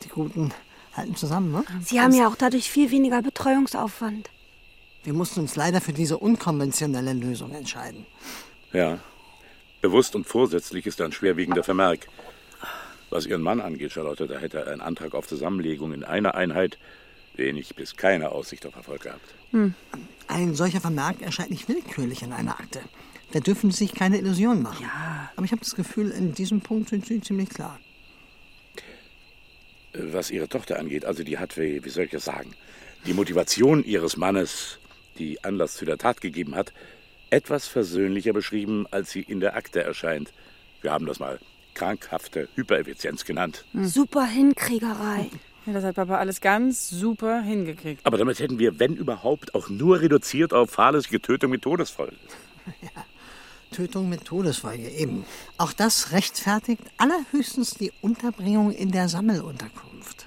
Die 0.02 0.08
Guten 0.08 0.52
halten 0.94 1.16
zusammen, 1.16 1.52
ne? 1.52 1.64
Sie 1.82 2.00
haben 2.00 2.14
ja 2.14 2.28
auch 2.28 2.36
dadurch 2.36 2.70
viel 2.70 2.90
weniger 2.90 3.22
Betreuungsaufwand. 3.22 4.30
Wir 5.02 5.12
mussten 5.12 5.40
uns 5.40 5.56
leider 5.56 5.80
für 5.80 5.92
diese 5.92 6.16
unkonventionelle 6.18 7.12
Lösung 7.12 7.52
entscheiden. 7.52 8.06
Ja. 8.72 8.98
Bewusst 9.82 10.14
und 10.16 10.26
vorsätzlich 10.26 10.86
ist 10.86 11.00
ein 11.00 11.12
schwerwiegender 11.12 11.62
Vermerk. 11.62 12.06
Was 13.10 13.26
Ihren 13.26 13.42
Mann 13.42 13.60
angeht, 13.60 13.92
Charlotte, 13.92 14.26
da 14.26 14.38
hätte 14.38 14.60
er 14.60 14.72
einen 14.72 14.80
Antrag 14.80 15.14
auf 15.14 15.28
Zusammenlegung 15.28 15.92
in 15.92 16.04
einer 16.04 16.34
Einheit 16.34 16.78
wenig 17.36 17.74
bis 17.74 17.96
keine 17.96 18.30
Aussicht 18.32 18.64
auf 18.64 18.76
Erfolg 18.76 19.02
gehabt. 19.02 19.34
Ein 20.26 20.54
solcher 20.54 20.80
Vermerk 20.80 21.22
erscheint 21.22 21.50
nicht 21.50 21.68
willkürlich 21.68 22.22
in 22.22 22.32
einer 22.32 22.58
Akte. 22.58 22.80
Da 23.32 23.40
dürfen 23.40 23.70
Sie 23.70 23.84
sich 23.84 23.94
keine 23.94 24.18
Illusionen 24.18 24.62
machen. 24.62 24.84
Ja. 24.84 25.30
Aber 25.36 25.44
ich 25.44 25.52
habe 25.52 25.60
das 25.60 25.74
Gefühl, 25.74 26.10
in 26.10 26.34
diesem 26.34 26.60
Punkt 26.60 26.88
sind 26.88 27.06
Sie 27.06 27.20
ziemlich 27.20 27.48
klar. 27.48 27.78
Was 29.92 30.30
Ihre 30.30 30.48
Tochter 30.48 30.78
angeht, 30.78 31.04
also 31.04 31.22
die 31.22 31.38
hat, 31.38 31.56
wie, 31.56 31.84
wie 31.84 31.88
soll 31.88 32.04
ich 32.04 32.10
das 32.10 32.24
sagen, 32.24 32.54
die 33.06 33.12
Motivation 33.12 33.84
Ihres 33.84 34.16
Mannes, 34.16 34.78
die 35.18 35.42
Anlass 35.44 35.74
zu 35.74 35.84
der 35.84 35.98
Tat 35.98 36.20
gegeben 36.20 36.54
hat, 36.54 36.72
etwas 37.30 37.66
versöhnlicher 37.66 38.32
beschrieben, 38.32 38.86
als 38.90 39.10
sie 39.10 39.20
in 39.20 39.40
der 39.40 39.56
Akte 39.56 39.82
erscheint. 39.82 40.32
Wir 40.80 40.92
haben 40.92 41.06
das 41.06 41.18
mal 41.18 41.40
krankhafte 41.74 42.48
Hypereffizienz 42.54 43.24
genannt. 43.24 43.64
Super 43.74 44.26
Hinkriegerei. 44.26 45.30
Ja, 45.66 45.72
das 45.72 45.84
hat 45.84 45.94
Papa 45.94 46.18
alles 46.18 46.40
ganz 46.40 46.90
super 46.90 47.40
hingekriegt. 47.40 48.04
Aber 48.04 48.18
damit 48.18 48.38
hätten 48.38 48.58
wir, 48.58 48.78
wenn 48.78 48.96
überhaupt, 48.96 49.54
auch 49.54 49.70
nur 49.70 50.00
reduziert 50.00 50.52
auf 50.52 50.70
fahrlässige 50.70 51.22
Tötung 51.22 51.50
mit 51.50 51.62
Todesfolge. 51.62 52.16
Tötung 53.70 54.08
mit 54.08 54.24
Todesfolge, 54.24 54.88
eben. 54.88 55.24
Auch 55.56 55.72
das 55.72 56.12
rechtfertigt 56.12 56.82
allerhöchstens 56.98 57.74
die 57.74 57.92
Unterbringung 58.02 58.72
in 58.72 58.92
der 58.92 59.08
Sammelunterkunft. 59.08 60.26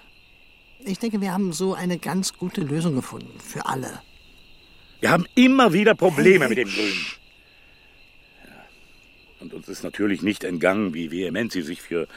Ich 0.84 1.00
denke, 1.00 1.22
wir 1.22 1.34
haben 1.34 1.54
so 1.54 1.74
eine 1.74 1.98
ganz 1.98 2.34
gute 2.34 2.62
Lösung 2.62 2.96
gefunden. 2.96 3.40
Für 3.40 3.66
alle. 3.68 4.02
Wir 5.00 5.12
haben 5.12 5.26
immer 5.36 5.72
wieder 5.72 5.94
Probleme 5.94 6.50
mit 6.50 6.58
dem 6.58 6.68
Grünen. 6.68 7.06
Ja. 8.44 8.66
Und 9.42 9.54
uns 9.54 9.70
ist 9.70 9.84
natürlich 9.84 10.24
nicht 10.24 10.44
entgangen, 10.44 10.94
wie 10.94 11.12
vehement 11.12 11.52
Sie 11.52 11.62
sich 11.62 11.82
für 11.82 12.08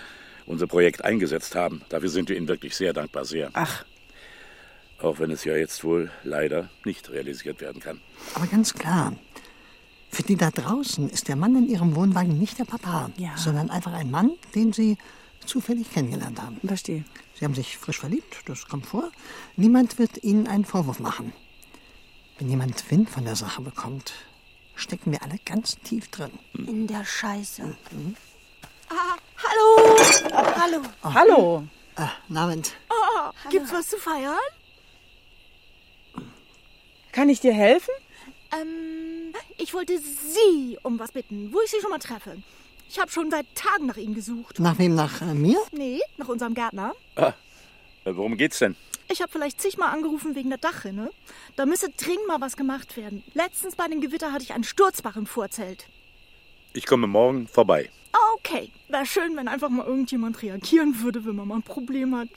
unser 0.46 0.66
Projekt 0.66 1.04
eingesetzt 1.04 1.54
haben. 1.54 1.82
Dafür 1.88 2.08
sind 2.08 2.28
wir 2.28 2.36
Ihnen 2.36 2.48
wirklich 2.48 2.76
sehr 2.76 2.92
dankbar, 2.92 3.24
sehr. 3.24 3.50
Ach. 3.52 3.84
Auch 5.00 5.18
wenn 5.18 5.30
es 5.30 5.44
ja 5.44 5.56
jetzt 5.56 5.82
wohl 5.84 6.10
leider 6.24 6.68
nicht 6.84 7.10
realisiert 7.10 7.60
werden 7.60 7.80
kann. 7.80 8.00
Aber 8.34 8.46
ganz 8.46 8.74
klar, 8.74 9.14
für 10.10 10.22
die 10.22 10.36
da 10.36 10.50
draußen 10.50 11.08
ist 11.08 11.28
der 11.28 11.36
Mann 11.36 11.56
in 11.56 11.68
ihrem 11.68 11.94
Wohnwagen 11.94 12.38
nicht 12.38 12.58
der 12.58 12.64
Papa, 12.64 13.10
Ja. 13.16 13.36
sondern 13.36 13.70
einfach 13.70 13.92
ein 13.94 14.10
Mann, 14.10 14.32
den 14.54 14.72
sie 14.72 14.98
zufällig 15.46 15.90
kennengelernt 15.90 16.40
haben. 16.42 16.58
Verstehe. 16.66 17.04
Sie 17.34 17.44
haben 17.46 17.54
sich 17.54 17.78
frisch 17.78 17.98
verliebt, 18.00 18.42
das 18.44 18.66
kommt 18.68 18.84
vor. 18.86 19.10
Niemand 19.56 19.98
wird 19.98 20.22
Ihnen 20.22 20.46
einen 20.46 20.66
Vorwurf 20.66 20.98
machen. 21.00 21.32
Wenn 22.38 22.50
jemand 22.50 22.90
Wind 22.90 23.08
von 23.08 23.24
der 23.24 23.36
Sache 23.36 23.62
bekommt, 23.62 24.12
stecken 24.74 25.12
wir 25.12 25.22
alle 25.22 25.38
ganz 25.46 25.78
tief 25.78 26.08
drin. 26.08 26.32
In 26.54 26.86
der 26.86 27.04
Scheiße. 27.06 27.74
Ah, 28.90 29.16
hallo! 29.36 29.96
Hallo. 30.32 30.82
Hallo. 31.04 31.64
Äh, 31.96 32.36
Abend. 32.36 32.72
Oh, 32.90 33.30
gibt's 33.48 33.72
was 33.72 33.88
zu 33.88 33.98
feiern? 33.98 34.34
Kann 37.12 37.28
ich 37.28 37.38
dir 37.40 37.52
helfen? 37.52 37.94
Ähm, 38.52 39.32
ich 39.58 39.74
wollte 39.74 39.96
Sie 39.98 40.76
um 40.82 40.98
was 40.98 41.12
bitten, 41.12 41.52
wo 41.52 41.60
ich 41.60 41.70
Sie 41.70 41.80
schon 41.80 41.90
mal 41.90 42.00
treffe. 42.00 42.42
Ich 42.88 42.98
habe 42.98 43.12
schon 43.12 43.30
seit 43.30 43.46
Tagen 43.54 43.86
nach 43.86 43.96
Ihnen 43.96 44.16
gesucht. 44.16 44.58
Nach 44.58 44.76
wem? 44.78 44.96
Nach 44.96 45.22
äh, 45.22 45.34
mir? 45.34 45.60
Nee, 45.70 46.00
nach 46.16 46.26
unserem 46.26 46.54
Gärtner. 46.54 46.92
Ah, 47.14 47.34
äh, 48.04 48.16
worum 48.16 48.36
geht's 48.36 48.58
denn? 48.58 48.74
Ich 49.08 49.22
habe 49.22 49.30
vielleicht 49.30 49.60
zigmal 49.60 49.94
angerufen 49.94 50.34
wegen 50.34 50.48
der 50.48 50.58
Dachrinne. 50.58 51.12
Da 51.54 51.64
müsse 51.64 51.90
dringend 51.90 52.26
mal 52.26 52.40
was 52.40 52.56
gemacht 52.56 52.96
werden. 52.96 53.22
Letztens 53.34 53.76
bei 53.76 53.86
dem 53.86 54.00
Gewitter 54.00 54.32
hatte 54.32 54.42
ich 54.42 54.52
einen 54.52 54.64
Sturzbach 54.64 55.14
im 55.14 55.26
Vorzelt. 55.26 55.86
Ich 56.72 56.86
komme 56.86 57.06
morgen 57.06 57.48
vorbei. 57.48 57.90
Okay, 58.34 58.70
wäre 58.88 59.06
schön, 59.06 59.36
wenn 59.36 59.48
einfach 59.48 59.68
mal 59.68 59.86
irgendjemand 59.86 60.40
reagieren 60.42 61.00
würde, 61.00 61.24
wenn 61.24 61.36
man 61.36 61.48
mal 61.48 61.56
ein 61.56 61.62
Problem 61.62 62.16
hat. 62.16 62.28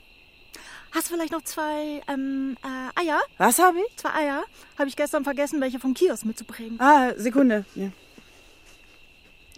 Hast 0.92 1.10
du 1.10 1.16
vielleicht 1.16 1.32
noch 1.32 1.42
zwei 1.44 2.02
ähm, 2.08 2.56
äh, 2.64 3.02
Eier? 3.02 3.20
Was 3.38 3.58
habe 3.60 3.80
ich? 3.80 3.96
Zwei 3.98 4.14
Eier? 4.14 4.44
Habe 4.78 4.90
ich 4.90 4.96
gestern 4.96 5.24
vergessen, 5.24 5.60
welche 5.60 5.80
vom 5.80 5.94
Kiosk 5.96 6.26
mitzubringen. 6.26 6.80
Ah, 6.80 7.14
Sekunde. 7.16 7.66
Ja. 7.74 7.90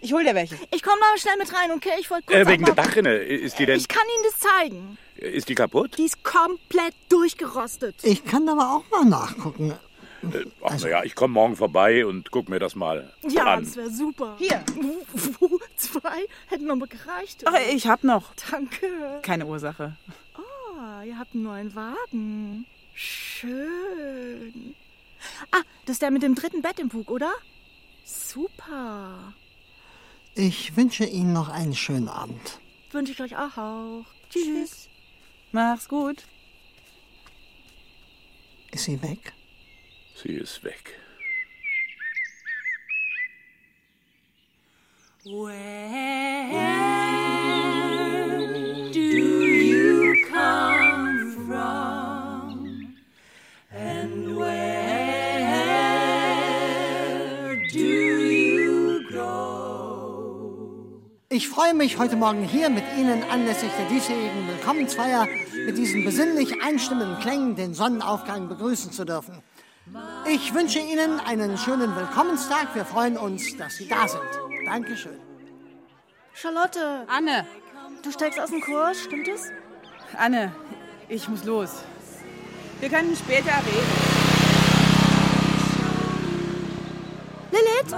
Ich 0.00 0.12
hol 0.12 0.24
dir 0.24 0.34
welche. 0.34 0.56
Ich 0.74 0.82
komme 0.82 0.98
mal 1.00 1.18
schnell 1.18 1.36
mit 1.38 1.52
rein, 1.54 1.70
okay? 1.72 1.90
Ich 1.98 2.10
wollte 2.10 2.26
kurz 2.26 2.38
Äh, 2.38 2.46
wegen 2.46 2.64
der 2.64 2.74
Dachrinne. 2.74 3.14
Ist 3.16 3.58
die 3.58 3.66
denn. 3.66 3.76
Ich 3.78 3.88
kann 3.88 4.02
Ihnen 4.14 4.24
das 4.24 4.40
zeigen. 4.40 4.98
Ist 5.16 5.48
die 5.48 5.54
kaputt? 5.54 5.96
Die 5.98 6.04
ist 6.04 6.22
komplett 6.22 6.94
durchgerostet. 7.08 7.96
Ich 8.02 8.24
kann 8.24 8.48
aber 8.48 8.76
auch 8.76 8.90
mal 8.90 9.04
nachgucken. 9.08 9.74
Äh, 10.22 10.44
ach, 10.62 10.76
na 10.80 10.88
ja, 10.88 11.04
ich 11.04 11.14
komme 11.14 11.34
morgen 11.34 11.56
vorbei 11.56 12.06
und 12.06 12.30
guck 12.30 12.48
mir 12.48 12.58
das 12.58 12.74
mal 12.74 13.12
Ja, 13.28 13.44
an. 13.54 13.64
das 13.64 13.76
wäre 13.76 13.90
super. 13.90 14.36
Hier. 14.38 14.64
Zwei 15.76 16.26
hätten 16.48 16.70
aber 16.70 16.86
gereicht. 16.86 17.42
Ach, 17.46 17.54
ich 17.72 17.86
hab 17.86 18.02
noch. 18.04 18.32
Danke. 18.50 18.86
Keine 19.22 19.46
Ursache. 19.46 19.96
Oh, 20.36 21.02
ihr 21.04 21.18
habt 21.18 21.34
einen 21.34 21.44
neuen 21.44 21.74
Wagen. 21.74 22.66
Schön. 22.94 24.74
Ah, 25.50 25.62
das 25.84 25.94
ist 25.94 26.02
der 26.02 26.10
mit 26.10 26.22
dem 26.22 26.34
dritten 26.34 26.62
Bett 26.62 26.78
im 26.78 26.88
Bug, 26.88 27.10
oder? 27.10 27.32
Super. 28.04 29.32
Ich 30.34 30.76
wünsche 30.76 31.04
Ihnen 31.04 31.32
noch 31.32 31.48
einen 31.48 31.74
schönen 31.74 32.08
Abend. 32.08 32.60
Wünsche 32.92 33.12
ich 33.12 33.20
euch 33.20 33.36
auch. 33.36 34.04
Tschüss. 34.30 34.88
Mach's 35.52 35.88
gut. 35.88 36.24
Ist 38.72 38.84
sie 38.84 39.00
weg? 39.02 39.32
Sie 40.22 40.32
ist 40.32 40.64
weg. 40.64 40.98
Where 45.24 45.52
do 48.92 48.98
you 48.98 50.14
come 50.32 51.32
from? 51.46 52.96
And 53.70 54.38
where 54.38 54.86
do 57.70 57.78
you 57.78 59.02
go? 59.12 61.02
Ich 61.28 61.50
freue 61.50 61.74
mich, 61.74 61.98
heute 61.98 62.16
Morgen 62.16 62.42
hier 62.42 62.70
mit 62.70 62.84
Ihnen 62.96 63.22
anlässlich 63.24 63.72
der 63.78 63.86
diesjährigen 63.90 64.48
Willkommensfeier 64.48 65.28
mit 65.66 65.76
diesen 65.76 66.06
besinnlich 66.06 66.62
einstimmenden 66.62 67.18
Klängen 67.20 67.54
den 67.54 67.74
Sonnenaufgang 67.74 68.48
begrüßen 68.48 68.92
zu 68.92 69.04
dürfen. 69.04 69.42
Ich 70.28 70.52
wünsche 70.52 70.80
Ihnen 70.80 71.20
einen 71.20 71.56
schönen 71.56 71.94
Willkommenstag. 71.94 72.74
Wir 72.74 72.84
freuen 72.84 73.16
uns, 73.16 73.56
dass 73.56 73.76
Sie 73.76 73.86
da 73.86 74.08
sind. 74.08 74.22
Dankeschön. 74.64 75.20
Charlotte. 76.32 77.06
Anne. 77.06 77.46
Du 78.02 78.10
steigst 78.10 78.38
aus 78.40 78.50
dem 78.50 78.60
Kurs, 78.60 79.00
stimmt 79.04 79.28
es? 79.28 79.52
Anne, 80.16 80.52
ich 81.08 81.28
muss 81.28 81.44
los. 81.44 81.82
Wir 82.80 82.88
können 82.88 83.16
später 83.16 83.52
reden. 83.64 84.16
Lilith? 87.52 87.96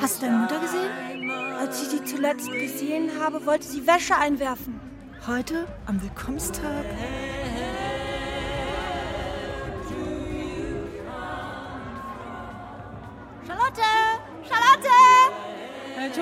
Hast 0.00 0.22
du 0.22 0.26
deine 0.26 0.38
Mutter 0.38 0.60
gesehen? 0.60 1.30
Als 1.58 1.82
ich 1.82 1.88
sie 1.88 2.04
zuletzt 2.04 2.50
gesehen 2.50 3.10
habe, 3.20 3.44
wollte 3.44 3.66
sie 3.66 3.86
Wäsche 3.86 4.16
einwerfen. 4.16 4.80
Heute, 5.26 5.66
am 5.86 6.00
Willkommenstag? 6.00 6.84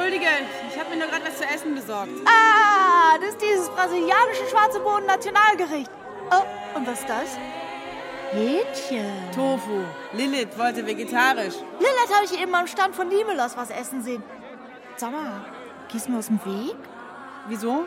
Entschuldige, 0.00 0.30
ich 0.72 0.80
habe 0.80 0.90
mir 0.90 0.96
nur 0.96 1.08
gerade 1.08 1.26
was 1.26 1.36
zu 1.36 1.44
essen 1.44 1.74
besorgt. 1.74 2.10
Ah, 2.24 3.18
das 3.18 3.34
ist 3.34 3.42
dieses 3.42 3.68
brasilianische 3.68 4.46
schwarze 4.50 4.80
Bohnen 4.80 5.04
Nationalgericht. 5.04 5.90
Oh, 6.30 6.78
und 6.78 6.86
was 6.86 7.00
ist 7.00 7.08
das? 7.08 7.38
Hähnchen. 8.32 9.12
Tofu. 9.34 9.84
Lilith 10.14 10.56
wollte 10.56 10.86
vegetarisch. 10.86 11.56
Lilith 11.78 12.14
habe 12.14 12.24
ich 12.24 12.40
eben 12.40 12.54
am 12.54 12.66
Stand 12.66 12.96
von 12.96 13.10
Limelos 13.10 13.58
was 13.58 13.68
essen 13.68 14.02
sehen. 14.02 14.22
Sag 14.96 15.12
mal, 15.12 15.44
gehst 15.92 16.06
du 16.06 16.12
mir 16.12 16.18
aus 16.18 16.28
dem 16.28 16.40
Weg? 16.46 16.76
Wieso? 17.48 17.84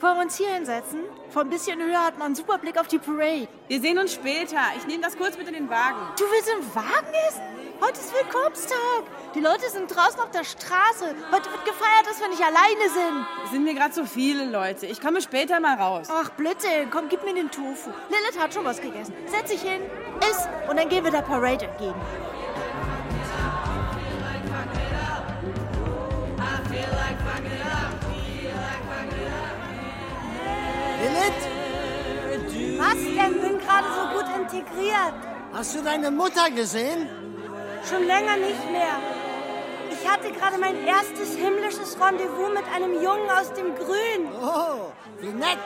Wollen 0.00 0.16
wir 0.16 0.22
uns 0.22 0.36
hier 0.36 0.54
hinsetzen? 0.54 1.00
Von 1.28 1.48
ein 1.48 1.50
bisschen 1.50 1.78
höher 1.78 2.06
hat 2.06 2.16
man 2.16 2.28
einen 2.28 2.36
super 2.36 2.56
Blick 2.56 2.80
auf 2.80 2.88
die 2.88 2.98
Parade. 2.98 3.48
Wir 3.66 3.80
sehen 3.82 3.98
uns 3.98 4.14
später. 4.14 4.60
Ich 4.78 4.86
nehme 4.86 5.02
das 5.02 5.18
kurz 5.18 5.36
mit 5.36 5.46
in 5.48 5.54
den 5.54 5.68
Wagen. 5.68 5.98
Du 6.18 6.24
willst 6.24 6.48
im 6.48 6.74
Wagen 6.74 7.12
essen? 7.28 7.57
Heute 7.80 8.00
ist 8.00 8.12
Willkommenstag. 8.12 9.02
Die 9.34 9.40
Leute 9.40 9.70
sind 9.70 9.94
draußen 9.94 10.18
auf 10.20 10.30
der 10.30 10.44
Straße. 10.44 11.14
Heute 11.30 11.50
wird 11.50 11.64
gefeiert, 11.64 12.06
dass 12.06 12.20
wir 12.20 12.28
nicht 12.28 12.42
alleine 12.42 12.90
sind. 12.92 13.26
Es 13.44 13.50
sind 13.52 13.62
mir 13.64 13.74
gerade 13.74 13.94
so 13.94 14.04
viele 14.04 14.44
Leute. 14.46 14.86
Ich 14.86 15.00
komme 15.00 15.22
später 15.22 15.60
mal 15.60 15.76
raus. 15.76 16.08
Ach, 16.10 16.28
Blödsinn. 16.30 16.90
Komm, 16.90 17.08
gib 17.08 17.24
mir 17.24 17.34
den 17.34 17.50
Tofu. 17.50 17.90
Lilith 18.08 18.38
hat 18.38 18.52
schon 18.52 18.64
was 18.64 18.80
gegessen. 18.80 19.14
Setz 19.26 19.50
dich 19.50 19.62
hin, 19.62 19.82
iss 20.28 20.48
und 20.68 20.76
dann 20.78 20.88
gehen 20.88 21.04
wir 21.04 21.10
der 21.12 21.22
Parade 21.22 21.66
entgegen. 21.66 21.94
Lilith, 31.00 32.78
Was 32.78 32.94
denn? 32.94 33.40
Bin 33.40 33.58
gerade 33.60 33.86
so 33.94 34.18
gut 34.18 34.26
integriert. 34.36 35.14
hast 35.52 35.74
du 35.76 35.82
deine 35.82 36.10
Mutter 36.10 36.50
gesehen? 36.50 37.27
Schon 37.86 38.06
länger 38.06 38.36
nicht 38.36 38.70
mehr. 38.70 38.96
Ich 39.90 40.08
hatte 40.08 40.30
gerade 40.32 40.58
mein 40.58 40.86
erstes 40.86 41.36
himmlisches 41.36 41.98
Rendezvous 42.00 42.50
mit 42.50 42.64
einem 42.74 42.94
Jungen 43.02 43.28
aus 43.30 43.52
dem 43.52 43.74
Grün. 43.74 44.28
Oh, 44.40 44.92
wie 45.20 45.28
nett. 45.28 45.58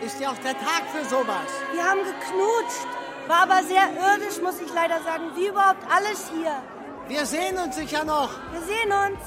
Ist 0.00 0.20
ja 0.20 0.30
auch 0.30 0.38
der 0.38 0.54
Tag 0.54 0.82
für 0.92 1.04
sowas. 1.04 1.48
Wir 1.72 1.84
haben 1.84 2.00
geknutscht. 2.00 2.86
War 3.26 3.42
aber 3.44 3.62
sehr 3.62 3.88
irdisch, 3.96 4.40
muss 4.42 4.60
ich 4.60 4.72
leider 4.74 5.00
sagen. 5.02 5.30
Wie 5.34 5.48
überhaupt 5.48 5.82
alles 5.90 6.30
hier. 6.30 6.62
Wir 7.08 7.24
sehen 7.26 7.58
uns 7.58 7.76
sicher 7.76 8.04
noch. 8.04 8.30
Wir 8.52 8.60
sehen 8.62 8.92
uns. 8.92 9.18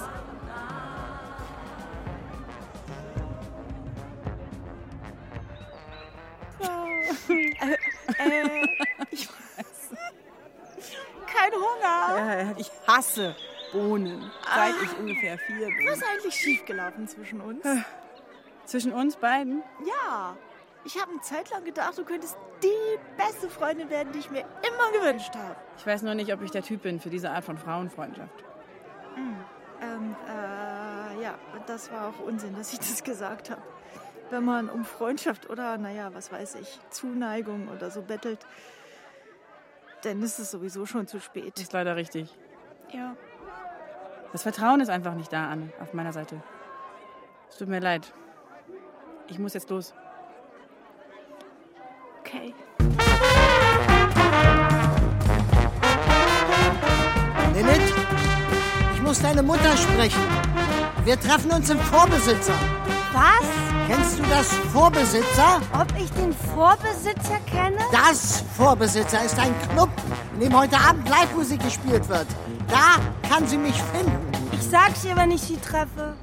äh, 7.29 7.73
äh, 8.19 8.67
ich 9.11 9.27
weiß. 9.27 9.89
Kein 11.27 11.51
Hunger. 11.53 12.06
Ja, 12.17 12.53
ich 12.57 12.71
hasse 12.87 13.35
Bohnen, 13.71 14.31
seit 14.55 14.73
ich 14.83 14.97
ungefähr 14.97 15.37
vier 15.37 15.67
bin. 15.67 15.87
Was 15.87 15.97
ist 15.97 16.05
eigentlich 16.05 16.35
schiefgelaufen 16.35 17.07
zwischen 17.07 17.41
uns? 17.41 17.65
Zwischen 18.65 18.93
uns 18.93 19.15
beiden? 19.17 19.63
Ja. 19.85 20.35
Ich 20.85 20.99
habe 21.01 21.11
eine 21.11 21.21
Zeit 21.21 21.49
lang 21.49 21.65
gedacht, 21.65 21.97
du 21.97 22.05
könntest 22.05 22.37
die 22.63 22.99
beste 23.17 23.49
Freundin 23.49 23.89
werden, 23.89 24.13
die 24.13 24.19
ich 24.19 24.31
mir 24.31 24.45
immer 24.65 24.91
gewünscht 24.97 25.35
habe. 25.35 25.55
Ich 25.77 25.85
weiß 25.85 26.01
nur 26.03 26.15
nicht, 26.15 26.31
ob 26.33 26.41
ich 26.41 26.51
der 26.51 26.63
Typ 26.63 26.83
bin 26.83 26.99
für 27.01 27.09
diese 27.09 27.29
Art 27.29 27.43
von 27.43 27.57
Frauenfreundschaft. 27.57 28.43
Ähm, 29.81 30.15
äh, 30.27 31.21
ja, 31.21 31.35
das 31.65 31.91
war 31.91 32.09
auch 32.09 32.25
Unsinn, 32.25 32.55
dass 32.55 32.71
ich 32.71 32.79
das 32.79 33.03
gesagt 33.03 33.49
habe. 33.49 33.61
Wenn 34.29 34.45
man 34.45 34.69
um 34.69 34.85
Freundschaft 34.85 35.49
oder, 35.49 35.77
naja, 35.77 36.09
was 36.13 36.31
weiß 36.31 36.55
ich, 36.55 36.79
Zuneigung 36.89 37.67
oder 37.69 37.91
so 37.91 38.01
bettelt, 38.01 38.39
dann 40.03 40.21
ist 40.21 40.39
es 40.39 40.51
sowieso 40.51 40.85
schon 40.85 41.07
zu 41.07 41.19
spät. 41.19 41.59
Ist 41.59 41.73
leider 41.73 41.95
richtig. 41.95 42.33
Ja. 42.91 43.15
Das 44.31 44.43
Vertrauen 44.43 44.81
ist 44.81 44.89
einfach 44.89 45.13
nicht 45.15 45.31
da, 45.31 45.49
Anne, 45.49 45.71
auf 45.81 45.93
meiner 45.93 46.13
Seite. 46.13 46.41
Es 47.49 47.57
tut 47.57 47.67
mir 47.67 47.79
leid. 47.79 48.11
Ich 49.27 49.39
muss 49.39 49.53
jetzt 49.53 49.69
los. 49.69 49.93
Okay. 52.19 52.53
Lilith, 57.53 57.93
ich 58.93 59.01
muss 59.01 59.21
deine 59.21 59.43
Mutter 59.43 59.75
sprechen. 59.75 60.21
Wir 61.03 61.19
treffen 61.19 61.51
uns 61.51 61.69
im 61.69 61.79
Vorbesitzer. 61.79 62.53
Was? 63.13 63.56
Kennst 63.87 64.19
du 64.19 64.23
das 64.23 64.47
Vorbesitzer? 64.73 65.61
Ob 65.73 65.87
ich 65.97 66.09
den 66.11 66.33
Vorbesitzer 66.33 67.39
kenne? 67.45 67.77
Das 67.93 68.41
Vorbesitzer 68.57 69.23
ist 69.23 69.39
ein 69.39 69.53
Club, 69.69 69.89
in 70.33 70.41
dem 70.41 70.59
heute 70.59 70.77
Abend 70.77 71.07
Live-Musik 71.07 71.63
gespielt 71.63 72.09
wird. 72.09 72.27
Da 72.67 72.99
kann 73.29 73.47
sie 73.47 73.57
mich 73.57 73.81
finden. 73.81 74.17
Ich 74.51 74.61
sag's 74.63 75.05
ihr, 75.05 75.15
wenn 75.15 75.31
ich 75.31 75.41
sie 75.41 75.55
treffe. 75.55 76.17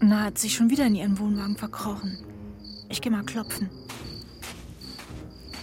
Na, 0.00 0.24
hat 0.24 0.38
sich 0.38 0.54
schon 0.54 0.70
wieder 0.70 0.86
in 0.86 0.94
ihren 0.94 1.18
Wohnwagen 1.18 1.58
verkrochen. 1.58 2.18
Ich 2.88 3.02
geh 3.02 3.10
mal 3.10 3.22
klopfen. 3.24 3.68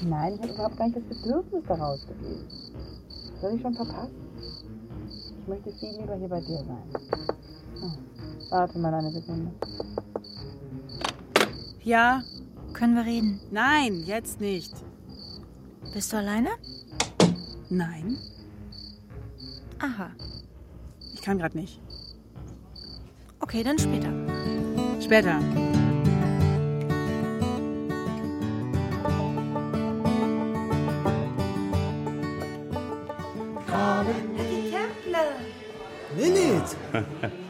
Nein, 0.04 0.34
ich 0.36 0.42
habe 0.42 0.54
überhaupt 0.54 0.78
gar 0.78 0.86
nicht 0.86 0.98
das 0.98 1.18
Bedürfnis, 1.18 1.64
da 1.68 1.74
rauszugehen. 1.74 2.48
Das 3.34 3.44
habe 3.44 3.56
ich 3.56 3.62
schon 3.64 3.74
verpasst. 3.74 4.12
Ich 5.42 5.48
möchte 5.48 5.72
viel 5.72 6.00
lieber 6.00 6.16
hier 6.16 6.30
bei 6.30 6.40
dir 6.40 6.58
sein. 6.58 6.84
Oh, 7.84 8.11
warte 8.52 8.78
mal 8.78 8.94
eine 8.94 9.12
Sekunde. 9.12 9.52
Ja? 11.84 12.22
Können 12.74 12.96
wir 12.96 13.06
reden? 13.06 13.40
Nein, 13.52 14.04
jetzt 14.06 14.40
nicht. 14.40 14.74
Bist 15.94 16.14
du 16.14 16.18
alleine? 16.18 16.50
Nein, 17.70 18.18
Aha. 19.80 20.12
ich 21.14 21.22
kann 21.22 21.38
gerade 21.38 21.58
nicht. 21.58 21.82
Okay, 23.40 23.64
dann 23.64 23.80
später. 23.80 24.12
Später. 25.02 25.40
Lilith, 36.18 36.76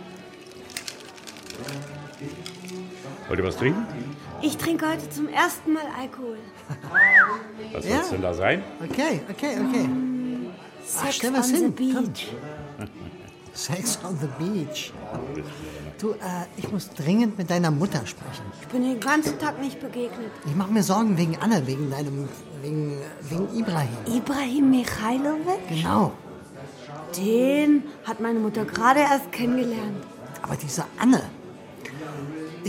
Wollt 3.31 3.39
ihr 3.39 3.45
was 3.45 3.55
trinken? 3.55 3.85
Ich 4.41 4.57
trinke 4.57 4.89
heute 4.89 5.09
zum 5.09 5.29
ersten 5.29 5.71
Mal 5.71 5.83
Alkohol. 5.97 6.35
Was 7.71 7.85
Ja? 7.85 7.95
soll's 7.95 8.09
denn 8.09 8.21
da 8.21 8.33
sein? 8.33 8.61
okay, 8.83 9.21
okay, 9.29 9.55
okay. 9.69 9.89
Sex 10.85 11.15
stell 11.15 11.29
on 11.29 11.37
was 11.37 11.47
the 11.47 11.55
hin, 11.55 11.73
komm. 11.73 12.03
beach. 12.07 12.27
Sex 13.53 13.99
on 14.03 14.17
the 14.19 14.27
beach. 14.37 14.91
Du, 15.97 16.09
äh, 16.11 16.17
ich 16.57 16.69
muss 16.73 16.89
dringend 16.89 17.37
mit 17.37 17.49
deiner 17.49 17.71
Mutter 17.71 18.05
sprechen. 18.05 18.43
Ich 18.63 18.67
bin 18.67 18.83
den 18.83 18.99
ganzen 18.99 19.39
Tag 19.39 19.61
nicht 19.61 19.79
begegnet. 19.79 20.29
Ich 20.45 20.53
mache 20.57 20.73
mir 20.73 20.83
Sorgen 20.83 21.17
wegen 21.17 21.37
Anne, 21.39 21.65
wegen 21.65 21.89
deinem, 21.89 22.27
wegen, 22.61 22.97
wegen 23.29 23.57
Ibrahim. 23.57 23.97
Ibrahim 24.13 24.71
Michailovic? 24.71 25.69
Genau. 25.69 26.11
Den 27.17 27.83
hat 28.03 28.19
meine 28.19 28.39
Mutter 28.39 28.65
gerade 28.65 28.99
erst 28.99 29.31
kennengelernt. 29.31 30.03
Aber 30.41 30.57
diese 30.57 30.83
Anne, 30.99 31.21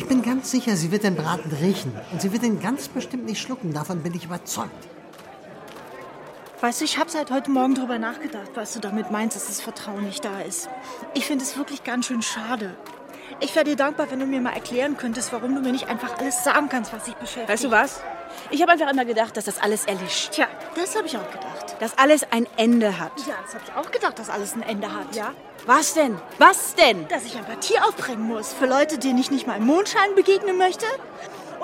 ich 0.03 0.09
bin 0.09 0.23
ganz 0.23 0.51
sicher, 0.51 0.77
sie 0.77 0.91
wird 0.91 1.05
den 1.05 1.15
Braten 1.15 1.53
riechen. 1.53 1.93
Und 2.11 2.21
sie 2.21 2.33
wird 2.33 2.43
ihn 2.43 2.61
ganz 2.61 2.89
bestimmt 2.89 3.25
nicht 3.25 3.41
schlucken. 3.41 3.73
Davon 3.73 4.03
bin 4.03 4.13
ich 4.15 4.25
überzeugt. 4.25 4.89
Weißt 6.61 6.81
du, 6.81 6.85
ich 6.85 6.99
habe 6.99 7.09
seit 7.09 7.31
heute 7.31 7.51
Morgen 7.53 7.77
drüber 7.77 7.99
nachgedacht, 7.99 8.51
was 8.55 8.73
du 8.73 8.81
damit 8.81 9.13
meinst, 9.13 9.37
dass 9.37 9.47
das 9.47 9.61
Vertrauen 9.61 10.05
nicht 10.05 10.25
da 10.25 10.41
ist. 10.41 10.69
Ich 11.15 11.27
finde 11.27 11.45
es 11.45 11.57
wirklich 11.57 11.85
ganz 11.85 12.07
schön 12.07 12.21
schade. 12.21 12.77
Ich 13.39 13.55
wäre 13.55 13.65
dir 13.65 13.77
dankbar, 13.77 14.11
wenn 14.11 14.19
du 14.19 14.27
mir 14.27 14.41
mal 14.41 14.53
erklären 14.53 14.97
könntest, 14.97 15.33
warum 15.33 15.55
du 15.55 15.61
mir 15.61 15.73
nicht 15.73 15.89
einfach 15.89 16.19
alles 16.19 16.43
sagen 16.43 16.69
kannst, 16.69 16.93
was 16.93 17.05
dich 17.05 17.15
beschäftigt. 17.15 17.49
Weißt 17.49 17.65
du 17.65 17.71
was? 17.71 18.01
Ich 18.51 18.61
habe 18.62 18.72
einfach 18.72 18.91
immer 18.91 19.05
gedacht, 19.05 19.37
dass 19.37 19.45
das 19.45 19.59
alles 19.61 19.85
erlischt. 19.85 20.33
Tja, 20.33 20.47
das 20.74 20.97
habe 20.97 21.07
ich 21.07 21.16
auch 21.16 21.30
gedacht. 21.30 21.76
Dass 21.80 21.97
alles 21.99 22.24
ein 22.30 22.47
Ende 22.57 22.99
hat. 22.99 23.12
Ja, 23.26 23.35
das 23.45 23.55
habe 23.55 23.64
ich 23.66 23.74
auch 23.74 23.91
gedacht, 23.91 24.18
dass 24.18 24.30
alles 24.30 24.55
ein 24.55 24.62
Ende 24.62 24.93
hat. 24.93 25.14
Ja? 25.14 25.35
Was 25.66 25.95
denn? 25.95 26.18
Was 26.39 26.74
denn? 26.74 27.07
Dass 27.09 27.24
ich 27.24 27.37
Empathie 27.37 27.78
aufbringen 27.78 28.22
muss 28.22 28.53
für 28.53 28.66
Leute, 28.66 28.99
denen 28.99 29.18
ich 29.18 29.30
nicht 29.30 29.47
mal 29.47 29.57
im 29.57 29.66
Mondschein 29.66 30.14
begegnen 30.14 30.59
möchte. 30.59 30.87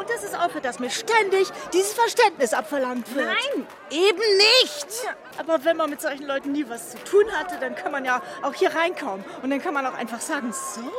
Und 0.08 0.14
dass 0.14 0.24
es 0.24 0.34
aufhört, 0.34 0.64
dass 0.64 0.78
mir 0.78 0.90
ständig 0.90 1.48
dieses 1.72 1.92
Verständnis 1.92 2.54
abverlangt 2.54 3.14
wird. 3.14 3.26
Nein, 3.26 3.66
eben 3.90 4.22
nicht. 4.62 4.86
Ja, 5.04 5.14
aber 5.38 5.64
wenn 5.64 5.76
man 5.76 5.90
mit 5.90 6.00
solchen 6.00 6.26
Leuten 6.26 6.52
nie 6.52 6.64
was 6.68 6.90
zu 6.92 6.98
tun 7.04 7.30
hatte, 7.32 7.58
dann 7.60 7.74
kann 7.74 7.92
man 7.92 8.04
ja 8.04 8.22
auch 8.42 8.54
hier 8.54 8.74
reinkommen. 8.74 9.24
Und 9.42 9.50
dann 9.50 9.60
kann 9.60 9.74
man 9.74 9.84
auch 9.86 9.94
einfach 9.94 10.20
sagen, 10.20 10.52
so, 10.52 10.90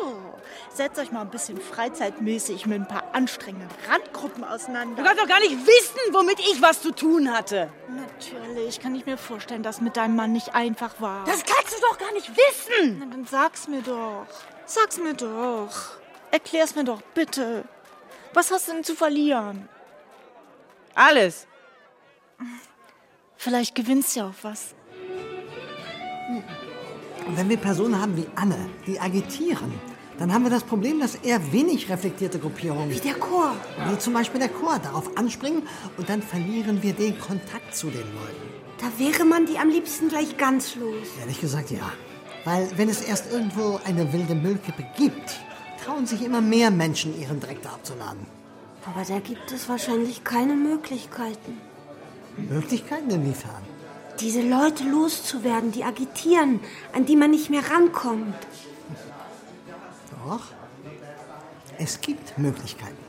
setzt 0.72 0.99
euch 0.99 1.12
mal 1.12 1.22
ein 1.22 1.30
bisschen 1.30 1.60
freizeitmäßig 1.60 2.68
mit 2.68 2.82
ein 2.82 2.88
paar 2.88 3.03
anstrengenden 3.14 3.70
Randgruppen 3.89 4.43
auseinander. 4.43 5.01
Du 5.01 5.03
kannst 5.03 5.24
doch 5.24 5.28
gar 5.28 5.39
nicht 5.39 5.57
wissen, 5.66 6.14
womit 6.14 6.39
ich 6.39 6.62
was 6.62 6.82
zu 6.82 6.91
tun 6.91 7.34
hatte. 7.34 7.70
Natürlich 7.88 8.80
kann 8.80 8.93
ich 8.93 9.05
mir 9.05 9.18
vorstellen, 9.18 9.64
dass 9.64 9.82
mit 9.82 9.97
deinem 9.97 10.16
Mann 10.16 10.34
nicht 10.34 10.53
einfach 10.53 10.99
war. 10.99 11.24
Das 11.26 11.43
kannst 11.43 11.76
du 11.76 11.82
doch 11.82 11.97
gar 11.97 12.12
nicht 12.14 12.30
wissen. 12.30 12.99
Na, 12.99 13.05
dann 13.07 13.26
sag's 13.26 13.68
mir 13.68 13.82
doch. 13.82 14.28
Sag's 14.66 14.97
mir 14.97 15.16
doch. 15.16 15.97
Erklär's 16.32 16.76
mir 16.76 16.84
doch, 16.84 17.01
bitte. 17.16 17.64
Was 18.34 18.51
hast 18.51 18.67
du 18.67 18.73
denn 18.73 18.84
zu 18.84 18.95
verlieren? 18.95 19.67
Alles. 20.93 21.47
Vielleicht 23.38 23.75
gewinnst 23.75 24.15
du 24.15 24.19
ja 24.19 24.27
auch 24.27 24.43
was. 24.43 24.75
Und 27.25 27.38
wenn 27.38 27.49
wir 27.49 27.57
Personen 27.57 27.99
haben 27.99 28.15
wie 28.17 28.27
Anne, 28.36 28.69
die 28.86 28.99
agitieren, 28.99 29.73
dann 30.19 30.34
haben 30.34 30.43
wir 30.43 30.49
das 30.49 30.63
Problem, 30.63 30.99
dass 30.99 31.15
eher 31.15 31.51
wenig 31.53 31.89
reflektierte 31.89 32.39
Gruppierungen. 32.39 32.89
Wie 32.89 32.99
der 32.99 33.13
Chor. 33.13 33.55
Wie 33.88 33.97
zum 33.97 34.13
Beispiel 34.13 34.39
der 34.39 34.49
Chor 34.49 34.77
darauf 34.80 35.17
anspringen 35.17 35.63
und 35.97 36.09
dann 36.09 36.21
verlieren 36.21 36.84
wir 36.84 36.93
den 36.93 37.17
Kontakt 37.17 37.73
zu 37.73 37.88
den 37.88 38.01
Leuten. 38.01 38.53
Da 38.80 38.91
wäre 38.97 39.25
man 39.25 39.45
die 39.45 39.57
am 39.57 39.69
liebsten 39.69 40.09
gleich 40.09 40.38
ganz 40.38 40.75
los. 40.75 41.07
Ehrlich 41.21 41.39
gesagt, 41.39 41.71
ja. 41.71 41.91
Weil 42.43 42.69
wenn 42.77 42.89
es 42.89 43.01
erst 43.01 43.32
irgendwo 43.32 43.80
eine 43.86 44.11
wilde 44.11 44.36
Müllkippe 44.36 44.86
gibt, 44.97 45.39
trauen 45.90 46.06
sich 46.06 46.22
immer 46.22 46.42
mehr 46.42 46.70
Menschen, 46.70 47.20
ihren 47.20 47.40
Dreck 47.40 47.62
da 47.64 47.70
abzuladen. 47.70 48.26
Aber 48.86 49.04
da 49.04 49.20
gibt 49.20 49.52
es 49.52 49.68
wahrscheinlich 49.68 50.24
keine 50.24 50.54
Möglichkeiten. 50.54 51.58
Möglichkeiten 52.38 53.10
inwiefern? 53.10 53.64
Diese 54.20 54.42
Leute 54.42 54.84
loszuwerden, 54.84 55.72
die 55.72 55.84
agitieren, 55.84 56.60
an 56.94 57.06
die 57.06 57.16
man 57.16 57.32
nicht 57.32 57.50
mehr 57.50 57.64
rankommt. 57.70 58.36
Doch. 60.26 60.42
Es 61.78 62.02
gibt 62.02 62.38
Möglichkeiten. 62.38 63.04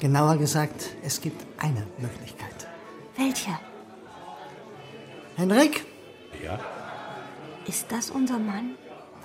Genauer 0.00 0.36
gesagt, 0.38 0.96
es 1.04 1.20
gibt 1.20 1.40
eine 1.58 1.86
Möglichkeit. 1.98 2.66
Welche? 3.16 3.58
Henrik? 5.36 5.84
Ja? 6.42 6.58
Ist 7.66 7.86
das 7.90 8.10
unser 8.10 8.38
Mann? 8.38 8.74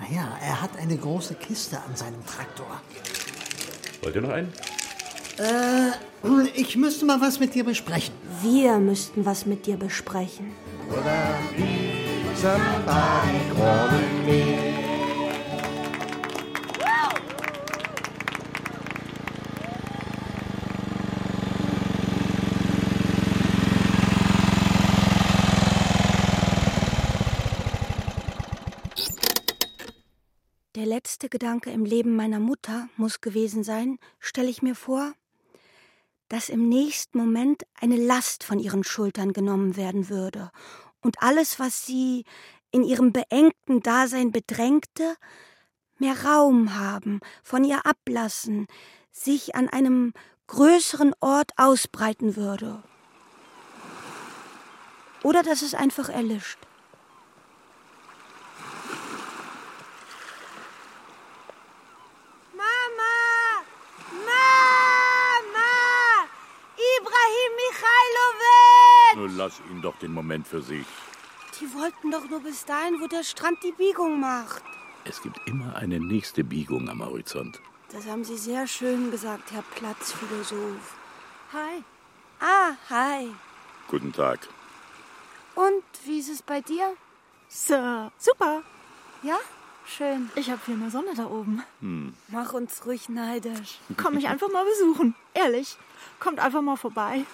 Naja, 0.00 0.38
er 0.42 0.62
hat 0.62 0.76
eine 0.78 0.96
große 0.96 1.34
Kiste 1.34 1.76
an 1.78 1.94
seinem 1.96 2.24
Traktor. 2.26 2.80
Wollt 4.02 4.14
ihr 4.14 4.20
noch 4.20 4.30
einen? 4.30 4.52
Äh, 5.38 5.92
ich 6.54 6.76
müsste 6.76 7.04
mal 7.04 7.20
was 7.20 7.40
mit 7.40 7.54
dir 7.54 7.64
besprechen. 7.64 8.14
Wir 8.42 8.78
müssten 8.78 9.24
was 9.24 9.46
mit 9.46 9.66
dir 9.66 9.76
besprechen. 9.76 10.52
Somebody 12.40 13.40
calling 13.56 14.24
me. 14.24 14.87
Letzte 31.20 31.36
Gedanke 31.36 31.72
im 31.72 31.84
Leben 31.84 32.14
meiner 32.14 32.38
Mutter 32.38 32.88
muss 32.96 33.20
gewesen 33.20 33.64
sein, 33.64 33.98
stelle 34.20 34.50
ich 34.50 34.62
mir 34.62 34.76
vor, 34.76 35.14
dass 36.28 36.48
im 36.48 36.68
nächsten 36.68 37.18
Moment 37.18 37.64
eine 37.74 37.96
Last 37.96 38.44
von 38.44 38.60
ihren 38.60 38.84
Schultern 38.84 39.32
genommen 39.32 39.76
werden 39.76 40.10
würde 40.10 40.52
und 41.00 41.20
alles, 41.20 41.58
was 41.58 41.84
sie 41.84 42.24
in 42.70 42.84
ihrem 42.84 43.12
beengten 43.12 43.82
Dasein 43.82 44.30
bedrängte, 44.30 45.16
mehr 45.98 46.24
Raum 46.24 46.76
haben, 46.76 47.18
von 47.42 47.64
ihr 47.64 47.84
ablassen, 47.84 48.68
sich 49.10 49.56
an 49.56 49.68
einem 49.68 50.12
größeren 50.46 51.16
Ort 51.18 51.50
ausbreiten 51.56 52.36
würde. 52.36 52.80
Oder 55.24 55.42
dass 55.42 55.62
es 55.62 55.74
einfach 55.74 56.10
erlischt. 56.10 56.67
Ibrahim 67.28 67.52
Michailovic! 67.56 69.16
Nun 69.16 69.36
lass 69.36 69.60
ihn 69.70 69.82
doch 69.82 69.96
den 69.98 70.12
Moment 70.12 70.46
für 70.46 70.62
sich. 70.62 70.86
Die 71.60 71.74
wollten 71.74 72.10
doch 72.10 72.28
nur 72.28 72.40
bis 72.40 72.64
dahin, 72.64 73.00
wo 73.00 73.06
der 73.06 73.24
Strand 73.24 73.62
die 73.62 73.72
Biegung 73.72 74.20
macht. 74.20 74.62
Es 75.04 75.20
gibt 75.22 75.38
immer 75.46 75.76
eine 75.76 76.00
nächste 76.00 76.44
Biegung 76.44 76.88
am 76.88 77.04
Horizont. 77.04 77.60
Das 77.90 78.06
haben 78.06 78.24
Sie 78.24 78.36
sehr 78.36 78.66
schön 78.66 79.10
gesagt, 79.10 79.50
Herr 79.52 79.62
Platzphilosoph. 79.62 80.96
Hi. 81.52 81.82
Ah, 82.40 82.72
hi. 82.88 83.28
Guten 83.88 84.12
Tag. 84.12 84.40
Und 85.54 85.82
wie 86.04 86.20
ist 86.20 86.28
es 86.28 86.42
bei 86.42 86.60
dir? 86.60 86.94
So, 87.48 88.10
super. 88.18 88.62
Ja? 89.22 89.38
Schön. 89.86 90.30
Ich 90.34 90.50
habe 90.50 90.60
viel 90.60 90.76
mehr 90.76 90.90
Sonne 90.90 91.14
da 91.16 91.26
oben. 91.26 91.62
Hm. 91.80 92.14
Mach 92.28 92.52
uns 92.52 92.84
ruhig 92.84 93.08
neidisch. 93.08 93.78
Komm 93.96 94.14
mich 94.14 94.28
einfach 94.28 94.50
mal 94.50 94.64
besuchen. 94.64 95.14
Ehrlich. 95.32 95.78
Kommt 96.20 96.38
einfach 96.40 96.62
mal 96.62 96.76
vorbei. 96.76 97.24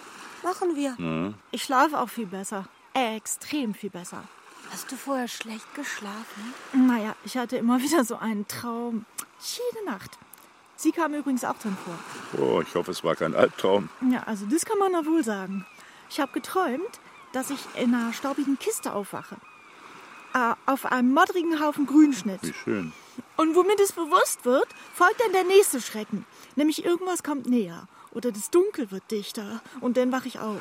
Machen 0.42 0.76
wir. 0.76 0.94
Na, 0.98 1.32
Ich 1.50 1.62
schlafe 1.62 1.98
auch 1.98 2.08
viel 2.08 2.26
besser. 2.26 2.66
Extrem 2.92 3.74
viel 3.74 3.90
besser. 3.90 4.22
Hast 4.70 4.90
du 4.92 4.96
vorher 4.96 5.28
schlecht 5.28 5.74
geschlafen? 5.74 6.54
Naja, 6.72 7.14
ich 7.24 7.36
hatte 7.36 7.56
immer 7.56 7.80
wieder 7.82 8.04
so 8.04 8.16
einen 8.16 8.46
Traum. 8.48 9.04
Jede 9.40 9.84
Nacht. 9.86 10.18
Sie 10.76 10.92
kam 10.92 11.14
übrigens 11.14 11.44
auch 11.44 11.56
drin 11.58 11.76
vor. 11.84 12.40
Oh, 12.40 12.60
ich 12.60 12.74
hoffe, 12.74 12.90
es 12.90 13.04
war 13.04 13.14
kein 13.16 13.34
Albtraum. 13.34 13.88
Ja, 14.10 14.24
also 14.24 14.44
das 14.46 14.64
kann 14.66 14.78
man 14.78 14.92
da 14.92 15.06
wohl 15.06 15.22
sagen. 15.24 15.64
Ich 16.10 16.20
habe 16.20 16.32
geträumt, 16.32 17.00
dass 17.32 17.50
ich 17.50 17.60
in 17.76 17.94
einer 17.94 18.12
staubigen 18.12 18.58
Kiste 18.58 18.92
aufwache. 18.92 19.36
Äh, 20.34 20.54
auf 20.66 20.86
einem 20.86 21.14
moddrigen 21.14 21.60
Haufen 21.60 21.86
Grünschnitt. 21.86 22.42
Wie 22.42 22.52
schön. 22.52 22.92
Und 23.36 23.54
womit 23.54 23.80
es 23.80 23.92
bewusst 23.92 24.44
wird, 24.44 24.66
folgt 24.94 25.20
dann 25.20 25.32
der 25.32 25.44
nächste 25.44 25.80
Schrecken. 25.80 26.26
Nämlich 26.56 26.84
irgendwas 26.84 27.22
kommt 27.22 27.46
näher. 27.46 27.86
Oder 28.14 28.32
das 28.32 28.50
Dunkel 28.50 28.90
wird 28.90 29.10
dichter. 29.10 29.60
Und 29.80 29.96
dann 29.96 30.12
wache 30.12 30.28
ich 30.28 30.38
auf. 30.38 30.60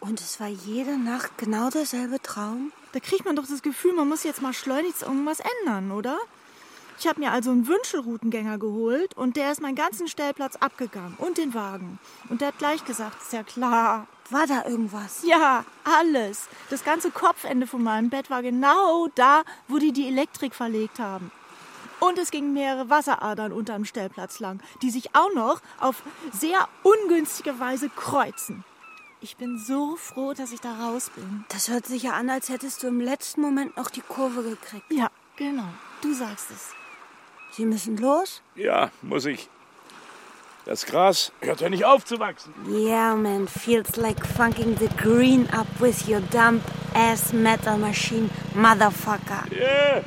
Und 0.00 0.20
es 0.20 0.38
war 0.40 0.48
jede 0.48 0.96
Nacht 0.98 1.36
genau 1.36 1.68
derselbe 1.70 2.20
Traum? 2.22 2.72
Da 2.92 3.00
kriegt 3.00 3.24
man 3.24 3.36
doch 3.36 3.46
das 3.46 3.62
Gefühl, 3.62 3.92
man 3.92 4.08
muss 4.08 4.24
jetzt 4.24 4.40
mal 4.40 4.52
schleunigst 4.52 5.02
irgendwas 5.02 5.40
ändern, 5.40 5.90
oder? 5.90 6.18
Ich 6.98 7.06
habe 7.06 7.20
mir 7.20 7.32
also 7.32 7.50
einen 7.50 7.66
Wünschelroutengänger 7.66 8.58
geholt 8.58 9.14
und 9.16 9.36
der 9.36 9.52
ist 9.52 9.60
meinen 9.60 9.74
ganzen 9.74 10.08
Stellplatz 10.08 10.56
abgegangen 10.56 11.14
und 11.18 11.36
den 11.36 11.52
Wagen. 11.52 11.98
Und 12.30 12.40
der 12.40 12.48
hat 12.48 12.58
gleich 12.58 12.84
gesagt, 12.84 13.20
ist 13.20 13.32
ja 13.32 13.42
klar. 13.42 14.06
War 14.30 14.46
da 14.46 14.64
irgendwas? 14.64 15.22
Ja, 15.24 15.64
alles. 15.84 16.48
Das 16.70 16.84
ganze 16.84 17.10
Kopfende 17.10 17.66
von 17.66 17.82
meinem 17.82 18.10
Bett 18.10 18.30
war 18.30 18.42
genau 18.42 19.08
da, 19.14 19.42
wo 19.68 19.78
die 19.78 19.92
die 19.92 20.08
Elektrik 20.08 20.54
verlegt 20.54 20.98
haben. 20.98 21.30
Und 22.00 22.18
es 22.18 22.30
gingen 22.30 22.52
mehrere 22.52 22.90
Wasseradern 22.90 23.52
unterm 23.52 23.84
Stellplatz 23.84 24.38
lang, 24.40 24.60
die 24.82 24.90
sich 24.90 25.14
auch 25.14 25.32
noch 25.34 25.60
auf 25.80 26.02
sehr 26.32 26.68
ungünstige 26.82 27.58
Weise 27.58 27.88
kreuzen. 27.88 28.64
Ich 29.20 29.36
bin 29.36 29.58
so 29.58 29.96
froh, 29.96 30.34
dass 30.34 30.52
ich 30.52 30.60
da 30.60 30.74
raus 30.74 31.10
bin. 31.14 31.44
Das 31.48 31.68
hört 31.68 31.86
sich 31.86 32.02
ja 32.02 32.12
an, 32.12 32.28
als 32.28 32.48
hättest 32.50 32.82
du 32.82 32.88
im 32.88 33.00
letzten 33.00 33.40
Moment 33.40 33.76
noch 33.76 33.90
die 33.90 34.02
Kurve 34.02 34.42
gekriegt. 34.42 34.84
Ja, 34.90 35.10
genau. 35.36 35.68
Du 36.02 36.12
sagst 36.12 36.50
es. 36.50 36.70
Sie 37.52 37.64
müssen 37.64 37.96
los? 37.96 38.42
Ja, 38.54 38.90
muss 39.00 39.24
ich. 39.24 39.48
Das 40.66 40.84
Gras 40.84 41.32
hört 41.40 41.60
ja 41.60 41.70
nicht 41.70 41.84
auf 41.84 42.04
zu 42.04 42.18
wachsen. 42.18 42.52
Yeah, 42.68 43.14
man, 43.14 43.48
feels 43.48 43.96
like 43.96 44.26
funking 44.26 44.76
the 44.78 44.88
green 44.96 45.48
up 45.50 45.66
with 45.78 46.08
your 46.08 46.20
dumb 46.32 46.60
ass 46.92 47.32
metal 47.32 47.78
machine, 47.78 48.28
motherfucker. 48.54 49.44
Yeah, 49.50 50.02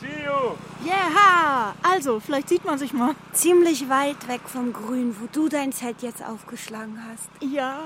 see 0.00 0.24
you. 0.24 0.58
Yeah, 0.84 1.74
also, 1.82 2.20
vielleicht 2.20 2.48
sieht 2.48 2.64
man 2.64 2.78
sich 2.78 2.92
mal. 2.92 3.14
Ziemlich 3.32 3.88
weit 3.88 4.28
weg 4.28 4.40
vom 4.46 4.72
Grün, 4.72 5.14
wo 5.20 5.26
du 5.30 5.48
dein 5.48 5.72
Zelt 5.72 6.02
jetzt 6.02 6.24
aufgeschlagen 6.24 6.98
hast. 7.10 7.28
Ja. 7.40 7.80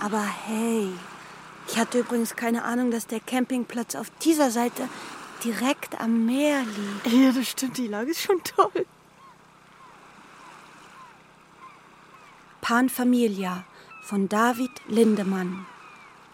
Aber 0.00 0.22
hey, 0.22 0.88
ich 1.68 1.78
hatte 1.78 1.98
übrigens 1.98 2.36
keine 2.36 2.64
Ahnung, 2.64 2.90
dass 2.90 3.06
der 3.06 3.20
Campingplatz 3.20 3.94
auf 3.94 4.10
dieser 4.22 4.50
Seite 4.50 4.88
direkt 5.44 6.00
am 6.00 6.26
Meer 6.26 6.62
liegt. 6.62 7.14
Ja, 7.14 7.32
das 7.32 7.48
stimmt, 7.48 7.76
die 7.76 7.88
Lage 7.88 8.10
ist 8.10 8.22
schon 8.22 8.42
toll. 8.42 8.86
Pan 12.60 12.88
Familia 12.88 13.64
von 14.02 14.28
David 14.28 14.70
Lindemann. 14.88 15.66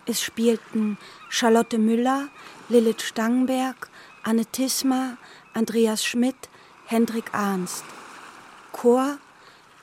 Es 0.07 0.23
spielten 0.23 0.99
Charlotte 1.29 1.79
Müller, 1.79 2.29
Lilith 2.69 3.03
Stangenberg, 3.03 3.89
Anne 4.23 4.47
Tisma, 4.47 5.17
Andreas 5.57 6.05
Schmidt, 6.05 6.51
Hendrik 6.85 7.33
Arnst. 7.33 7.83
Chor 8.73 9.19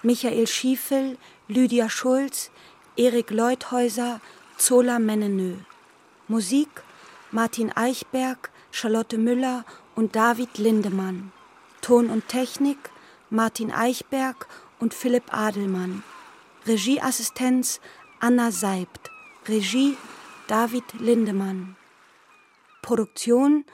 Michael 0.04 0.46
Schiefel, 0.46 1.18
Lydia 1.48 1.90
Schulz, 1.90 2.52
Erik 2.96 3.32
Leuthäuser, 3.32 4.22
Zola 4.56 5.00
Menenö. 5.00 5.56
Musik 6.28 6.70
Martin 7.32 7.72
Eichberg, 7.76 8.52
Charlotte 8.70 9.18
Müller 9.18 9.66
und 9.96 10.16
David 10.16 10.60
Lindemann. 10.60 11.32
Ton 11.82 12.12
und 12.12 12.28
Technik 12.28 12.92
Martin 13.32 13.72
Eichberg 13.72 14.48
und 14.80 14.94
Philipp 14.94 15.34
Adelmann. 15.34 16.04
Regieassistenz 16.68 17.82
Anna 18.20 18.52
Seibt. 18.52 19.10
Regie 19.48 19.98
David 20.48 20.86
Lindemann. 21.00 21.76
Produktion 22.84 23.66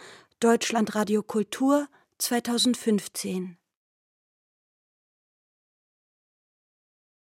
Deutschlandradio 0.41 1.21
Kultur 1.21 1.89
2015. 2.17 3.58